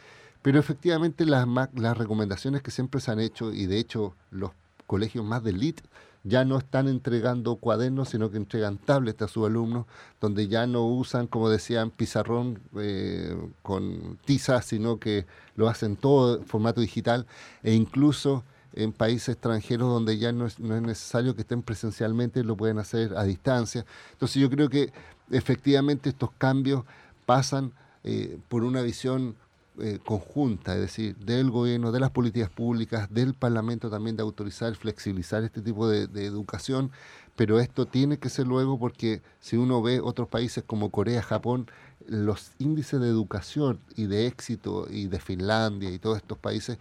pero 0.41 0.59
efectivamente 0.59 1.25
las, 1.25 1.47
las 1.75 1.97
recomendaciones 1.97 2.61
que 2.61 2.71
siempre 2.71 3.01
se 3.01 3.11
han 3.11 3.19
hecho, 3.19 3.53
y 3.53 3.65
de 3.65 3.77
hecho 3.77 4.15
los 4.31 4.51
colegios 4.87 5.23
más 5.23 5.43
de 5.43 5.51
elite 5.51 5.83
ya 6.23 6.45
no 6.45 6.57
están 6.57 6.87
entregando 6.87 7.55
cuadernos, 7.55 8.09
sino 8.09 8.29
que 8.29 8.37
entregan 8.37 8.77
tablets 8.77 9.21
a 9.23 9.27
sus 9.27 9.45
alumnos, 9.45 9.85
donde 10.19 10.47
ya 10.47 10.67
no 10.67 10.85
usan, 10.85 11.27
como 11.27 11.49
decían, 11.49 11.89
pizarrón 11.89 12.59
eh, 12.77 13.35
con 13.63 14.19
tiza, 14.25 14.61
sino 14.61 14.99
que 14.99 15.25
lo 15.55 15.67
hacen 15.67 15.95
todo 15.95 16.37
en 16.37 16.45
formato 16.45 16.79
digital, 16.81 17.25
e 17.63 17.73
incluso 17.73 18.43
en 18.73 18.93
países 18.93 19.29
extranjeros 19.29 19.89
donde 19.89 20.17
ya 20.17 20.31
no 20.31 20.45
es, 20.45 20.59
no 20.59 20.75
es 20.75 20.81
necesario 20.81 21.35
que 21.35 21.41
estén 21.41 21.63
presencialmente, 21.63 22.43
lo 22.43 22.55
pueden 22.55 22.77
hacer 22.77 23.17
a 23.17 23.23
distancia. 23.23 23.85
Entonces 24.11 24.41
yo 24.41 24.49
creo 24.49 24.69
que 24.69 24.93
efectivamente 25.31 26.09
estos 26.09 26.29
cambios 26.37 26.83
pasan 27.25 27.73
eh, 28.03 28.37
por 28.47 28.63
una 28.63 28.81
visión 28.81 29.35
eh, 29.80 29.99
conjunta, 30.05 30.76
es 30.76 30.82
decir, 30.82 31.15
del 31.15 31.49
gobierno, 31.49 31.93
de 31.93 32.01
las 32.01 32.11
políticas 32.11 32.49
públicas, 32.49 33.07
del 33.09 33.34
Parlamento 33.34 33.89
también 33.89 34.17
de 34.17 34.22
autorizar, 34.22 34.76
flexibilizar 34.76 35.43
este 35.43 35.61
tipo 35.61 35.88
de, 35.88 36.03
educación, 36.26 36.91
pero 37.38 37.59
esto 37.59 37.86
tiene 37.86 38.17
que 38.17 38.30
ser 38.30 38.47
luego 38.47 38.78
porque 38.78 39.22
si 39.39 39.55
uno 39.55 39.82
ve 39.82 40.01
otros 40.01 40.28
países 40.28 40.63
como 40.65 40.89
Corea, 40.91 41.22
Japón, 41.22 41.67
los 42.05 42.51
índices 42.59 42.99
de 42.99 43.07
educación 43.07 43.80
y 43.95 44.07
de 44.07 44.28
éxito 44.28 44.88
y 44.89 45.07
de 45.07 45.19
Finlandia 45.19 45.89
y 45.89 45.99
todos 45.99 46.17
estos 46.17 46.38
países 46.38 46.78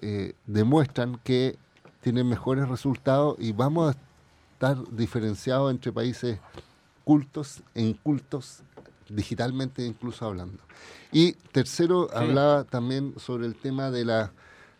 eh, 0.00 0.34
demuestran 0.46 1.18
que 1.24 1.56
tienen 2.00 2.28
mejores 2.28 2.68
resultados 2.68 3.36
y 3.40 3.52
vamos 3.52 3.94
a 3.94 3.98
estar 4.52 4.76
diferenciados 4.94 5.72
entre 5.72 5.90
países 5.90 6.38
cultos 7.04 7.62
e 7.74 7.82
incultos, 7.82 8.62
digitalmente 9.10 9.84
incluso 9.84 10.24
hablando. 10.24 10.62
Y 11.12 11.32
tercero, 11.52 12.08
Sí. 12.10 12.16
hablaba 12.16 12.64
también 12.64 13.14
sobre 13.18 13.46
el 13.46 13.54
tema 13.54 13.90
de 13.90 14.04
la 14.04 14.32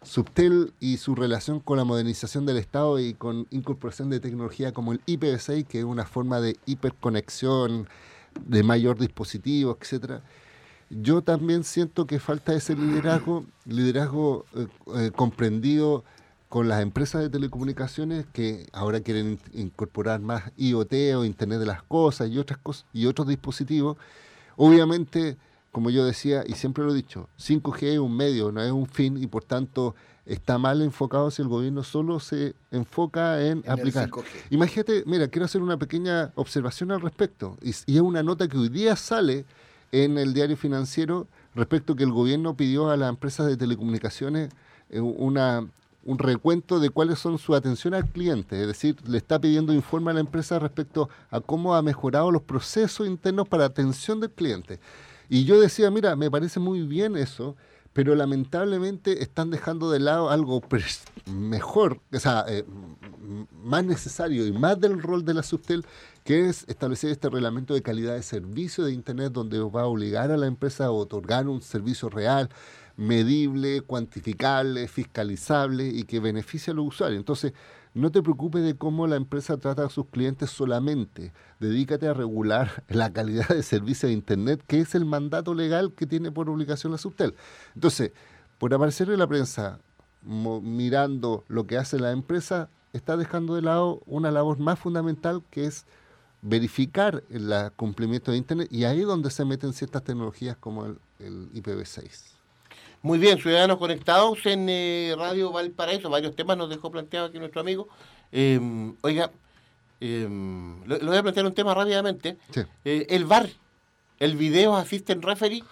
Subtel 0.03 0.73
y 0.81 0.97
su 0.97 1.15
relación 1.15 1.61
con 1.61 1.77
la 1.77 1.85
modernización 1.85 2.47
del 2.47 2.57
Estado 2.57 2.99
y 2.99 3.13
con 3.13 3.47
incorporación 3.51 4.09
de 4.09 4.19
tecnología 4.21 4.73
como 4.73 4.93
el 4.93 5.01
IPv6, 5.07 5.67
que 5.67 5.81
es 5.81 5.85
una 5.85 6.07
forma 6.07 6.41
de 6.41 6.57
hiperconexión, 6.65 7.87
de 8.47 8.63
mayor 8.63 8.99
dispositivo, 8.99 9.77
etcétera. 9.79 10.23
Yo 10.89 11.23
también 11.23 11.65
siento 11.65 12.07
que 12.07 12.19
falta 12.19 12.55
ese 12.55 12.75
liderazgo, 12.75 13.45
liderazgo 13.67 14.45
eh, 14.55 14.67
eh, 14.97 15.11
comprendido 15.15 16.05
con 16.51 16.69
las 16.69 16.83
empresas 16.83 17.23
de 17.23 17.31
telecomunicaciones 17.31 18.27
que 18.33 18.67
ahora 18.73 19.01
quieren 19.01 19.39
in- 19.55 19.63
incorporar 19.69 20.21
más 20.21 20.51
IoT 20.59 20.93
o 21.17 21.25
Internet 21.25 21.61
de 21.61 21.67
las 21.67 21.83
Cosas 21.85 22.29
y 22.29 22.37
otras 22.39 22.59
cosas 22.59 22.85
y 22.93 23.07
otros 23.07 23.29
dispositivos. 23.29 23.97
Obviamente, 24.57 25.37
como 25.73 25.91
yo 25.91 26.05
decía 26.05 26.43
y 26.47 26.55
siempre 26.55 26.85
lo 26.85 26.91
he 26.93 26.97
dicho, 26.97 27.29
5G 27.39 27.83
es 27.95 27.99
un 27.99 28.17
medio, 28.17 28.51
no 28.53 28.61
es 28.63 28.73
un 28.73 28.87
fin 28.87 29.17
y 29.17 29.27
por 29.27 29.45
tanto 29.45 29.95
está 30.27 30.59
mal 30.59 30.83
enfocado 30.83 31.31
si 31.31 31.41
el 31.41 31.49
gobierno 31.49 31.83
solo 31.83 32.21
se 32.21 32.55
enfoca 32.71 33.41
en, 33.47 33.63
En 33.65 33.71
aplicar. 33.71 34.11
5G. 34.11 34.25
Imagínate, 34.51 35.05
mira, 35.07 35.29
quiero 35.29 35.45
hacer 35.47 35.63
una 35.63 35.77
pequeña 35.79 36.33
observación 36.35 36.91
al 36.91 37.01
respecto 37.01 37.57
y, 37.63 37.71
y 37.87 37.95
es 37.97 38.01
una 38.03 38.23
nota 38.23 38.49
que 38.49 38.59
hoy 38.59 38.69
día 38.69 38.97
sale 38.97 39.45
en 39.93 40.19
el 40.19 40.35
diario 40.35 40.57
financiero 40.57 41.27
respecto 41.55 41.97
que 41.97 42.05
el 42.05 42.11
gobierno 42.13 42.57
pidió 42.57 42.91
a 42.91 42.97
las 42.97 43.09
empresas 43.09 43.47
de 43.47 43.57
telecomunicaciones 43.57 44.51
eh, 44.91 45.01
una, 45.01 45.67
un 46.05 46.19
recuento 46.19 46.81
de 46.81 46.91
cuáles 46.91 47.19
son 47.19 47.39
su 47.39 47.55
atención 47.55 47.95
al 47.95 48.07
cliente, 48.07 48.61
es 48.61 48.67
decir, 48.67 48.97
le 49.07 49.19
está 49.19 49.39
pidiendo 49.39 49.73
informe 49.73 50.11
a 50.11 50.15
la 50.15 50.21
empresa 50.21 50.59
respecto 50.59 51.09
a 51.31 51.41
cómo 51.41 51.75
ha 51.75 51.83
mejorado 51.83 52.31
los 52.31 52.43
procesos 52.43 53.07
internos 53.07 53.49
para 53.49 53.67
atención 53.67 54.21
del 54.21 54.31
cliente. 54.31 54.81
Y 55.29 55.45
yo 55.45 55.61
decía, 55.61 55.91
mira, 55.91 56.17
me 56.17 56.31
parece 56.31 56.59
muy 56.59 56.87
bien 56.87 57.17
eso, 57.17 57.57
pero 57.93 58.15
lamentablemente 58.15 59.23
están 59.23 59.51
dejando 59.51 59.91
de 59.91 60.01
lado 60.01 60.31
algo 60.31 60.63
mejor, 61.27 62.01
o 62.13 62.19
sea, 62.19 62.45
eh, 62.49 62.65
más 63.63 63.85
necesario 63.85 64.47
y 64.47 64.53
más 64.53 64.81
del 64.81 65.01
rol 65.03 65.25
de 65.25 65.35
la 65.35 65.43
Subtel, 65.43 65.85
que 66.25 66.49
es 66.49 66.65
establecer 66.69 67.11
este 67.11 67.29
reglamento 67.29 67.75
de 67.75 67.83
calidad 67.83 68.15
de 68.15 68.23
servicio 68.23 68.85
de 68.85 68.93
Internet 68.93 69.33
donde 69.33 69.59
va 69.61 69.83
a 69.83 69.87
obligar 69.87 70.31
a 70.31 70.37
la 70.37 70.47
empresa 70.47 70.87
a 70.87 70.91
otorgar 70.91 71.49
un 71.49 71.63
servicio 71.63 72.09
real, 72.09 72.49
medible, 73.01 73.81
cuantificable, 73.81 74.87
fiscalizable 74.87 75.89
y 75.89 76.05
que 76.05 76.21
beneficie 76.21 76.73
a 76.73 76.75
los 76.75 76.87
usuarios. 76.87 77.19
Entonces, 77.19 77.55
no 77.95 78.13
te 78.13 78.23
preocupes 78.23 78.63
de 78.63 78.77
cómo 78.77 79.07
la 79.07 79.17
empresa 79.17 79.57
trata 79.57 79.87
a 79.87 79.89
sus 79.89 80.07
clientes 80.09 80.51
solamente. 80.51 81.33
Dedícate 81.61 82.07
a 82.07 82.13
regular 82.13 82.85
la 82.89 83.11
calidad 83.11 83.49
de 83.49 83.63
servicio 83.63 84.09
de 84.09 84.13
Internet, 84.13 84.63
que 84.67 84.81
es 84.81 84.95
el 84.95 85.07
mandato 85.07 85.55
legal 85.55 85.95
que 85.95 86.07
tiene 86.07 86.31
por 86.31 86.51
obligación 86.51 86.93
la 86.93 86.99
Subtel. 86.99 87.35
Entonces, 87.75 88.13
por 88.59 88.75
aparecer 88.75 89.09
en 89.09 89.19
la 89.19 89.27
prensa 89.27 89.81
mirando 90.23 91.45
lo 91.49 91.67
que 91.67 91.79
hace 91.79 91.99
la 91.99 92.13
empresa, 92.13 92.69
está 92.93 93.17
dejando 93.17 93.55
de 93.55 93.63
lado 93.63 94.03
una 94.05 94.31
labor 94.31 94.59
más 94.59 94.79
fundamental 94.79 95.43
que 95.51 95.65
es 95.65 95.87
verificar 96.43 97.25
el 97.31 97.51
cumplimiento 97.77 98.31
de 98.31 98.37
Internet 98.37 98.69
y 98.71 98.85
ahí 98.85 99.01
es 99.01 99.07
donde 99.07 99.31
se 99.31 99.47
meten 99.47 99.73
ciertas 99.73 100.05
tecnologías 100.05 100.59
como 100.59 100.85
el, 100.85 100.99
el 101.19 101.51
IPv6. 101.55 102.40
Muy 103.03 103.19
bien, 103.19 103.39
ciudadanos 103.39 103.79
conectados 103.79 104.45
en 104.45 104.69
eh, 104.69 105.15
Radio 105.17 105.51
Valparaíso. 105.53 106.11
Varios 106.11 106.37
temas 106.37 106.59
nos 106.59 106.69
dejó 106.69 106.91
planteado 106.91 107.27
aquí 107.27 107.39
nuestro 107.39 107.63
amigo. 107.63 107.89
Eh, 108.31 108.61
oiga, 109.01 109.31
eh, 110.01 110.29
le, 110.87 110.99
le 110.99 111.05
voy 111.07 111.17
a 111.17 111.23
plantear 111.23 111.47
un 111.47 111.55
tema 111.55 111.75
rápidamente. 111.75 112.37
Sí. 112.51 112.61
Eh, 112.85 113.07
el 113.11 113.25
VAR, 113.25 113.49
el 114.19 114.37
Video 114.37 114.77
Assistant 114.77 115.25
Referee, 115.25 115.63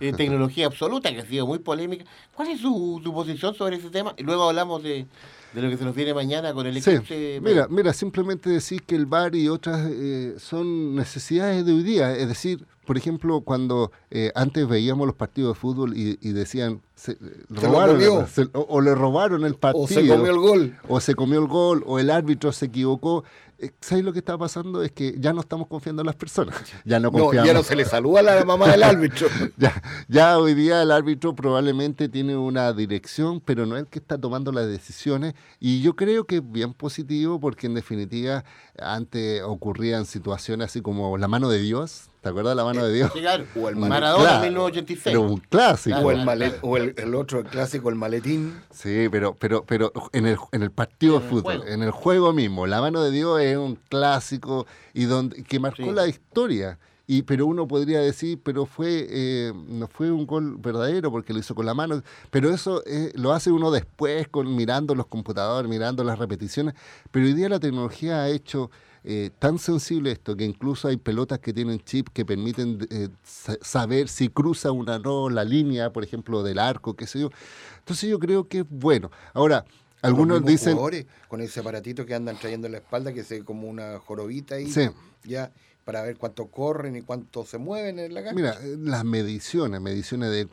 eh, 0.00 0.12
tecnología 0.16 0.66
absoluta 0.66 1.12
que 1.12 1.20
ha 1.20 1.26
sido 1.26 1.46
muy 1.46 1.58
polémica. 1.58 2.04
¿Cuál 2.34 2.48
es 2.48 2.60
su, 2.60 3.00
su 3.02 3.12
posición 3.12 3.54
sobre 3.54 3.76
ese 3.76 3.90
tema? 3.90 4.14
Y 4.16 4.22
luego 4.22 4.48
hablamos 4.48 4.82
de, 4.82 5.06
de 5.52 5.62
lo 5.62 5.70
que 5.70 5.76
se 5.76 5.84
nos 5.84 5.94
viene 5.94 6.12
mañana 6.14 6.52
con 6.52 6.66
el 6.66 6.80
Sí, 6.82 6.90
eclipse. 6.90 7.40
mira, 7.42 7.66
mira, 7.68 7.92
simplemente 7.92 8.50
decir 8.50 8.82
que 8.82 8.94
el 8.96 9.06
VAR 9.06 9.34
y 9.34 9.48
otras 9.48 9.88
eh, 9.90 10.34
son 10.38 10.94
necesidades 10.94 11.64
de 11.64 11.72
hoy 11.72 11.82
día. 11.82 12.14
Es 12.16 12.28
decir, 12.28 12.66
por 12.86 12.96
ejemplo, 12.96 13.40
cuando 13.42 13.92
eh, 14.10 14.32
antes 14.34 14.66
veíamos 14.66 15.06
los 15.06 15.16
partidos 15.16 15.54
de 15.54 15.60
fútbol 15.60 15.96
y, 15.96 16.18
y 16.22 16.32
decían, 16.32 16.80
se, 16.94 17.12
eh, 17.12 17.16
lo 17.48 17.60
robaron 17.60 18.00
el- 18.00 18.26
se- 18.28 18.48
o, 18.54 18.66
o 18.68 18.80
le 18.80 18.94
robaron 18.94 19.44
el 19.44 19.54
partido. 19.56 19.84
O 19.84 19.88
se 19.88 20.06
comió 20.06 20.30
el 20.32 20.38
gol. 20.38 20.76
O 20.88 21.00
se 21.00 21.14
comió 21.14 21.38
el 21.40 21.46
gol, 21.48 21.82
o 21.86 21.98
el 21.98 22.10
árbitro 22.10 22.52
se 22.52 22.66
equivocó. 22.66 23.24
Eh, 23.60 23.72
¿Sabes 23.80 24.04
lo 24.04 24.12
que 24.12 24.20
está 24.20 24.38
pasando? 24.38 24.82
Es 24.84 24.92
que 24.92 25.16
ya 25.18 25.32
no 25.32 25.40
estamos 25.40 25.66
confiando 25.66 26.00
en 26.02 26.06
las 26.06 26.14
personas. 26.16 26.54
Ya 26.84 26.98
no 27.00 27.10
No, 27.10 27.18
confiamos. 27.24 27.46
ya 27.46 27.52
no 27.54 27.62
se 27.64 27.74
le 27.76 27.84
saluda 27.84 28.20
a 28.20 28.22
la 28.22 28.44
mamá 28.44 28.68
del 28.68 28.82
árbitro. 28.84 29.26
ya, 29.58 29.82
ya 30.08 30.38
hoy 30.38 30.54
día 30.54 30.80
el 30.80 30.90
árbitro 30.92 31.34
probablemente 31.34 32.08
tiene 32.08 32.36
una 32.36 32.72
dirección, 32.72 33.40
pero 33.44 33.66
no 33.66 33.76
es 33.76 33.82
el 33.82 33.88
que 33.88 33.98
está 33.98 34.16
tomando 34.16 34.50
las 34.52 34.66
decisiones. 34.68 35.34
Y 35.60 35.82
yo 35.82 35.96
creo 35.96 36.24
que 36.24 36.36
es 36.36 36.42
bien 36.52 36.72
positivo 36.72 37.40
porque 37.40 37.66
en 37.66 37.74
definitiva 37.74 38.44
antes 38.78 39.42
ocurrían 39.42 40.06
situaciones 40.06 40.66
así 40.66 40.80
como 40.82 41.18
la 41.18 41.26
mano 41.28 41.48
de 41.48 41.58
Dios. 41.60 42.04
¿Te 42.20 42.28
acuerdas 42.28 42.52
de 42.52 42.56
la 42.56 42.64
mano 42.64 42.84
de 42.84 42.92
Dios? 42.92 43.10
Claro. 43.12 43.44
O 43.60 43.68
el 43.68 43.76
Maradona 43.76 44.24
Claro, 44.24 44.40
1986. 44.44 45.02
Pero 45.04 45.22
un 45.22 45.38
clásico. 45.38 45.98
O 45.98 46.10
el, 46.10 46.18
malet- 46.18 46.58
o 46.62 46.76
el, 46.76 46.94
el 46.96 47.14
otro, 47.14 47.40
el 47.40 47.46
clásico, 47.46 47.88
el 47.88 47.94
maletín. 47.94 48.60
Sí, 48.70 49.08
pero, 49.10 49.34
pero, 49.34 49.64
pero 49.64 49.92
en 50.12 50.26
el, 50.26 50.36
en 50.52 50.62
el 50.62 50.70
partido 50.70 51.16
En 51.16 51.22
de 51.22 51.28
fútbol, 51.28 51.62
en 51.66 51.82
el 51.82 51.90
juego 51.90 52.32
mismo, 52.32 52.66
la 52.66 52.80
mano 52.80 53.02
de 53.02 53.10
Dios 53.10 53.40
es 53.40 53.56
un 53.56 53.76
clásico 53.88 54.66
y 54.94 55.04
donde 55.04 55.42
que 55.42 55.58
marcó 55.60 55.82
Sí. 55.84 55.90
la 55.90 56.06
historia. 56.08 56.78
Y, 57.10 57.22
pero 57.22 57.46
uno 57.46 57.66
podría 57.66 58.00
decir, 58.00 58.38
pero 58.44 58.66
fue 58.66 59.06
eh, 59.08 59.52
no 59.66 59.88
fue 59.88 60.12
un 60.12 60.26
gol 60.26 60.58
verdadero 60.58 61.10
porque 61.10 61.32
lo 61.32 61.38
hizo 61.38 61.54
con 61.54 61.64
la 61.64 61.72
mano. 61.72 62.02
Pero 62.30 62.50
eso 62.50 62.82
eh, 62.84 63.12
lo 63.14 63.32
hace 63.32 63.50
uno 63.50 63.70
después, 63.70 64.28
con 64.28 64.54
mirando 64.54 64.94
los 64.94 65.06
computadores, 65.06 65.70
mirando 65.70 66.04
las 66.04 66.18
repeticiones. 66.18 66.74
Pero 67.10 67.24
hoy 67.24 67.32
día 67.32 67.48
la 67.48 67.58
tecnología 67.58 68.24
ha 68.24 68.28
hecho 68.28 68.70
eh, 69.04 69.30
tan 69.38 69.58
sensible 69.58 70.12
esto 70.12 70.36
que 70.36 70.44
incluso 70.44 70.86
hay 70.86 70.98
pelotas 70.98 71.38
que 71.38 71.54
tienen 71.54 71.80
chip 71.80 72.08
que 72.12 72.26
permiten 72.26 72.86
eh, 72.90 73.08
sa- 73.24 73.56
saber 73.62 74.08
si 74.08 74.28
cruza 74.28 74.70
una 74.70 74.96
o 74.96 74.98
no 74.98 75.30
la 75.30 75.44
línea, 75.44 75.90
por 75.90 76.04
ejemplo, 76.04 76.42
del 76.42 76.58
arco, 76.58 76.94
qué 76.94 77.06
sé 77.06 77.20
yo. 77.20 77.30
Entonces 77.78 78.10
yo 78.10 78.18
creo 78.18 78.48
que 78.48 78.58
es 78.58 78.66
bueno. 78.68 79.10
Ahora, 79.32 79.64
algunos 80.02 80.44
dicen... 80.44 80.74
jugadores 80.74 81.06
con 81.26 81.40
ese 81.40 81.60
aparatito 81.60 82.04
que 82.04 82.14
andan 82.14 82.36
trayendo 82.38 82.66
en 82.66 82.72
la 82.72 82.78
espalda, 82.78 83.14
que 83.14 83.20
es 83.20 83.32
como 83.44 83.66
una 83.66 83.98
jorobita 83.98 84.56
ahí. 84.56 84.70
Sí. 84.70 84.90
Ya, 85.24 85.52
para 85.88 86.02
ver 86.02 86.18
cuánto 86.18 86.48
corren 86.48 86.96
y 86.96 87.00
cuánto 87.00 87.46
se 87.46 87.56
mueven 87.56 87.98
en 87.98 88.12
la 88.12 88.22
cancha. 88.22 88.34
Mira, 88.34 88.58
las 88.76 89.06
mediciones, 89.06 89.80
mediciones 89.80 90.30
de 90.30 90.46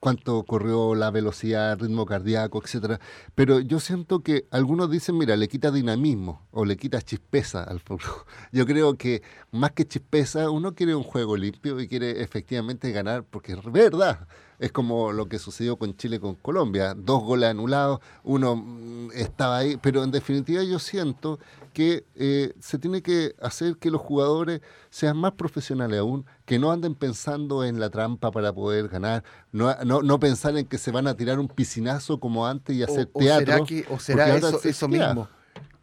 cuánto 0.00 0.42
corrió 0.42 0.96
la 0.96 1.12
velocidad, 1.12 1.78
ritmo 1.78 2.04
cardíaco, 2.04 2.60
etcétera. 2.60 2.98
Pero 3.36 3.60
yo 3.60 3.78
siento 3.78 4.24
que 4.24 4.48
algunos 4.50 4.90
dicen, 4.90 5.18
mira, 5.18 5.36
le 5.36 5.46
quita 5.46 5.70
dinamismo 5.70 6.48
o 6.50 6.64
le 6.64 6.76
quita 6.76 7.00
chispeza 7.00 7.62
al 7.62 7.78
fútbol. 7.78 8.24
Yo 8.50 8.66
creo 8.66 8.96
que 8.96 9.22
más 9.52 9.70
que 9.70 9.86
chispeza, 9.86 10.50
uno 10.50 10.74
quiere 10.74 10.96
un 10.96 11.04
juego 11.04 11.36
limpio 11.36 11.78
y 11.78 11.86
quiere 11.86 12.20
efectivamente 12.20 12.90
ganar, 12.90 13.22
porque 13.22 13.52
es 13.52 13.62
verdad. 13.70 14.26
Es 14.58 14.72
como 14.72 15.12
lo 15.12 15.28
que 15.28 15.38
sucedió 15.38 15.76
con 15.76 15.96
Chile 15.96 16.20
con 16.20 16.34
Colombia, 16.34 16.94
dos 16.94 17.22
goles 17.22 17.50
anulados, 17.50 18.00
uno 18.24 18.56
mm, 18.56 19.10
estaba 19.14 19.58
ahí, 19.58 19.76
pero 19.76 20.02
en 20.02 20.10
definitiva 20.10 20.62
yo 20.62 20.78
siento 20.78 21.38
que 21.72 22.04
eh, 22.14 22.54
se 22.58 22.78
tiene 22.78 23.02
que 23.02 23.34
hacer 23.40 23.76
que 23.76 23.90
los 23.90 24.00
jugadores 24.00 24.62
sean 24.88 25.16
más 25.18 25.32
profesionales 25.32 26.00
aún, 26.00 26.24
que 26.46 26.58
no 26.58 26.72
anden 26.72 26.94
pensando 26.94 27.64
en 27.64 27.78
la 27.78 27.90
trampa 27.90 28.30
para 28.30 28.52
poder 28.52 28.88
ganar, 28.88 29.24
no, 29.52 29.74
no, 29.84 30.00
no 30.02 30.18
pensar 30.18 30.56
en 30.56 30.66
que 30.66 30.78
se 30.78 30.90
van 30.90 31.06
a 31.06 31.14
tirar 31.14 31.38
un 31.38 31.48
piscinazo 31.48 32.18
como 32.18 32.46
antes 32.46 32.74
y 32.76 32.82
hacer 32.82 33.10
o, 33.12 33.18
teatro. 33.18 33.52
será, 33.52 33.64
que, 33.66 33.86
o 33.90 33.98
será 33.98 34.34
eso, 34.36 34.58
se 34.58 34.70
eso 34.70 34.88
queda. 34.88 35.08
mismo? 35.08 35.28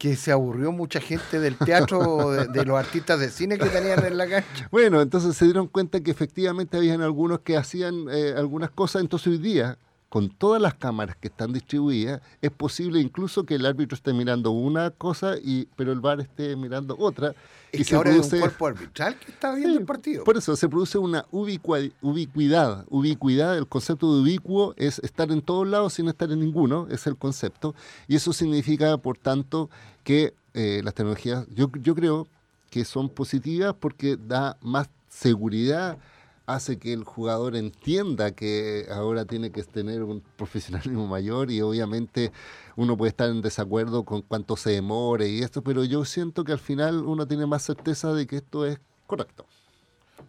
Que 0.03 0.17
se 0.17 0.33
aburrió 0.33 0.73
mucha 0.73 0.99
gente 0.99 1.39
del 1.39 1.55
teatro, 1.57 2.31
de, 2.31 2.47
de 2.47 2.65
los 2.65 2.77
artistas 2.77 3.21
de 3.21 3.29
cine 3.29 3.57
que 3.57 3.69
tenían 3.69 4.03
en 4.03 4.17
la 4.17 4.27
cancha. 4.27 4.67
Bueno, 4.69 5.01
entonces 5.01 5.37
se 5.37 5.45
dieron 5.45 5.67
cuenta 5.67 6.01
que 6.01 6.11
efectivamente 6.11 6.75
habían 6.75 7.01
algunos 7.01 7.39
que 7.39 7.55
hacían 7.55 8.07
eh, 8.11 8.33
algunas 8.35 8.69
cosas, 8.69 9.01
entonces 9.01 9.27
hoy 9.27 9.37
día, 9.37 9.77
con 10.13 10.29
todas 10.29 10.61
las 10.61 10.75
cámaras 10.75 11.15
que 11.15 11.27
están 11.27 11.53
distribuidas, 11.53 12.21
es 12.39 12.51
posible 12.51 12.99
incluso 12.99 13.47
que 13.47 13.55
el 13.55 13.65
árbitro 13.65 13.95
esté 13.95 14.13
mirando 14.13 14.51
una 14.51 14.91
cosa, 14.91 15.37
y 15.43 15.67
pero 15.75 15.91
el 15.91 16.01
VAR 16.01 16.21
esté 16.21 16.55
mirando 16.55 16.95
otra. 16.99 17.33
Es 17.71 17.73
y 17.73 17.77
que 17.79 17.83
se 17.85 17.95
ahora 17.95 18.11
es 18.11 18.17
produce, 18.17 18.35
un 18.35 18.41
cuerpo 18.41 18.67
arbitral 18.67 19.17
que 19.17 19.31
está 19.31 19.55
viendo 19.55 19.71
Sí, 19.71 19.77
el 19.79 19.85
partido. 19.87 20.23
Por 20.23 20.37
eso 20.37 20.55
se 20.55 20.69
produce 20.69 20.99
una 20.99 21.25
ubicuidad. 21.31 22.85
Ubicuidad, 22.91 23.57
el 23.57 23.65
concepto 23.65 24.13
de 24.13 24.21
ubicuo 24.21 24.75
es 24.77 24.99
estar 24.99 25.31
en 25.31 25.41
todos 25.41 25.67
lados 25.67 25.93
sin 25.93 26.07
estar 26.07 26.31
en 26.31 26.41
ninguno, 26.41 26.85
es 26.91 27.07
el 27.07 27.17
concepto. 27.17 27.73
Y 28.07 28.15
eso 28.15 28.33
significa, 28.33 28.95
por 28.99 29.17
tanto, 29.17 29.71
que 30.03 30.35
eh, 30.53 30.81
las 30.83 30.93
tecnologías, 30.93 31.47
yo, 31.55 31.71
yo 31.81 31.95
creo 31.95 32.27
que 32.69 32.85
son 32.85 33.09
positivas 33.09 33.73
porque 33.79 34.15
da 34.15 34.57
más 34.61 34.89
seguridad, 35.09 35.97
hace 36.45 36.77
que 36.77 36.93
el 36.93 37.03
jugador 37.03 37.55
entienda 37.55 38.31
que 38.31 38.87
ahora 38.91 39.25
tiene 39.25 39.51
que 39.51 39.63
tener 39.63 40.03
un 40.03 40.21
profesionalismo 40.37 41.07
mayor 41.07 41.51
y 41.51 41.61
obviamente 41.61 42.31
uno 42.75 42.97
puede 42.97 43.09
estar 43.09 43.29
en 43.29 43.41
desacuerdo 43.41 44.03
con 44.03 44.21
cuánto 44.21 44.57
se 44.57 44.71
demore 44.71 45.29
y 45.29 45.39
esto, 45.41 45.63
pero 45.63 45.83
yo 45.83 46.05
siento 46.05 46.43
que 46.43 46.51
al 46.51 46.59
final 46.59 47.05
uno 47.05 47.27
tiene 47.27 47.45
más 47.45 47.63
certeza 47.63 48.13
de 48.13 48.27
que 48.27 48.37
esto 48.37 48.65
es 48.65 48.79
correcto. 49.07 49.45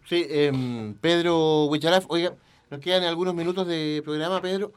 Sí, 0.05 0.25
em, 0.29 0.93
Pedro 0.95 1.65
Huicharaf, 1.65 2.05
oiga, 2.09 2.35
nos 2.69 2.79
quedan 2.79 3.03
algunos 3.03 3.33
minutos 3.33 3.67
de 3.67 4.01
programa, 4.03 4.41
Pedro. 4.41 4.73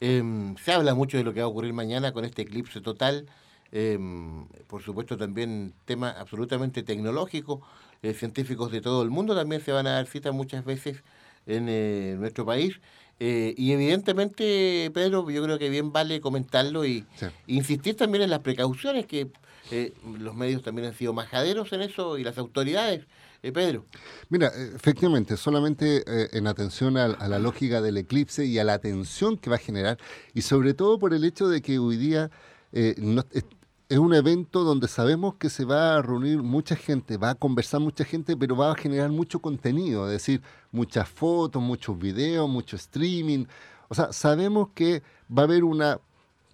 Em, 0.00 0.56
se 0.56 0.72
habla 0.72 0.94
mucho 0.94 1.16
de 1.16 1.24
lo 1.24 1.34
que 1.34 1.40
va 1.40 1.46
a 1.46 1.48
ocurrir 1.48 1.72
mañana 1.72 2.12
con 2.12 2.24
este 2.24 2.42
eclipse 2.42 2.80
total. 2.80 3.26
Em, 3.72 4.46
por 4.66 4.82
supuesto, 4.82 5.16
también 5.16 5.74
tema 5.84 6.10
absolutamente 6.10 6.82
tecnológico. 6.82 7.60
Eh, 8.02 8.14
científicos 8.14 8.70
de 8.70 8.80
todo 8.80 9.02
el 9.02 9.10
mundo 9.10 9.34
también 9.34 9.60
se 9.60 9.72
van 9.72 9.86
a 9.86 9.92
dar 9.92 10.06
cita 10.06 10.30
muchas 10.32 10.64
veces 10.64 11.02
en 11.46 11.66
eh, 11.68 12.16
nuestro 12.18 12.46
país. 12.46 12.80
Eh, 13.20 13.54
y 13.56 13.72
evidentemente, 13.72 14.90
Pedro, 14.94 15.28
yo 15.28 15.42
creo 15.42 15.58
que 15.58 15.68
bien 15.68 15.92
vale 15.92 16.20
comentarlo 16.20 16.84
y 16.84 17.04
Sí. 17.16 17.26
insistir 17.48 17.96
también 17.96 18.22
en 18.22 18.30
las 18.30 18.40
precauciones, 18.40 19.06
que 19.06 19.28
eh, 19.72 19.92
los 20.18 20.36
medios 20.36 20.62
también 20.62 20.86
han 20.88 20.94
sido 20.94 21.12
majaderos 21.12 21.72
en 21.72 21.82
eso 21.82 22.16
y 22.18 22.24
las 22.24 22.38
autoridades. 22.38 23.06
Eh, 23.42 23.52
Pedro. 23.52 23.84
Mira, 24.30 24.50
efectivamente, 24.74 25.36
solamente 25.36 26.04
eh, 26.06 26.28
en 26.32 26.46
atención 26.46 26.96
a, 26.96 27.04
a 27.06 27.28
la 27.28 27.38
lógica 27.38 27.80
del 27.80 27.96
eclipse 27.96 28.44
y 28.44 28.58
a 28.58 28.64
la 28.64 28.74
atención 28.74 29.36
que 29.36 29.50
va 29.50 29.56
a 29.56 29.60
generar, 29.60 29.98
y 30.34 30.42
sobre 30.42 30.74
todo 30.74 30.98
por 30.98 31.14
el 31.14 31.24
hecho 31.24 31.48
de 31.48 31.60
que 31.62 31.78
hoy 31.78 31.96
día 31.96 32.30
eh, 32.72 32.94
no- 32.98 33.24
es, 33.88 33.98
un 33.98 34.14
evento 34.14 34.64
donde 34.64 34.88
sabemos 34.88 35.34
que 35.36 35.50
se 35.50 35.64
va 35.64 35.96
a 35.96 36.02
reunir 36.02 36.42
mucha 36.42 36.76
gente, 36.76 37.16
va 37.16 37.30
a 37.30 37.34
conversar 37.34 37.80
mucha 37.80 38.04
gente, 38.04 38.36
pero 38.36 38.56
va 38.56 38.72
a 38.72 38.74
generar 38.74 39.10
mucho 39.10 39.40
contenido, 39.40 40.06
es 40.06 40.12
decir, 40.12 40.42
muchas 40.72 41.08
fotos, 41.08 41.62
muchos 41.62 41.98
videos, 41.98 42.48
mucho 42.48 42.76
streaming. 42.76 43.46
O 43.88 43.94
sea, 43.94 44.12
sabemos 44.12 44.68
que 44.74 45.02
va 45.30 45.42
a 45.42 45.46
haber 45.46 45.64
una 45.64 46.00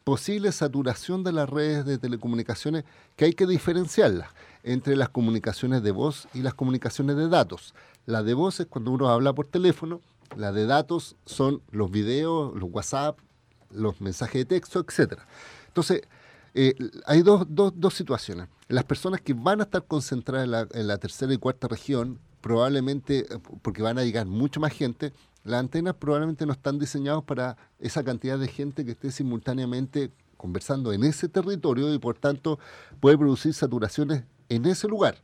posible 0.05 0.53
saturación 0.53 1.25
de 1.25 1.33
las 1.33 1.49
redes 1.49 1.85
de 1.87 1.99
telecomunicaciones 1.99 2.85
que 3.17 3.25
hay 3.25 3.33
que 3.33 3.47
diferenciarlas 3.47 4.29
entre 4.63 4.97
las 4.97 5.09
comunicaciones 5.09 5.83
de 5.83 5.91
voz 5.91 6.29
y 6.35 6.43
las 6.43 6.55
comunicaciones 6.55 7.17
de 7.17 7.29
datos. 7.29 7.75
La 8.07 8.23
de 8.23 8.35
voz 8.35 8.61
es 8.61 8.67
cuando 8.67 8.91
uno 8.91 9.09
habla 9.09 9.33
por 9.33 9.47
teléfono, 9.47 10.01
la 10.37 10.53
de 10.53 10.67
datos 10.67 11.17
son 11.27 11.63
los 11.71 11.91
videos, 11.91 12.55
los 12.55 12.71
WhatsApp, 12.71 13.19
los 13.71 14.01
mensajes 14.01 14.43
de 14.43 14.45
texto, 14.45 14.85
etcétera. 14.87 15.27
Entonces, 15.69 16.03
eh, 16.55 16.75
hay 17.07 17.23
dos, 17.23 17.45
dos, 17.49 17.73
dos 17.77 17.95
situaciones. 17.95 18.49
Las 18.69 18.85
personas 18.85 19.21
que 19.21 19.35
van 19.35 19.61
a 19.61 19.65
estar 19.65 19.85
concentradas 19.85 20.45
en 20.45 20.51
la, 20.53 20.69
en 20.73 20.87
la 20.87 20.99
tercera 20.99 21.35
y 21.35 21.39
cuarta 21.39 21.69
región, 21.69 22.21
probablemente, 22.41 23.21
eh, 23.21 23.39
porque 23.61 23.83
van 23.83 23.99
a 23.99 24.05
llegar 24.05 24.27
mucho 24.27 24.61
más 24.61 24.73
gente, 24.73 25.13
las 25.43 25.61
antenas 25.61 25.95
probablemente 25.95 26.47
no 26.47 26.53
están 26.53 26.79
diseñadas 26.79 27.25
para 27.25 27.57
esa 27.79 28.03
cantidad 28.03 28.39
de 28.39 28.49
gente 28.49 28.85
que 28.85 28.93
esté 28.93 29.11
simultáneamente 29.11 30.11
conversando 30.37 30.93
en 30.93 31.05
ese 31.05 31.29
territorio 31.29 31.93
y 31.93 31.99
por 31.99 32.17
tanto 32.19 32.59
puede 33.01 33.19
producir 33.19 33.53
saturaciones 33.53 34.25
en 34.49 34.67
ese 34.67 34.89
lugar. 34.89 35.17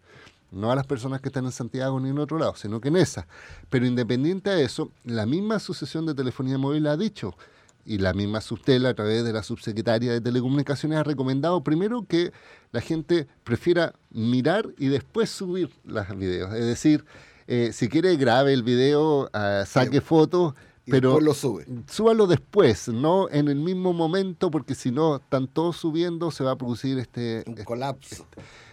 No 0.50 0.72
a 0.72 0.74
las 0.74 0.86
personas 0.86 1.20
que 1.20 1.28
están 1.28 1.44
en 1.44 1.52
Santiago 1.52 2.00
ni 2.00 2.10
en 2.10 2.18
otro 2.18 2.38
lado, 2.38 2.54
sino 2.56 2.80
que 2.80 2.88
en 2.88 2.96
esa. 2.96 3.26
Pero 3.68 3.86
independiente 3.86 4.50
de 4.50 4.64
eso, 4.64 4.90
la 5.04 5.24
misma 5.24 5.56
Asociación 5.56 6.06
de 6.06 6.14
Telefonía 6.14 6.58
Móvil 6.58 6.86
ha 6.88 6.96
dicho, 6.96 7.36
y 7.84 7.98
la 7.98 8.12
misma 8.12 8.40
Sustel 8.40 8.86
a 8.86 8.94
través 8.94 9.24
de 9.24 9.32
la 9.32 9.42
subsecretaria 9.42 10.12
de 10.12 10.20
Telecomunicaciones 10.20 10.98
ha 10.98 11.02
recomendado 11.04 11.62
primero 11.62 12.04
que 12.06 12.32
la 12.72 12.80
gente 12.80 13.26
prefiera 13.44 13.94
mirar 14.10 14.68
y 14.78 14.88
después 14.88 15.30
subir 15.30 15.70
los 15.84 16.08
videos. 16.16 16.52
Es 16.54 16.64
decir, 16.66 17.04
eh, 17.46 17.70
si 17.72 17.88
quiere 17.88 18.16
grabe 18.16 18.52
el 18.52 18.62
video, 18.62 19.28
ah, 19.32 19.64
saque 19.66 20.00
fotos, 20.00 20.54
Y 20.86 20.90
pero 20.92 21.20
lo 21.20 21.34
sube. 21.34 21.66
súbalo 21.88 22.26
después, 22.26 22.88
no 22.88 23.28
en 23.30 23.48
el 23.48 23.56
mismo 23.56 23.92
momento, 23.92 24.50
porque 24.50 24.74
si 24.74 24.90
no 24.90 25.16
están 25.16 25.48
todos 25.48 25.76
subiendo, 25.76 26.30
se 26.30 26.44
va 26.44 26.52
a 26.52 26.56
producir 26.56 26.98
este, 26.98 27.42
Un 27.46 27.54
colapso. 27.64 28.24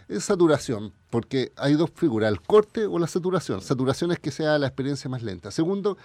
es 0.08 0.24
saturación, 0.24 0.94
porque 1.10 1.52
hay 1.58 1.74
dos 1.74 1.90
figuras, 1.94 2.32
el 2.32 2.40
corte 2.42 2.86
o 2.86 3.00
la 3.00 3.08
saturación. 3.08 3.62
Saturación 3.62 4.12
es 4.12 4.20
que 4.20 4.32
sea 4.32 4.58
la 4.60 4.68
experiencia 4.68 5.10
más 5.10 5.24
lenta. 5.24 5.50
Segundo, 5.52 5.98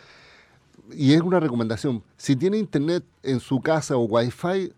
y 0.90 1.12
es 1.14 1.20
una 1.20 1.40
recomendación, 1.40 2.02
si 2.16 2.36
tiene 2.36 2.58
internet 2.58 3.04
en 3.22 3.40
su 3.40 3.60
casa 3.60 3.96
o 3.96 4.02
wifi, 4.02 4.72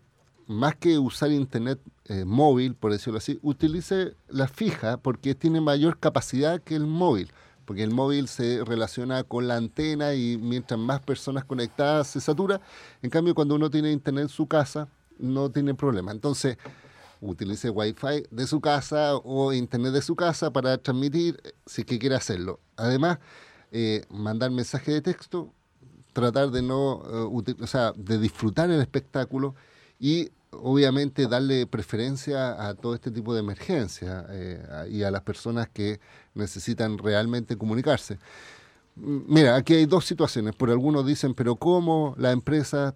más 0.47 0.75
que 0.75 0.99
usar 0.99 1.31
internet 1.31 1.79
eh, 2.05 2.23
móvil, 2.25 2.75
por 2.75 2.91
decirlo 2.91 3.17
así, 3.17 3.39
utilice 3.41 4.15
la 4.27 4.47
fija 4.47 4.97
porque 4.97 5.33
tiene 5.33 5.61
mayor 5.61 5.99
capacidad 5.99 6.61
que 6.61 6.75
el 6.75 6.85
móvil. 6.85 7.31
Porque 7.65 7.81
el 7.81 7.89
móvil 7.89 8.27
se 8.27 8.63
relaciona 8.63 9.23
con 9.23 9.47
la 9.47 9.55
antena 9.55 10.13
y 10.13 10.37
mientras 10.37 10.79
más 10.79 11.01
personas 11.01 11.45
conectadas 11.45 12.07
se 12.07 12.21
satura. 12.21 12.61
En 13.01 13.09
cambio, 13.09 13.33
cuando 13.33 13.55
uno 13.55 13.71
tiene 13.71 13.91
internet 13.91 14.23
en 14.23 14.29
su 14.29 14.45
casa, 14.45 14.87
no 15.17 15.49
tiene 15.49 15.73
problema. 15.73 16.11
Entonces, 16.11 16.57
utilice 17.21 17.71
Wi-Fi 17.71 18.27
de 18.29 18.45
su 18.45 18.61
casa 18.61 19.15
o 19.15 19.51
internet 19.51 19.93
de 19.93 20.01
su 20.03 20.15
casa 20.15 20.51
para 20.51 20.77
transmitir 20.77 21.39
eh, 21.43 21.53
si 21.65 21.81
es 21.81 21.87
que 21.87 21.97
quiere 21.97 22.15
hacerlo. 22.15 22.59
Además, 22.75 23.17
eh, 23.71 24.05
mandar 24.09 24.51
mensaje 24.51 24.91
de 24.91 25.01
texto, 25.01 25.51
tratar 26.15 26.49
de 26.49 26.61
no, 26.61 27.01
uti- 27.29 27.61
o 27.61 27.67
sea, 27.67 27.91
de 27.95 28.17
disfrutar 28.17 28.71
el 28.71 28.79
espectáculo 28.81 29.53
y 29.99 30.29
obviamente 30.51 31.27
darle 31.27 31.67
preferencia 31.67 32.67
a 32.67 32.73
todo 32.73 32.95
este 32.95 33.11
tipo 33.11 33.33
de 33.33 33.41
emergencias 33.41 34.25
eh, 34.29 34.87
y 34.89 35.03
a 35.03 35.11
las 35.11 35.21
personas 35.21 35.67
que 35.69 35.99
necesitan 36.33 36.97
realmente 36.97 37.57
comunicarse. 37.57 38.17
M- 38.97 39.23
Mira, 39.27 39.55
aquí 39.57 39.73
hay 39.73 39.85
dos 39.85 40.05
situaciones. 40.05 40.55
Por 40.55 40.69
algunos 40.69 41.05
dicen, 41.05 41.33
pero 41.33 41.57
¿cómo 41.57 42.15
la 42.17 42.31
empresa 42.31 42.95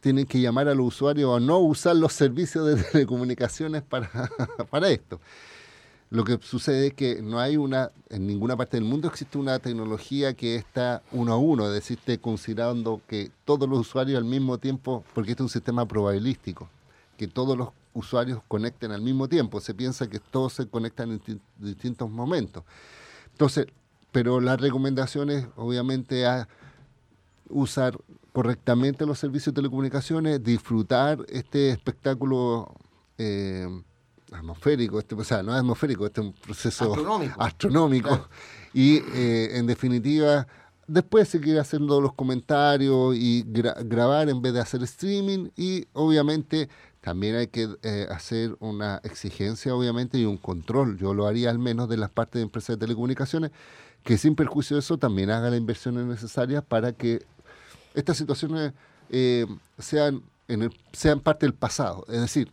tienen 0.00 0.26
que 0.26 0.40
llamar 0.40 0.68
a 0.68 0.74
los 0.74 0.86
usuarios 0.86 1.36
a 1.36 1.40
no 1.40 1.58
usar 1.58 1.96
los 1.96 2.12
servicios 2.12 2.66
de 2.66 2.76
telecomunicaciones 2.82 3.82
para, 3.82 4.08
para 4.70 4.88
esto. 4.90 5.20
Lo 6.12 6.24
que 6.24 6.38
sucede 6.42 6.88
es 6.88 6.94
que 6.94 7.22
no 7.22 7.40
hay 7.40 7.56
una, 7.56 7.90
en 8.10 8.26
ninguna 8.26 8.54
parte 8.54 8.76
del 8.76 8.84
mundo 8.84 9.08
existe 9.08 9.38
una 9.38 9.58
tecnología 9.60 10.34
que 10.34 10.56
está 10.56 11.00
uno 11.10 11.32
a 11.32 11.38
uno, 11.38 11.66
es 11.66 11.72
decir, 11.72 11.98
considerando 12.20 13.00
que 13.08 13.30
todos 13.46 13.66
los 13.66 13.78
usuarios 13.78 14.18
al 14.18 14.26
mismo 14.26 14.58
tiempo, 14.58 15.04
porque 15.14 15.30
este 15.30 15.42
es 15.42 15.46
un 15.46 15.48
sistema 15.48 15.86
probabilístico, 15.88 16.68
que 17.16 17.28
todos 17.28 17.56
los 17.56 17.70
usuarios 17.94 18.42
conecten 18.46 18.92
al 18.92 19.00
mismo 19.00 19.26
tiempo. 19.26 19.58
Se 19.62 19.72
piensa 19.72 20.06
que 20.06 20.18
todos 20.18 20.52
se 20.52 20.68
conectan 20.68 21.12
en 21.12 21.18
ti- 21.18 21.40
distintos 21.58 22.10
momentos. 22.10 22.62
Entonces, 23.30 23.68
pero 24.10 24.38
la 24.38 24.58
recomendación 24.58 25.30
es 25.30 25.46
obviamente 25.56 26.26
a 26.26 26.46
usar 27.48 27.98
correctamente 28.34 29.06
los 29.06 29.18
servicios 29.18 29.54
de 29.54 29.60
telecomunicaciones, 29.60 30.44
disfrutar 30.44 31.24
este 31.30 31.70
espectáculo 31.70 32.74
eh, 33.16 33.66
atmosférico, 34.32 34.98
este, 34.98 35.14
o 35.14 35.24
sea, 35.24 35.42
no 35.42 35.52
es 35.52 35.58
atmosférico, 35.58 36.06
este 36.06 36.20
es 36.20 36.26
un 36.28 36.32
proceso 36.32 36.90
Astronómico. 36.92 37.42
astronómico. 37.42 38.08
Claro. 38.08 38.28
Y 38.74 38.96
eh, 39.14 39.58
en 39.58 39.66
definitiva, 39.66 40.46
después 40.86 41.28
se 41.28 41.40
quiere 41.40 41.60
haciendo 41.60 42.00
los 42.00 42.14
comentarios 42.14 43.14
y 43.16 43.44
gra- 43.44 43.76
grabar 43.86 44.28
en 44.28 44.40
vez 44.42 44.54
de 44.54 44.60
hacer 44.60 44.82
streaming 44.82 45.48
y 45.56 45.86
obviamente 45.92 46.68
también 47.00 47.34
hay 47.36 47.48
que 47.48 47.68
eh, 47.82 48.06
hacer 48.10 48.56
una 48.60 49.00
exigencia, 49.02 49.74
obviamente, 49.74 50.18
y 50.18 50.24
un 50.24 50.36
control. 50.38 50.96
Yo 50.98 51.14
lo 51.14 51.26
haría 51.26 51.50
al 51.50 51.58
menos 51.58 51.88
de 51.88 51.96
las 51.96 52.10
partes 52.10 52.34
de 52.38 52.42
empresas 52.44 52.76
de 52.76 52.80
telecomunicaciones, 52.86 53.50
que 54.04 54.16
sin 54.18 54.34
perjuicio 54.36 54.76
de 54.76 54.80
eso 54.80 54.98
también 54.98 55.30
haga 55.30 55.50
las 55.50 55.58
inversiones 55.58 56.04
necesarias 56.06 56.62
para 56.66 56.92
que 56.92 57.24
estas 57.94 58.16
situaciones 58.16 58.72
eh, 59.10 59.46
sean, 59.78 60.22
en 60.48 60.62
el- 60.62 60.74
sean 60.92 61.20
parte 61.20 61.44
del 61.44 61.54
pasado. 61.54 62.04
Es 62.08 62.20
decir, 62.20 62.52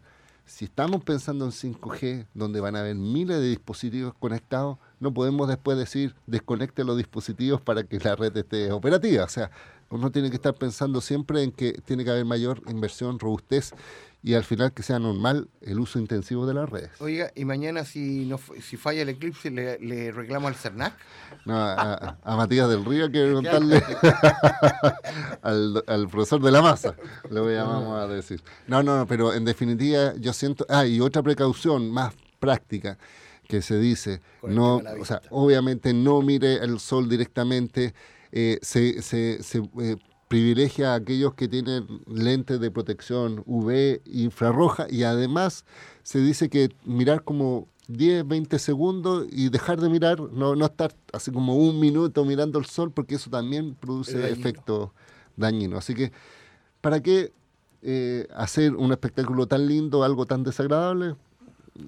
si 0.49 0.65
estamos 0.65 1.03
pensando 1.03 1.45
en 1.45 1.51
5G, 1.51 2.25
donde 2.33 2.59
van 2.59 2.75
a 2.75 2.79
haber 2.79 2.95
miles 2.95 3.37
de 3.39 3.49
dispositivos 3.49 4.13
conectados, 4.19 4.77
no 4.99 5.13
podemos 5.13 5.47
después 5.47 5.77
decir 5.77 6.15
desconecte 6.25 6.83
los 6.83 6.97
dispositivos 6.97 7.61
para 7.61 7.83
que 7.83 7.99
la 7.99 8.15
red 8.15 8.35
esté 8.35 8.71
operativa. 8.71 9.25
O 9.25 9.29
sea, 9.29 9.51
uno 9.91 10.11
tiene 10.11 10.29
que 10.29 10.37
estar 10.37 10.55
pensando 10.55 11.01
siempre 11.01 11.43
en 11.43 11.51
que 11.51 11.73
tiene 11.85 12.03
que 12.03 12.09
haber 12.09 12.25
mayor 12.25 12.61
inversión, 12.67 13.19
robustez 13.19 13.73
y 14.21 14.33
al 14.33 14.43
final 14.43 14.73
que 14.73 14.83
sea 14.83 14.99
normal 14.99 15.49
el 15.61 15.79
uso 15.79 15.97
intensivo 15.97 16.45
de 16.45 16.53
las 16.53 16.69
redes. 16.69 16.89
Oiga, 16.99 17.31
y 17.35 17.45
mañana 17.45 17.85
si 17.85 18.25
no 18.25 18.37
si 18.61 18.75
falla 18.75 19.01
el 19.01 19.09
eclipse, 19.09 19.49
¿le, 19.49 19.79
le 19.79 20.11
reclamo 20.11 20.47
al 20.47 20.55
CERNAC? 20.55 20.93
No, 21.45 21.57
a, 21.57 22.17
Matías 22.25 22.69
del 22.69 22.83
Río 22.83 23.05
hay 23.05 23.11
que 23.11 23.23
preguntarle 23.23 23.81
al, 25.41 25.83
al 25.87 26.07
profesor 26.09 26.41
de 26.41 26.51
la 26.51 26.61
masa, 26.61 26.95
le 27.29 27.39
voy 27.39 27.55
a, 27.55 28.07
decir. 28.07 28.43
No, 28.67 28.83
no, 28.83 29.05
pero 29.07 29.33
en 29.33 29.45
definitiva 29.45 30.13
yo 30.17 30.33
siento... 30.33 30.65
Ah, 30.69 30.85
y 30.85 30.99
otra 30.99 31.23
precaución 31.23 31.89
más 31.89 32.13
práctica 32.39 32.97
que 33.47 33.61
se 33.61 33.79
dice, 33.79 34.21
no, 34.43 34.81
o 34.99 35.05
sea, 35.05 35.21
obviamente 35.31 35.91
no 35.93 36.21
mire 36.21 36.63
el 36.63 36.79
sol 36.79 37.09
directamente, 37.09 37.95
eh, 38.31 38.59
se, 38.61 39.01
se, 39.01 39.41
se, 39.41 39.57
eh, 39.81 39.97
privilegia 40.29 40.93
a 40.93 40.95
aquellos 40.95 41.33
que 41.33 41.49
tienen 41.49 41.85
lentes 42.07 42.59
de 42.61 42.71
protección 42.71 43.43
UV 43.45 43.99
infrarroja 44.05 44.85
y 44.89 45.03
además 45.03 45.65
se 46.03 46.19
dice 46.19 46.49
que 46.49 46.69
mirar 46.85 47.23
como 47.23 47.67
10, 47.87 48.27
20 48.27 48.59
segundos 48.59 49.25
y 49.31 49.49
dejar 49.49 49.81
de 49.81 49.89
mirar, 49.89 50.21
no, 50.21 50.55
no 50.55 50.65
estar 50.65 50.93
así 51.11 51.31
como 51.31 51.55
un 51.55 51.79
minuto 51.79 52.23
mirando 52.23 52.59
el 52.59 52.65
sol 52.65 52.91
porque 52.91 53.15
eso 53.15 53.31
también 53.31 53.73
produce 53.73 54.19
dañino. 54.19 54.39
efectos 54.39 54.89
dañinos. 55.35 55.79
Así 55.79 55.95
que, 55.95 56.11
¿para 56.79 57.01
qué 57.01 57.33
eh, 57.81 58.27
hacer 58.35 58.75
un 58.75 58.91
espectáculo 58.91 59.47
tan 59.47 59.67
lindo, 59.67 60.03
algo 60.03 60.27
tan 60.27 60.43
desagradable? 60.43 61.15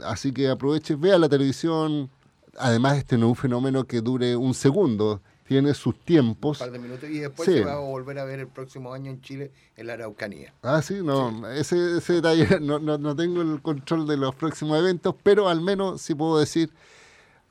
Así 0.03 0.31
que 0.31 0.49
aproveche, 0.49 0.95
vea 0.95 1.19
la 1.19 1.29
televisión. 1.29 2.09
Además, 2.57 2.97
este 2.97 3.19
no 3.19 3.27
es 3.27 3.29
un 3.29 3.35
fenómeno 3.35 3.83
que 3.83 4.01
dure 4.01 4.35
un 4.35 4.55
segundo, 4.55 5.21
tiene 5.51 5.73
sus 5.73 5.99
tiempos. 6.05 6.61
Un 6.61 6.65
par 6.67 6.71
de 6.71 6.79
minutos 6.79 7.09
y 7.09 7.19
después 7.19 7.45
Sí. 7.45 7.55
se 7.55 7.65
va 7.65 7.73
a 7.73 7.79
volver 7.79 8.17
a 8.19 8.23
ver 8.23 8.39
el 8.39 8.47
próximo 8.47 8.93
año 8.93 9.11
en 9.11 9.19
Chile 9.19 9.51
en 9.75 9.87
la 9.87 9.93
Araucanía. 9.95 10.53
Ah, 10.63 10.81
sí, 10.81 11.01
no, 11.03 11.45
Ese, 11.51 11.97
ese 11.97 12.13
detalle 12.13 12.47
no, 12.61 12.79
no, 12.79 12.97
no 12.97 13.13
tengo 13.17 13.41
el 13.41 13.61
control 13.61 14.07
de 14.07 14.15
los 14.15 14.33
próximos 14.33 14.79
eventos, 14.79 15.13
pero 15.21 15.49
al 15.49 15.59
menos 15.59 16.01
sí 16.01 16.15
puedo 16.15 16.39
decir, 16.39 16.69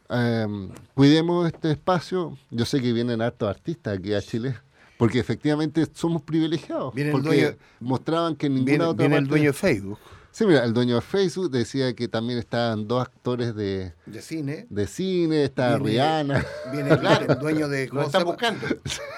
em, 0.08 0.70
cuidemos 0.94 1.46
este 1.46 1.72
espacio. 1.72 2.38
Yo 2.50 2.64
sé 2.64 2.80
que 2.80 2.90
vienen 2.94 3.20
hartos 3.20 3.50
artistas 3.50 3.98
aquí 3.98 4.14
a 4.14 4.22
Chile, 4.22 4.56
porque 4.96 5.18
efectivamente 5.18 5.86
somos 5.92 6.22
privilegiados. 6.22 6.94
Viene 6.94 7.10
el 7.10 7.12
porque 7.20 7.28
dueño- 7.28 7.56
mostraban 7.80 8.34
que 8.34 8.46
en 8.46 8.54
ninguna 8.54 8.70
Viene, 8.72 8.84
otra 8.86 9.02
viene 9.06 9.16
el 9.18 9.26
dueño 9.26 9.46
de 9.50 9.52
Facebook, 9.52 9.98
Sí, 10.32 10.46
mira, 10.46 10.64
el 10.64 10.72
dueño 10.72 10.94
de 10.94 11.00
Facebook 11.00 11.50
decía 11.50 11.92
que 11.94 12.06
también 12.06 12.38
estaban 12.38 12.86
dos 12.86 13.02
actores 13.02 13.54
de, 13.56 13.92
de 14.06 14.22
cine. 14.22 14.66
de 14.70 14.86
cine, 14.86 15.44
está 15.44 15.76
Viene- 15.76 15.90
Rihanna. 15.90 16.46
Viene 16.72 16.90
el, 16.90 17.30
el 17.30 17.38
dueño 17.38 17.68
de. 17.68 17.86
Lo 17.86 17.90
¿cómo 17.90 18.02
se 18.02 18.06
están 18.06 18.24
buscando. 18.24 18.66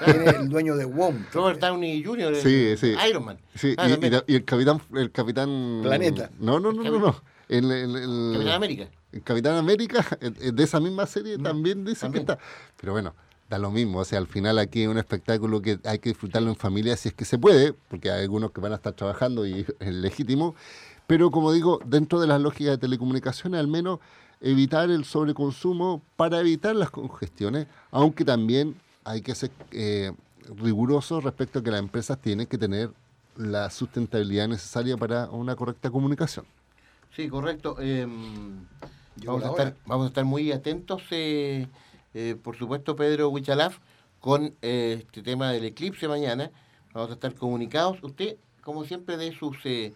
Viene 0.07 0.31
el 0.31 0.49
dueño 0.49 0.75
de 0.77 0.87
WOM. 0.87 1.25
Robert 1.33 1.61
Downey 1.61 2.03
Jr., 2.03 2.35
el 2.35 2.37
Sí, 2.37 2.75
sí. 2.79 2.95
Iron 3.09 3.25
Man. 3.27 3.39
Sí, 3.55 3.75
Ah, 3.77 3.85
y, 3.87 3.89
y 3.89 3.93
también. 3.93 4.13
la- 4.15 4.25
y 4.27 4.35
el 4.37 4.45
capitán, 4.45 4.81
el 4.95 5.11
capitán. 5.13 5.81
Planeta. 5.83 6.31
No, 6.41 6.59
no, 6.61 6.73
no, 6.73 6.83
no, 6.83 6.99
no. 6.99 7.23
El, 7.49 7.71
el- 7.71 7.97
el- 7.97 8.33
Capitán 8.33 8.55
América. 8.55 8.89
El 9.13 9.23
Capitán 9.23 9.57
América, 9.57 10.07
de 10.21 10.63
esa 10.65 10.81
misma 10.81 11.05
serie, 11.07 11.37
también 11.37 11.85
dicen 11.85 12.11
también. 12.11 12.25
que 12.25 12.33
está. 12.33 12.45
Pero 12.81 12.93
bueno, 12.93 13.15
da 13.51 13.59
lo 13.59 13.71
mismo. 13.71 13.99
O 13.99 14.05
sea, 14.07 14.19
al 14.19 14.27
final 14.27 14.59
aquí 14.59 14.85
es 14.85 14.89
un 14.89 14.97
espectáculo 14.97 15.61
que 15.61 15.79
hay 15.85 15.99
que 15.99 16.09
disfrutarlo 16.09 16.49
en 16.49 16.57
familia 16.57 16.97
si 16.97 17.11
es 17.11 17.15
que 17.15 17.27
se 17.27 17.37
puede, 17.39 17.75
porque 17.75 18.11
hay 18.11 18.23
algunos 18.23 18.53
que 18.53 18.63
van 18.63 18.73
a 18.73 18.77
estar 18.77 18.95
trabajando 18.95 19.47
y 19.47 19.67
es 19.79 19.93
legítimo. 19.95 20.55
Pero 21.07 21.31
como 21.31 21.53
digo, 21.53 21.81
dentro 21.85 22.21
de 22.21 22.27
las 22.27 22.41
lógicas 22.41 22.73
de 22.73 22.79
telecomunicaciones, 22.79 23.61
al 23.61 23.69
menos 23.69 23.99
evitar 24.41 24.91
el 24.91 25.05
sobreconsumo 25.05 26.03
para 26.17 26.41
evitar 26.41 26.75
las 26.75 26.91
congestiones, 26.91 27.67
aunque 27.91 28.25
también 28.25 28.75
hay 29.05 29.21
que 29.21 29.35
ser 29.35 29.51
eh, 29.71 30.13
riguroso 30.57 31.21
respecto 31.21 31.59
a 31.59 31.63
que 31.63 31.71
las 31.71 31.81
empresas 31.81 32.21
tienen 32.21 32.47
que 32.47 32.59
tener 32.59 32.91
la 33.37 33.71
sustentabilidad 33.71 34.49
necesaria 34.49 34.97
para 34.97 35.29
una 35.31 35.57
correcta 35.57 35.91
comunicación. 35.91 36.45
Sí, 37.15 37.29
correcto. 37.29 37.77
Eh, 37.81 38.07
Llegó 39.17 39.39
vamos, 39.39 39.45
a 39.45 39.51
estar, 39.51 39.77
vamos 39.87 40.05
a 40.05 40.09
estar 40.09 40.25
muy 40.25 40.53
atentos, 40.53 41.03
eh, 41.11 41.67
eh, 42.15 42.37
por 42.43 42.57
supuesto, 42.57 42.97
Pedro 42.97 43.29
Huichalaf, 43.29 43.79
con 44.21 44.55
eh, 44.63 45.03
este 45.05 45.23
tema 45.23 45.51
del 45.51 45.65
eclipse 45.65 46.09
mañana. 46.09 46.51
Vamos 46.95 47.11
a 47.11 47.15
estar 47.15 47.35
comunicados. 47.35 47.99
Usted, 48.03 48.37
como 48.63 48.85
siempre, 48.85 49.17
dé 49.17 49.33
sus, 49.33 49.57
eh, 49.65 49.95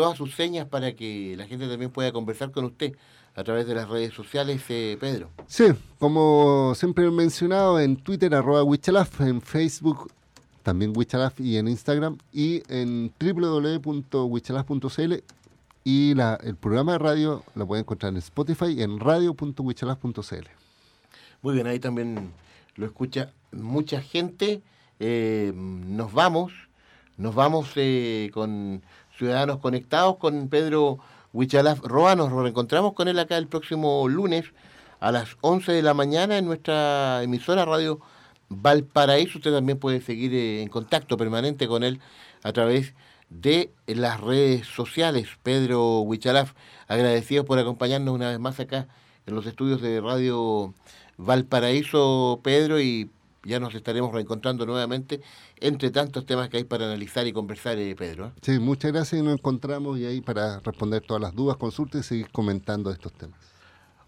todas 0.00 0.16
sus 0.16 0.34
señas 0.34 0.66
para 0.66 0.94
que 0.94 1.34
la 1.36 1.46
gente 1.46 1.68
también 1.68 1.90
pueda 1.90 2.10
conversar 2.10 2.50
con 2.52 2.64
usted 2.64 2.96
a 3.34 3.44
través 3.44 3.66
de 3.66 3.74
las 3.74 3.86
redes 3.86 4.14
sociales, 4.14 4.62
eh, 4.70 4.96
Pedro. 4.98 5.28
Sí, 5.46 5.66
como 5.98 6.72
siempre 6.74 7.04
he 7.04 7.10
mencionado, 7.10 7.78
en 7.78 7.96
Twitter, 7.96 8.34
arroba 8.34 8.62
Wichalaf, 8.62 9.20
en 9.20 9.42
Facebook, 9.42 10.10
también 10.62 10.94
Wichalaf 10.96 11.38
y 11.38 11.58
en 11.58 11.68
Instagram, 11.68 12.16
y 12.32 12.62
en 12.68 13.12
www.wichalaf.cl 13.20 15.14
y 15.84 16.14
la, 16.14 16.38
el 16.42 16.56
programa 16.56 16.92
de 16.92 16.98
radio 16.98 17.44
lo 17.54 17.66
pueden 17.66 17.82
encontrar 17.82 18.12
en 18.12 18.16
Spotify 18.18 18.80
en 18.80 18.98
radio.wichalaf.cl. 19.00 20.46
Muy 21.42 21.54
bien, 21.54 21.66
ahí 21.66 21.78
también 21.78 22.32
lo 22.76 22.86
escucha 22.86 23.34
mucha 23.52 24.00
gente. 24.00 24.62
Eh, 24.98 25.52
nos 25.54 26.10
vamos, 26.14 26.52
nos 27.18 27.34
vamos 27.34 27.72
eh, 27.76 28.30
con 28.32 28.82
Ciudadanos 29.20 29.58
Conectados, 29.58 30.16
con 30.16 30.48
Pedro 30.48 30.98
Huichalaf 31.34 31.80
Roa. 31.80 32.16
Nos 32.16 32.32
reencontramos 32.32 32.94
con 32.94 33.06
él 33.06 33.18
acá 33.18 33.36
el 33.36 33.48
próximo 33.48 34.08
lunes 34.08 34.46
a 34.98 35.12
las 35.12 35.36
11 35.42 35.72
de 35.72 35.82
la 35.82 35.92
mañana 35.92 36.38
en 36.38 36.46
nuestra 36.46 37.22
emisora 37.22 37.66
Radio 37.66 38.00
Valparaíso. 38.48 39.36
Usted 39.36 39.52
también 39.52 39.78
puede 39.78 40.00
seguir 40.00 40.32
eh, 40.32 40.62
en 40.62 40.70
contacto 40.70 41.18
permanente 41.18 41.68
con 41.68 41.84
él 41.84 42.00
a 42.42 42.54
través 42.54 42.94
de 43.28 43.74
las 43.86 44.18
redes 44.22 44.66
sociales. 44.66 45.28
Pedro 45.42 46.00
Huichalaf, 46.00 46.54
agradecido 46.88 47.44
por 47.44 47.58
acompañarnos 47.58 48.14
una 48.14 48.30
vez 48.30 48.38
más 48.38 48.58
acá 48.58 48.88
en 49.26 49.34
los 49.34 49.44
estudios 49.44 49.82
de 49.82 50.00
Radio 50.00 50.72
Valparaíso, 51.18 52.40
Pedro, 52.42 52.80
y 52.80 53.10
ya 53.44 53.60
nos 53.60 53.74
estaremos 53.74 54.12
reencontrando 54.12 54.66
nuevamente 54.66 55.20
entre 55.58 55.90
tantos 55.90 56.26
temas 56.26 56.48
que 56.48 56.58
hay 56.58 56.64
para 56.64 56.86
analizar 56.86 57.26
y 57.26 57.32
conversar, 57.32 57.78
eh, 57.78 57.94
Pedro. 57.96 58.26
¿eh? 58.26 58.32
Sí, 58.42 58.58
muchas 58.58 58.92
gracias 58.92 59.20
y 59.20 59.24
nos 59.24 59.34
encontramos 59.34 59.98
y 59.98 60.06
ahí 60.06 60.20
para 60.20 60.60
responder 60.60 61.02
todas 61.02 61.22
las 61.22 61.34
dudas, 61.34 61.56
consultas 61.56 62.00
y 62.06 62.08
seguir 62.08 62.30
comentando 62.30 62.90
estos 62.90 63.12
temas. 63.12 63.38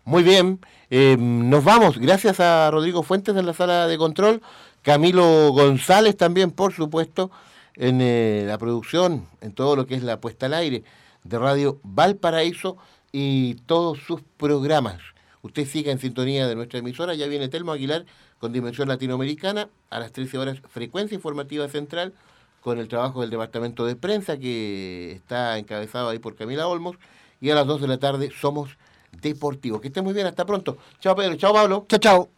Muy 0.04 0.24
bien, 0.24 0.58
eh, 0.90 1.16
nos 1.16 1.62
vamos. 1.62 1.98
Gracias 1.98 2.40
a 2.40 2.70
Rodrigo 2.72 3.04
Fuentes 3.04 3.36
en 3.36 3.46
la 3.46 3.54
sala 3.54 3.86
de 3.86 3.96
control, 3.96 4.42
Camilo 4.82 5.52
González 5.52 6.16
también, 6.16 6.50
por 6.50 6.72
supuesto, 6.72 7.30
en 7.76 8.00
eh, 8.00 8.44
la 8.46 8.58
producción, 8.58 9.28
en 9.40 9.52
todo 9.52 9.76
lo 9.76 9.86
que 9.86 9.94
es 9.94 10.02
la 10.02 10.20
puesta 10.20 10.46
al 10.46 10.54
aire 10.54 10.82
de 11.22 11.38
Radio 11.38 11.78
Valparaíso 11.84 12.78
y 13.12 13.54
todos 13.66 14.00
sus 14.00 14.22
programas. 14.36 14.98
Usted 15.42 15.66
siga 15.66 15.92
en 15.92 16.00
sintonía 16.00 16.48
de 16.48 16.56
nuestra 16.56 16.80
emisora, 16.80 17.14
ya 17.14 17.26
viene 17.28 17.48
Telmo 17.48 17.72
Aguilar 17.72 18.04
con 18.42 18.52
Dimensión 18.52 18.88
Latinoamericana 18.88 19.68
a 19.88 20.00
las 20.00 20.10
13 20.10 20.36
horas, 20.36 20.58
frecuencia 20.68 21.14
informativa 21.14 21.68
central, 21.68 22.12
con 22.60 22.80
el 22.80 22.88
trabajo 22.88 23.20
del 23.20 23.30
departamento 23.30 23.86
de 23.86 23.94
prensa 23.94 24.36
que 24.36 25.12
está 25.12 25.58
encabezado 25.58 26.08
ahí 26.08 26.18
por 26.18 26.34
Camila 26.34 26.66
Olmos, 26.66 26.96
y 27.40 27.50
a 27.50 27.54
las 27.54 27.68
2 27.68 27.82
de 27.82 27.86
la 27.86 27.98
tarde 27.98 28.32
somos 28.36 28.70
deportivos. 29.12 29.80
Que 29.80 29.86
esté 29.86 30.02
muy 30.02 30.12
bien, 30.12 30.26
hasta 30.26 30.44
pronto. 30.44 30.76
Chao 30.98 31.14
Pedro, 31.14 31.36
chao 31.36 31.52
Pablo. 31.52 31.86
Chao, 31.88 32.00
chao. 32.00 32.28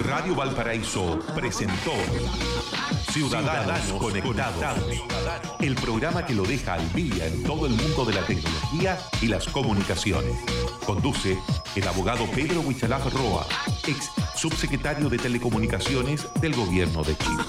Radio 0.00 0.34
Valparaíso 0.34 1.18
presentó 1.34 1.92
Ciudadanos, 3.16 3.92
Conectados, 3.92 4.62
el 5.60 5.74
programa 5.76 6.26
que 6.26 6.34
lo 6.34 6.42
deja 6.42 6.74
al 6.74 6.92
día 6.92 7.26
en 7.26 7.42
todo 7.44 7.64
el 7.64 7.72
mundo 7.72 8.04
de 8.04 8.12
la 8.12 8.20
tecnología 8.26 8.98
y 9.22 9.28
las 9.28 9.48
comunicaciones. 9.48 10.36
Conduce 10.84 11.38
el 11.74 11.88
abogado 11.88 12.26
Pedro 12.34 12.60
Huichalaf 12.60 13.10
Roa, 13.14 13.46
ex 13.86 14.10
subsecretario 14.34 15.08
de 15.08 15.16
Telecomunicaciones 15.16 16.28
del 16.42 16.54
Gobierno 16.54 17.02
de 17.04 17.16
Chile. 17.16 17.42